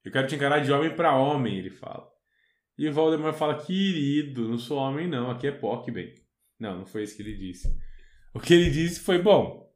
Eu 0.04 0.10
quero 0.10 0.26
te 0.26 0.34
encarar 0.34 0.60
de 0.60 0.72
homem 0.72 0.94
pra 0.94 1.14
homem, 1.16 1.58
ele 1.58 1.70
fala. 1.70 2.08
E 2.78 2.88
o 2.88 2.92
Valdemar 2.92 3.34
fala, 3.34 3.60
querido, 3.60 4.48
não 4.48 4.56
sou 4.58 4.78
homem 4.78 5.06
não, 5.06 5.30
aqui 5.30 5.46
é 5.46 5.52
POC, 5.52 5.90
bem. 5.90 6.14
Não, 6.58 6.78
não 6.78 6.86
foi 6.86 7.02
isso 7.02 7.14
que 7.16 7.22
ele 7.22 7.36
disse. 7.36 7.68
O 8.34 8.40
que 8.40 8.54
ele 8.54 8.70
disse 8.70 9.00
foi, 9.00 9.20
bom, 9.20 9.68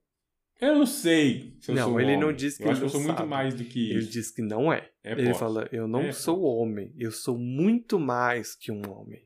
eu 0.60 0.74
não 0.76 0.86
sei 0.86 1.56
se 1.60 1.70
eu 1.70 1.74
Não, 1.74 1.88
sou 1.90 2.00
ele 2.00 2.16
não 2.16 2.24
homem. 2.28 2.36
disse 2.36 2.56
que 2.58 2.64
eu 2.64 2.68
ele 2.68 2.72
acho 2.72 2.80
que 2.80 2.86
eu 2.86 2.86
não 2.86 2.92
sou 2.92 3.02
muito 3.02 3.16
sabe. 3.18 3.28
mais 3.28 3.54
do 3.54 3.64
que 3.64 3.90
Ele 3.90 3.98
isso. 3.98 4.10
diz 4.10 4.30
que 4.30 4.40
não 4.40 4.72
é. 4.72 4.88
É 5.02 5.12
ele 5.12 5.26
POC. 5.28 5.38
fala: 5.38 5.68
Eu 5.72 5.86
não 5.86 6.00
É 6.02 6.12
sou 6.12 6.42
homem, 6.42 6.94
eu 6.96 7.10
sou 7.10 7.36
muito 7.38 7.98
mais 7.98 8.54
que 8.54 8.72
um 8.72 8.80
homem. 8.90 9.20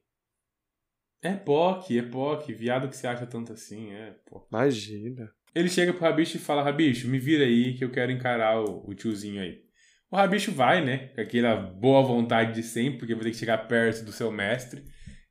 É 1.23 1.35
POC, 1.35 1.99
é 1.99 2.03
POC, 2.03 2.53
viado 2.53 2.89
que 2.89 2.97
se 2.97 3.07
acha 3.07 3.27
tanto 3.27 3.53
assim, 3.53 3.93
é 3.93 4.15
POC. 4.25 4.47
Imagina. 4.53 5.31
Ele 5.55 5.69
chega 5.69 5.93
pro 5.93 6.03
Rabicho 6.03 6.37
e 6.37 6.41
fala: 6.41 6.63
Rabicho, 6.63 7.09
me 7.09 7.19
vira 7.19 7.45
aí 7.45 7.75
que 7.75 7.85
eu 7.85 7.91
quero 7.91 8.13
encarar 8.13 8.61
o, 8.61 8.89
o 8.89 8.95
tiozinho 8.95 9.43
aí. 9.43 9.63
O 10.11 10.17
Rabicho 10.17 10.53
vai, 10.53 10.85
né? 10.85 11.09
Com 11.09 11.21
aquela 11.21 11.57
boa 11.57 12.03
vontade 12.03 12.55
de 12.55 12.63
sempre, 12.63 12.99
porque 12.99 13.15
vai 13.15 13.25
ter 13.25 13.31
que 13.33 13.37
chegar 13.37 13.59
perto 13.67 14.05
do 14.05 14.13
seu 14.13 14.31
mestre, 14.31 14.85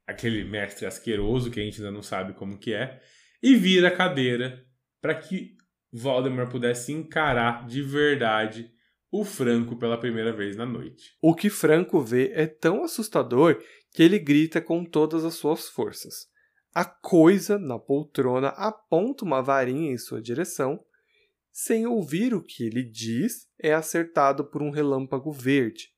aquele 0.05 0.43
mestre 0.43 0.85
asqueroso 0.85 1.49
que 1.49 1.59
a 1.59 1.63
gente 1.63 1.79
ainda 1.79 1.91
não 1.91 2.03
sabe 2.03 2.33
como 2.33 2.59
que 2.59 2.73
é, 2.73 2.99
e 3.41 3.55
vira 3.55 3.87
a 3.87 3.95
cadeira 3.95 4.63
para 5.01 5.15
que 5.15 5.55
Voldemort 5.91 6.51
pudesse 6.51 6.91
encarar 6.91 7.65
de 7.65 7.81
verdade 7.81 8.71
o 9.11 9.23
Franco 9.23 9.77
pela 9.77 9.97
primeira 9.97 10.33
vez 10.33 10.55
na 10.55 10.65
noite. 10.65 11.15
O 11.21 11.33
que 11.33 11.49
Franco 11.49 12.01
vê 12.01 12.31
é 12.33 12.45
tão 12.45 12.83
assustador 12.83 13.57
que 13.97 14.03
ele 14.03 14.19
grita 14.19 14.61
com 14.61 14.85
todas 14.85 15.25
as 15.25 15.33
suas 15.33 15.69
forças. 15.69 16.27
A 16.71 16.85
coisa 16.85 17.57
na 17.57 17.79
poltrona 17.79 18.49
aponta 18.49 19.25
uma 19.25 19.41
varinha 19.41 19.91
em 19.91 19.97
sua 19.97 20.21
direção. 20.21 20.79
Sem 21.51 21.87
ouvir 21.87 22.31
o 22.35 22.43
que 22.43 22.63
ele 22.63 22.83
diz, 22.83 23.47
é 23.59 23.73
acertado 23.73 24.45
por 24.45 24.61
um 24.61 24.69
relâmpago 24.69 25.31
verde. 25.31 25.89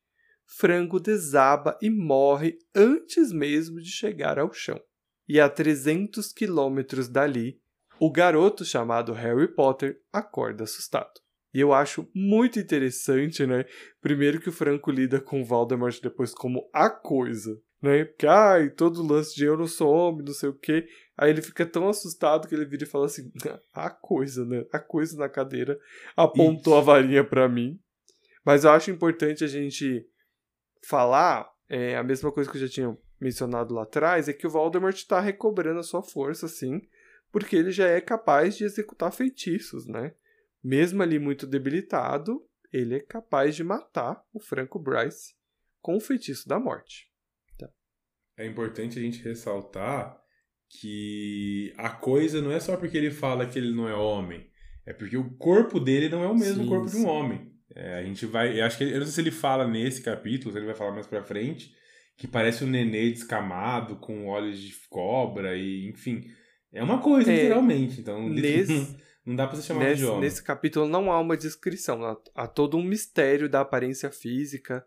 Frango 0.46 0.98
desaba 0.98 1.78
e 1.82 1.90
morre 1.90 2.58
antes 2.74 3.34
mesmo 3.34 3.82
de 3.82 3.92
chegar 3.92 4.40
ao 4.40 4.54
chão. 4.54 4.80
E 5.28 5.38
a 5.38 5.50
300 5.50 6.32
quilômetros 6.32 7.10
dali, 7.10 7.60
o 8.00 8.10
garoto 8.10 8.64
chamado 8.64 9.12
Harry 9.12 9.54
Potter 9.54 10.00
acorda 10.14 10.64
assustado. 10.64 11.20
E 11.54 11.60
eu 11.60 11.74
acho 11.74 12.10
muito 12.16 12.62
interessante, 12.62 13.46
né? 13.46 13.66
Primeiro 14.00 14.40
que 14.40 14.48
o 14.48 14.54
Franco 14.54 14.90
lida 14.90 15.20
com 15.20 15.44
Voldemort 15.44 16.00
depois 16.02 16.34
como 16.34 16.70
a 16.74 16.90
coisa, 16.90 17.62
né? 17.82 18.06
Porque, 18.06 18.28
ai, 18.28 18.70
todo 18.70 19.06
lance 19.06 19.36
de 19.36 19.46
eu 19.46 19.58
não 19.58 19.68
sou 19.68 19.94
homem, 19.94 20.26
não 20.26 20.34
sei 20.34 20.50
o 20.50 20.54
quê. 20.54 20.88
Aí 21.18 21.30
ele 21.30 21.42
fica 21.42 21.66
tão 21.66 21.90
assustado 21.90 22.48
que 22.48 22.56
ele 22.56 22.66
vira 22.66 22.84
e 22.84 22.88
fala 22.88 23.06
assim, 23.06 23.32
a 23.74 23.90
coisa, 23.90 24.46
né? 24.46 24.66
A 24.72 24.80
coisa 24.80 25.18
na 25.18 25.28
cadeira 25.28 25.80
apontou 26.16 26.74
Isso. 26.74 26.82
a 26.82 26.82
varinha 26.82 27.24
pra 27.24 27.50
mim. 27.50 27.80
Mas 28.44 28.64
eu 28.64 28.72
acho 28.72 28.92
importante 28.92 29.44
a 29.44 29.48
gente 29.48 30.08
falar, 30.82 31.50
é, 31.68 31.98
a 31.98 32.04
mesma 32.04 32.32
coisa 32.32 32.50
que 32.50 32.58
eu 32.58 32.62
já 32.62 32.70
tinha 32.70 32.98
mencionado 33.20 33.74
lá 33.74 33.84
atrás, 33.84 34.30
é 34.30 34.34
que 34.34 34.48
o 34.48 34.50
Voldemort 34.50 34.96
está 34.96 35.20
recobrando 35.20 35.80
a 35.80 35.84
sua 35.84 36.02
força, 36.02 36.46
assim, 36.46 36.82
porque 37.32 37.56
ele 37.56 37.72
já 37.72 37.88
é 37.88 38.00
capaz 38.00 38.58
de 38.58 38.64
executar 38.64 39.12
feitiços, 39.12 39.86
né? 39.86 40.14
Mesmo 40.64 41.04
ali 41.04 41.20
muito 41.20 41.46
debilitado, 41.46 42.44
ele 42.72 42.96
é 42.96 43.00
capaz 43.00 43.56
de 43.56 43.64
matar 43.64 44.24
o 44.34 44.40
Franco 44.40 44.80
Bryce 44.80 45.36
com 45.82 45.98
o 45.98 46.00
feitiço 46.00 46.48
da 46.48 46.60
morte. 46.60 47.09
É 48.40 48.46
importante 48.48 48.98
a 48.98 49.02
gente 49.02 49.22
ressaltar 49.22 50.18
que 50.80 51.74
a 51.78 51.90
coisa 51.90 52.42
não 52.42 52.52
é 52.52 52.60
só 52.60 52.78
porque 52.78 52.98
ele 52.98 53.12
fala 53.12 53.46
que 53.46 53.58
ele 53.58 53.72
não 53.76 53.88
é 53.88 53.94
homem, 53.94 54.48
é 54.86 54.94
porque 54.94 55.18
o 55.18 55.32
corpo 55.36 55.80
dele 55.80 56.10
não 56.10 56.24
é 56.24 56.28
o 56.28 56.36
mesmo 56.38 56.64
Sim, 56.64 56.70
corpo 56.70 56.86
de 56.86 56.92
sim. 56.94 57.04
um 57.06 57.08
homem. 57.08 57.52
É, 57.76 57.96
a 58.00 58.04
gente 58.04 58.26
vai, 58.26 58.60
eu 58.60 58.66
acho 58.66 58.78
que 58.78 58.84
eu 58.84 58.98
não 59.00 59.06
sei 59.06 59.14
se 59.14 59.22
ele 59.22 59.32
fala 59.32 59.68
nesse 59.68 60.02
capítulo, 60.02 60.52
se 60.52 60.58
ele 60.58 60.66
vai 60.66 60.76
falar 60.76 60.92
mais 60.92 61.06
pra 61.08 61.24
frente, 61.24 61.74
que 62.18 62.28
parece 62.28 62.64
um 62.64 62.68
nenê 62.68 63.12
descamado 63.12 63.98
com 63.98 64.28
olhos 64.28 64.60
de 64.60 64.74
cobra 64.90 65.56
e, 65.56 65.88
enfim, 65.90 66.26
é 66.72 66.84
uma 66.84 67.00
coisa 67.02 67.32
É, 67.32 67.36
literalmente. 67.36 68.00
Então, 68.02 68.28
nesse- 68.30 68.96
não 69.26 69.36
dá 69.36 69.48
pra 69.48 69.56
ser 69.58 69.64
chamado 69.68 69.84
Nesse, 69.86 69.98
de 70.02 70.06
homem. 70.06 70.22
nesse 70.22 70.44
capítulo 70.44 70.88
não 70.88 71.12
há 71.12 71.20
uma 71.20 71.38
descrição, 71.38 72.04
há, 72.04 72.18
há 72.36 72.48
todo 72.48 72.78
um 72.78 72.84
mistério 72.84 73.48
da 73.50 73.62
aparência 73.62 74.10
física 74.12 74.86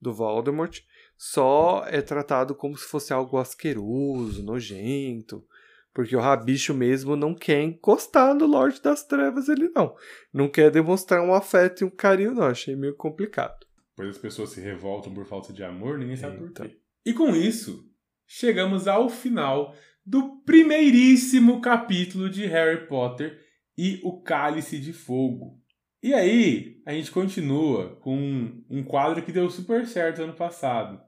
do 0.00 0.12
Voldemort, 0.14 0.80
só 1.24 1.84
é 1.86 2.02
tratado 2.02 2.52
como 2.52 2.76
se 2.76 2.84
fosse 2.84 3.12
algo 3.12 3.38
asqueroso, 3.38 4.42
nojento, 4.42 5.46
porque 5.94 6.16
o 6.16 6.20
rabicho 6.20 6.74
mesmo 6.74 7.14
não 7.14 7.32
quer 7.32 7.62
encostar 7.62 8.34
no 8.34 8.44
Lorde 8.44 8.82
das 8.82 9.04
Trevas, 9.04 9.48
ele 9.48 9.68
não. 9.68 9.94
Não 10.34 10.48
quer 10.48 10.68
demonstrar 10.68 11.22
um 11.22 11.32
afeto 11.32 11.82
e 11.82 11.84
um 11.84 11.90
carinho, 11.90 12.34
não. 12.34 12.46
Achei 12.46 12.74
meio 12.74 12.96
complicado. 12.96 13.64
Pois 13.94 14.08
as 14.08 14.18
pessoas 14.18 14.50
se 14.50 14.60
revoltam 14.60 15.14
por 15.14 15.24
falta 15.24 15.52
de 15.52 15.62
amor, 15.62 15.96
ninguém 15.96 16.16
sabe 16.16 16.38
por 16.38 16.48
Eita. 16.48 16.68
quê. 16.68 16.76
E 17.06 17.12
com 17.14 17.36
isso, 17.36 17.88
chegamos 18.26 18.88
ao 18.88 19.08
final 19.08 19.76
do 20.04 20.40
primeiríssimo 20.40 21.60
capítulo 21.60 22.28
de 22.28 22.46
Harry 22.46 22.88
Potter 22.88 23.38
e 23.78 24.00
o 24.02 24.20
Cálice 24.22 24.76
de 24.76 24.92
Fogo. 24.92 25.56
E 26.02 26.12
aí, 26.12 26.82
a 26.84 26.92
gente 26.92 27.12
continua 27.12 27.94
com 28.00 28.60
um 28.68 28.82
quadro 28.82 29.22
que 29.22 29.30
deu 29.30 29.48
super 29.48 29.86
certo 29.86 30.20
ano 30.20 30.34
passado. 30.34 31.00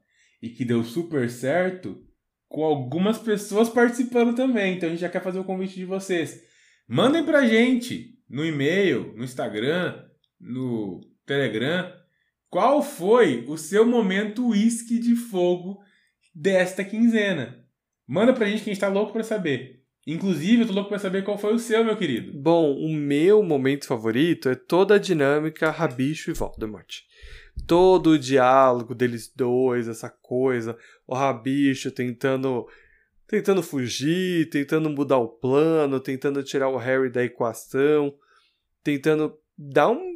E 0.45 0.51
que 0.51 0.62
deu 0.62 0.84
super 0.84 1.30
certo 1.30 2.05
com 2.47 2.62
algumas 2.62 3.16
pessoas 3.16 3.70
participando 3.70 4.36
também. 4.36 4.74
Então 4.74 4.90
a 4.90 4.92
gente 4.92 5.01
já 5.01 5.09
quer 5.09 5.22
fazer 5.22 5.38
o 5.38 5.45
convite 5.45 5.74
de 5.74 5.86
vocês. 5.86 6.38
Mandem 6.86 7.24
pra 7.24 7.47
gente 7.47 8.18
no 8.28 8.45
e-mail, 8.45 9.14
no 9.16 9.24
Instagram, 9.24 10.05
no 10.38 11.01
Telegram, 11.24 11.90
qual 12.51 12.82
foi 12.82 13.47
o 13.49 13.57
seu 13.57 13.86
momento 13.86 14.47
uísque 14.47 14.99
de 14.99 15.16
fogo 15.16 15.78
desta 16.34 16.84
quinzena. 16.84 17.64
Manda 18.07 18.34
pra 18.34 18.47
gente 18.47 18.62
que 18.62 18.68
a 18.68 18.74
gente 18.74 18.82
tá 18.82 18.88
louco 18.88 19.14
pra 19.14 19.22
saber. 19.22 19.80
Inclusive, 20.07 20.61
eu 20.61 20.66
tô 20.66 20.74
louco 20.74 20.90
pra 20.90 20.99
saber 20.99 21.24
qual 21.24 21.38
foi 21.38 21.55
o 21.55 21.59
seu, 21.59 21.82
meu 21.82 21.97
querido. 21.97 22.38
Bom, 22.38 22.76
o 22.76 22.92
meu 22.92 23.42
momento 23.42 23.86
favorito 23.86 24.51
é 24.51 24.55
toda 24.55 24.97
a 24.97 24.99
dinâmica 24.99 25.70
Rabicho 25.70 26.30
e 26.30 26.34
Voldemort. 26.34 26.99
Todo 27.66 28.11
o 28.11 28.18
diálogo 28.18 28.94
deles 28.94 29.32
dois, 29.34 29.88
essa 29.88 30.11
coisa, 30.11 30.76
o 31.07 31.14
Rabicho 31.14 31.90
tentando 31.90 32.66
tentando 33.26 33.62
fugir, 33.62 34.50
tentando 34.50 34.90
mudar 34.90 35.18
o 35.18 35.28
plano, 35.28 35.98
tentando 35.98 36.42
tirar 36.42 36.68
o 36.68 36.76
Harry 36.76 37.11
da 37.11 37.24
equação, 37.24 38.14
tentando 38.82 39.36
dar 39.57 39.88
um 39.88 40.14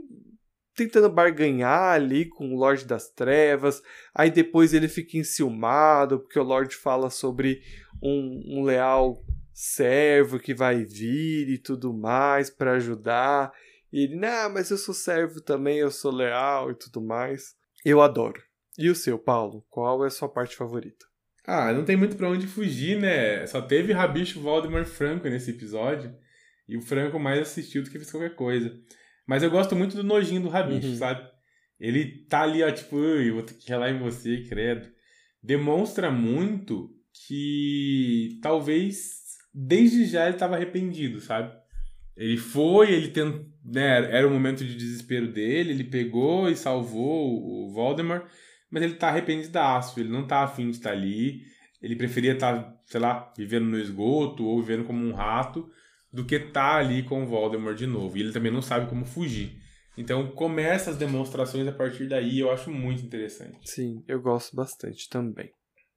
tentando 0.75 1.09
barganhar 1.09 1.95
ali 1.95 2.25
com 2.27 2.55
o 2.55 2.57
Lorde 2.57 2.85
das 2.85 3.11
Trevas. 3.11 3.83
Aí 4.15 4.31
depois 4.31 4.73
ele 4.73 4.87
fica 4.87 5.17
enciumado, 5.19 6.21
porque 6.21 6.39
o 6.39 6.45
Lorde 6.45 6.77
fala 6.77 7.11
sobre 7.11 7.61
um, 8.01 8.61
um 8.61 8.63
leal 8.63 9.21
servo 9.53 10.39
que 10.39 10.55
vai 10.55 10.85
vir 10.85 11.49
e 11.49 11.59
tudo 11.59 11.93
mais 11.93 12.49
para 12.49 12.75
ajudar. 12.75 13.53
E 13.93 14.05
ele, 14.05 14.17
não, 14.17 14.53
mas 14.53 14.71
eu 14.71 14.77
sou 14.77 14.95
servo 14.95 15.41
também, 15.41 15.79
eu 15.79 15.91
sou 15.91 16.13
leal 16.13 16.71
e 16.71 16.75
tudo 16.75 17.01
mais. 17.01 17.55
Eu 17.85 18.03
adoro. 18.03 18.43
E 18.77 18.89
o 18.89 18.95
seu, 18.95 19.19
Paulo? 19.19 19.65
Qual 19.69 20.05
é 20.05 20.09
a 20.09 20.11
sua 20.11 20.29
parte 20.29 20.57
favorita? 20.57 21.07
Ah, 21.47 21.73
não 21.73 21.85
tem 21.85 21.97
muito 21.97 22.17
pra 22.17 22.29
onde 22.29 22.47
fugir, 22.47 23.01
né? 23.01 23.47
Só 23.47 23.63
teve 23.63 23.93
Rabicho 23.93 24.41
Valdemar 24.41 24.85
Franco 24.85 25.29
nesse 25.29 25.51
episódio. 25.51 26.15
E 26.69 26.77
o 26.77 26.83
Franco 26.83 27.19
mais 27.19 27.41
assistiu 27.41 27.83
do 27.83 27.91
que 27.91 27.99
fez 27.99 28.11
qualquer 28.11 28.35
coisa. 28.35 28.79
Mas 29.27 29.43
eu 29.43 29.51
gosto 29.51 29.75
muito 29.75 29.97
do 29.97 30.05
nojinho 30.05 30.43
do 30.43 30.49
Rabicho, 30.49 30.89
uhum. 30.89 30.97
sabe? 30.97 31.27
Ele 31.81 32.27
tá 32.27 32.43
ali, 32.43 32.63
ó, 32.63 32.71
tipo, 32.71 32.99
eu 32.99 33.35
vou 33.35 33.43
ter 33.43 33.55
que 33.55 33.69
relar 33.69 33.91
em 33.91 33.99
você, 33.99 34.45
credo. 34.49 34.87
Demonstra 35.43 36.11
muito 36.11 36.91
que 37.27 38.39
talvez 38.43 39.19
desde 39.53 40.05
já 40.05 40.29
ele 40.29 40.37
tava 40.37 40.57
arrependido, 40.57 41.21
sabe? 41.21 41.58
Ele 42.19 42.37
foi, 42.37 42.93
ele 42.93 43.09
tentou, 43.09 43.47
né, 43.65 44.11
era 44.11 44.27
o 44.27 44.31
momento 44.31 44.65
de 44.65 44.75
desespero 44.75 45.33
dele, 45.33 45.71
ele 45.71 45.85
pegou 45.85 46.51
e 46.51 46.57
salvou 46.57 47.65
o 47.65 47.73
Voldemort, 47.73 48.27
mas 48.69 48.83
ele 48.83 48.95
tá 48.95 49.09
arrependido 49.09 49.53
da 49.53 49.77
aço, 49.77 50.01
ele 50.01 50.09
não 50.09 50.27
tá 50.27 50.43
afim 50.43 50.69
de 50.69 50.79
estar 50.79 50.91
ali, 50.91 51.43
ele 51.81 51.95
preferia 51.95 52.33
estar, 52.33 52.61
tá, 52.61 52.77
sei 52.87 53.01
lá, 53.01 53.33
vivendo 53.39 53.67
no 53.67 53.79
esgoto 53.79 54.45
ou 54.45 54.61
vivendo 54.61 54.85
como 54.85 55.07
um 55.07 55.13
rato, 55.13 55.71
do 56.13 56.25
que 56.25 56.35
estar 56.35 56.53
tá 56.53 56.77
ali 56.77 57.05
com 57.05 57.23
o 57.23 57.27
Voldemort 57.27 57.77
de 57.77 57.87
novo. 57.87 58.17
E 58.17 58.21
ele 58.21 58.33
também 58.33 58.51
não 58.51 58.63
sabe 58.63 58.89
como 58.89 59.05
fugir. 59.05 59.57
Então 59.97 60.27
começa 60.33 60.91
as 60.91 60.97
demonstrações 60.97 61.69
a 61.69 61.73
partir 61.73 62.09
daí, 62.09 62.41
eu 62.41 62.51
acho 62.51 62.69
muito 62.69 63.05
interessante. 63.05 63.59
Sim, 63.65 64.03
eu 64.09 64.21
gosto 64.21 64.57
bastante 64.57 65.09
também. 65.09 65.53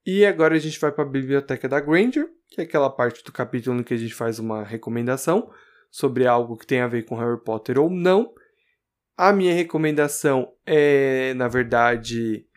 E 0.05 0.23
agora 0.23 0.55
a 0.55 0.59
gente 0.59 0.79
vai 0.79 0.91
para 0.91 1.03
a 1.03 1.09
biblioteca 1.09 1.67
da 1.67 1.79
Granger, 1.79 2.27
que 2.49 2.61
é 2.61 2.63
aquela 2.63 2.89
parte 2.89 3.23
do 3.23 3.31
capítulo 3.31 3.79
em 3.79 3.83
que 3.83 3.93
a 3.93 3.97
gente 3.97 4.13
faz 4.13 4.37
uma 4.37 4.63
recomendação 4.63 5.49
sobre 5.91 6.25
algo 6.25 6.57
que 6.57 6.65
tem 6.65 6.79
a 6.79 6.87
ver 6.87 7.03
com 7.03 7.17
Harry 7.17 7.43
Potter 7.43 7.77
ou 7.77 7.89
não. 7.89 8.33
A 9.17 9.33
minha 9.33 9.53
recomendação 9.53 10.51
é, 10.65 11.33
na 11.35 11.47
verdade, 11.47 12.47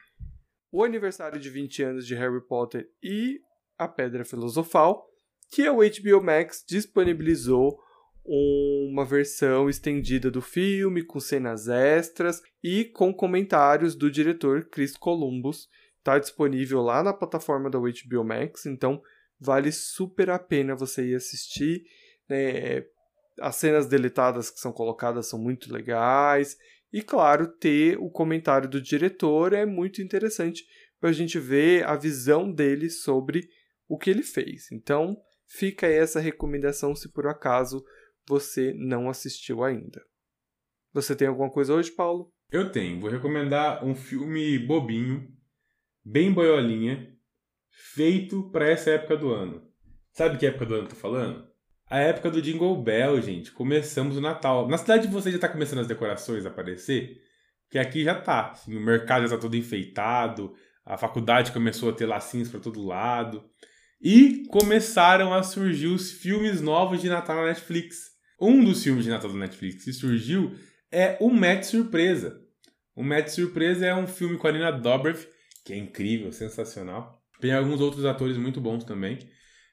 o 0.72 0.82
aniversário 0.85 1.39
de 1.39 1.51
20 1.51 1.82
anos 1.82 2.07
de 2.07 2.14
Harry 2.14 2.41
Potter 2.41 2.89
e 3.03 3.41
a 3.76 3.89
Pedra 3.89 4.24
Filosofal, 4.24 5.05
que 5.51 5.68
o 5.68 5.78
HBO 5.78 6.22
Max 6.22 6.64
disponibilizou 6.66 7.78
uma 8.24 9.05
versão 9.05 9.68
estendida 9.68 10.30
do 10.30 10.41
filme 10.41 11.03
com 11.03 11.20
cenas 11.20 11.68
extras 11.68 12.41
e 12.62 12.85
com 12.87 13.12
comentários 13.12 13.95
do 13.95 14.11
diretor 14.11 14.68
Chris 14.70 14.97
Columbus. 14.97 15.68
Está 15.99 16.18
disponível 16.18 16.80
lá 16.80 17.03
na 17.03 17.12
plataforma 17.12 17.68
da 17.68 17.78
HBO 17.78 18.24
Max, 18.24 18.64
então 18.66 19.03
vale 19.39 19.70
super 19.72 20.30
a 20.30 20.39
pena 20.39 20.74
você 20.74 21.07
ir 21.11 21.14
assistir. 21.14 21.85
Né? 22.28 22.85
As 23.41 23.57
cenas 23.57 23.87
deletadas 23.87 24.51
que 24.51 24.61
são 24.61 24.72
colocadas 24.72 25.28
são 25.28 25.39
muito 25.39 25.72
legais. 25.72 26.57
E 26.93 27.03
claro, 27.03 27.49
ter 27.49 27.99
o 27.99 28.11
comentário 28.11 28.68
do 28.68 28.80
diretor 28.80 29.53
é 29.53 29.66
muito 29.66 30.01
interessante 30.01 30.64
para 31.01 31.11
a 31.11 31.12
gente 31.12 31.39
ver 31.39 31.85
a 31.85 31.97
visão 31.97 32.51
dele 32.51 32.89
sobre 32.89 33.49
o 33.89 33.99
que 33.99 34.11
ele 34.11 34.22
fez. 34.22 34.70
Então, 34.72 35.16
fica 35.47 35.87
aí 35.87 35.95
essa 35.95 36.20
recomendação 36.20 36.95
se 36.95 37.11
por 37.11 37.26
acaso 37.26 37.85
você 38.26 38.72
não 38.76 39.09
assistiu 39.09 39.62
ainda. 39.62 40.03
Você 40.93 41.16
tem 41.16 41.26
alguma 41.26 41.51
coisa 41.51 41.74
hoje, 41.74 41.91
Paulo? 41.91 42.32
Eu 42.51 42.70
tenho. 42.70 43.01
Vou 43.01 43.11
recomendar 43.11 43.85
um 43.85 43.95
filme 43.95 44.59
bobinho, 44.59 45.28
bem 46.05 46.32
boiolinha, 46.32 47.12
feito 47.68 48.51
para 48.51 48.68
essa 48.68 48.91
época 48.91 49.16
do 49.16 49.30
ano. 49.30 49.68
Sabe 50.12 50.39
que 50.39 50.47
época 50.47 50.66
do 50.66 50.74
ano 50.74 50.85
eu 50.85 50.89
tô 50.91 50.97
falando? 50.97 51.53
A 51.87 51.99
época 51.99 52.30
do 52.30 52.41
Jingle 52.41 52.82
Bell, 52.82 53.20
gente. 53.20 53.53
Começamos 53.53 54.16
o 54.16 54.20
Natal. 54.20 54.66
Na 54.68 54.78
cidade 54.78 55.07
de 55.07 55.12
vocês 55.12 55.35
já 55.35 55.41
tá 55.41 55.49
começando 55.49 55.80
as 55.80 55.87
decorações 55.87 56.47
a 56.47 56.49
aparecer? 56.49 57.20
Que 57.70 57.78
aqui 57.78 58.03
já 58.03 58.14
tá. 58.14 58.53
Assim, 58.53 58.74
o 58.74 58.80
mercado 58.80 59.26
já 59.26 59.37
tá 59.37 59.43
todo 59.43 59.57
enfeitado, 59.57 60.55
a 60.85 60.97
faculdade 60.97 61.53
começou 61.53 61.91
a 61.91 61.93
ter 61.93 62.07
lacinhos 62.07 62.49
para 62.49 62.61
todo 62.61 62.85
lado. 62.85 63.45
E 64.01 64.45
começaram 64.49 65.32
a 65.32 65.43
surgir 65.43 65.89
os 65.89 66.11
filmes 66.11 66.61
novos 66.61 67.01
de 67.01 67.09
Natal 67.09 67.37
na 67.37 67.47
Netflix. 67.47 68.12
Um 68.41 68.64
dos 68.64 68.82
filmes 68.82 69.05
de 69.05 69.11
Natal 69.11 69.30
da 69.30 69.39
Netflix 69.39 69.85
que 69.85 69.93
surgiu 69.93 70.55
é 70.91 71.16
O 71.20 71.30
Match 71.30 71.64
Surpresa. 71.64 72.41
O 72.97 73.03
Match 73.03 73.28
Surpresa 73.28 73.87
é 73.87 73.95
um 73.95 74.07
filme 74.07 74.39
com 74.39 74.47
a 74.47 74.53
Nina 74.53 74.72
Dobrev, 74.72 75.26
que 75.64 75.72
é 75.72 75.76
incrível, 75.76 76.32
sensacional. 76.32 77.22
Tem 77.41 77.53
alguns 77.53 77.80
outros 77.80 78.05
atores 78.05 78.37
muito 78.37 78.61
bons 78.61 78.85
também, 78.85 79.18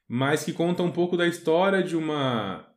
mas 0.08 0.44
que 0.44 0.54
conta 0.54 0.84
um 0.84 0.92
pouco 0.92 1.16
da 1.16 1.28
história 1.28 1.84
de 1.84 1.96
uma 1.96 2.68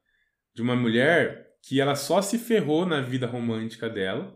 de 0.55 0.63
uma 0.63 0.77
mulher 0.77 1.49
que 1.63 1.81
ela 1.81 1.97
só 1.97 2.23
se 2.23 2.39
ferrou 2.39 2.87
na 2.87 3.01
vida 3.01 3.27
romântica 3.27 3.89
dela 3.89 4.35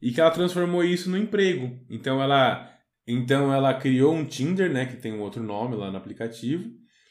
e 0.00 0.12
que 0.12 0.20
ela 0.20 0.30
transformou 0.30 0.84
isso 0.84 1.10
no 1.10 1.18
emprego. 1.18 1.78
Então 1.90 2.22
ela 2.22 2.72
então 3.06 3.52
ela 3.52 3.72
criou 3.74 4.14
um 4.14 4.24
Tinder, 4.24 4.70
né, 4.70 4.84
que 4.84 4.96
tem 4.96 5.12
um 5.12 5.20
outro 5.20 5.42
nome 5.42 5.76
lá 5.76 5.90
no 5.90 5.96
aplicativo. 5.96 6.70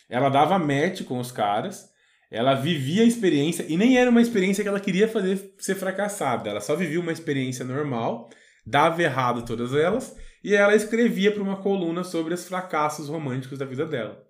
Ela 0.10 0.30
dava 0.30 0.60
match 0.60 1.04
com 1.04 1.20
os 1.20 1.32
caras. 1.32 1.90
Ela 2.30 2.54
vivia 2.54 3.04
a 3.04 3.06
experiência 3.06 3.66
e 3.68 3.78
nem 3.78 3.98
era 3.98 4.10
uma 4.10 4.22
experiência 4.22 4.64
que 4.64 4.68
ela 4.68 4.80
queria 4.80 5.08
fazer 5.08 5.54
ser 5.58 5.76
fracassada. 5.76 6.50
Ela 6.50 6.60
só 6.60 6.76
vivia 6.76 7.00
uma 7.00 7.12
experiência 7.12 7.64
normal, 7.64 8.30
dava 8.66 9.02
errado 9.02 9.46
todas 9.46 9.74
elas 9.74 10.16
e 10.44 10.54
ela 10.54 10.76
escrevia 10.76 11.32
para 11.32 11.42
uma 11.42 11.58
coluna 11.58 12.04
sobre 12.04 12.34
os 12.34 12.46
fracassos 12.48 13.08
românticos 13.08 13.58
da 13.58 13.66
vida 13.66 13.86
dela. 13.86 14.25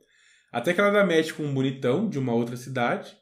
Até 0.56 0.74
que 0.74 0.80
ela 0.80 0.90
dá 0.90 1.06
match 1.06 1.34
com 1.34 1.44
um 1.44 1.54
bonitão 1.54 2.08
de 2.08 2.18
uma 2.18 2.34
outra 2.34 2.56
cidade. 2.56 3.14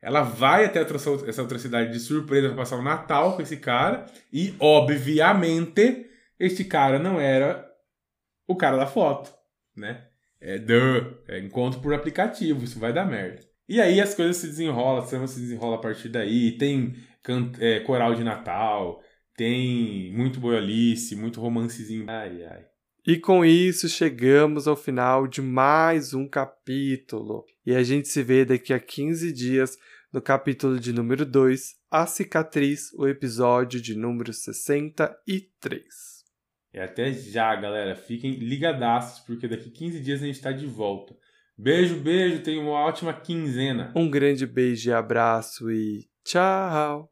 Ela 0.00 0.22
vai 0.22 0.64
até 0.64 0.80
essa 0.80 1.40
outra 1.40 1.56
cidade 1.56 1.92
de 1.92 2.00
surpresa 2.00 2.48
para 2.48 2.56
passar 2.56 2.76
o 2.76 2.82
Natal 2.82 3.36
com 3.36 3.42
esse 3.42 3.56
cara 3.58 4.04
e, 4.32 4.52
obviamente, 4.58 6.10
este 6.40 6.64
cara 6.64 6.98
não 6.98 7.20
era 7.20 7.64
o 8.48 8.56
cara 8.56 8.76
da 8.76 8.84
foto, 8.84 9.32
né? 9.76 10.08
É, 10.40 10.58
duh, 10.58 11.22
é 11.28 11.38
encontro 11.38 11.80
por 11.80 11.94
aplicativo, 11.94 12.64
isso 12.64 12.80
vai 12.80 12.92
dar 12.92 13.04
merda. 13.04 13.38
E 13.68 13.80
aí 13.80 14.00
as 14.00 14.12
coisas 14.12 14.38
se 14.38 14.48
desenrolam, 14.48 15.04
a 15.04 15.06
trama 15.06 15.28
se 15.28 15.38
desenrola 15.38 15.76
a 15.76 15.80
partir 15.80 16.08
daí. 16.08 16.58
Tem 16.58 16.96
é, 17.60 17.78
coral 17.78 18.16
de 18.16 18.24
Natal, 18.24 19.00
tem 19.36 20.12
muito 20.12 20.40
boiolice, 20.40 21.14
muito 21.14 21.40
romancezinho. 21.40 22.06
Ai, 22.08 22.44
ai. 22.44 22.71
E 23.04 23.18
com 23.18 23.44
isso 23.44 23.88
chegamos 23.88 24.68
ao 24.68 24.76
final 24.76 25.26
de 25.26 25.42
mais 25.42 26.14
um 26.14 26.28
capítulo. 26.28 27.44
E 27.66 27.74
a 27.74 27.82
gente 27.82 28.06
se 28.06 28.22
vê 28.22 28.44
daqui 28.44 28.72
a 28.72 28.78
15 28.78 29.32
dias 29.32 29.76
no 30.12 30.22
capítulo 30.22 30.78
de 30.78 30.92
número 30.92 31.26
2, 31.26 31.74
A 31.90 32.06
Cicatriz, 32.06 32.92
o 32.92 33.08
episódio 33.08 33.80
de 33.80 33.96
número 33.96 34.32
63. 34.32 35.84
E 36.72 36.78
até 36.78 37.12
já, 37.12 37.56
galera. 37.56 37.96
Fiquem 37.96 38.36
ligadaços, 38.36 39.18
porque 39.26 39.48
daqui 39.48 39.68
15 39.68 39.98
dias 39.98 40.22
a 40.22 40.26
gente 40.26 40.36
está 40.36 40.52
de 40.52 40.66
volta. 40.66 41.16
Beijo, 41.58 41.96
beijo. 41.96 42.40
Tenham 42.44 42.68
uma 42.68 42.78
ótima 42.78 43.12
quinzena. 43.12 43.92
Um 43.96 44.08
grande 44.08 44.46
beijo 44.46 44.90
e 44.90 44.92
abraço 44.92 45.68
e 45.72 46.08
tchau. 46.24 47.11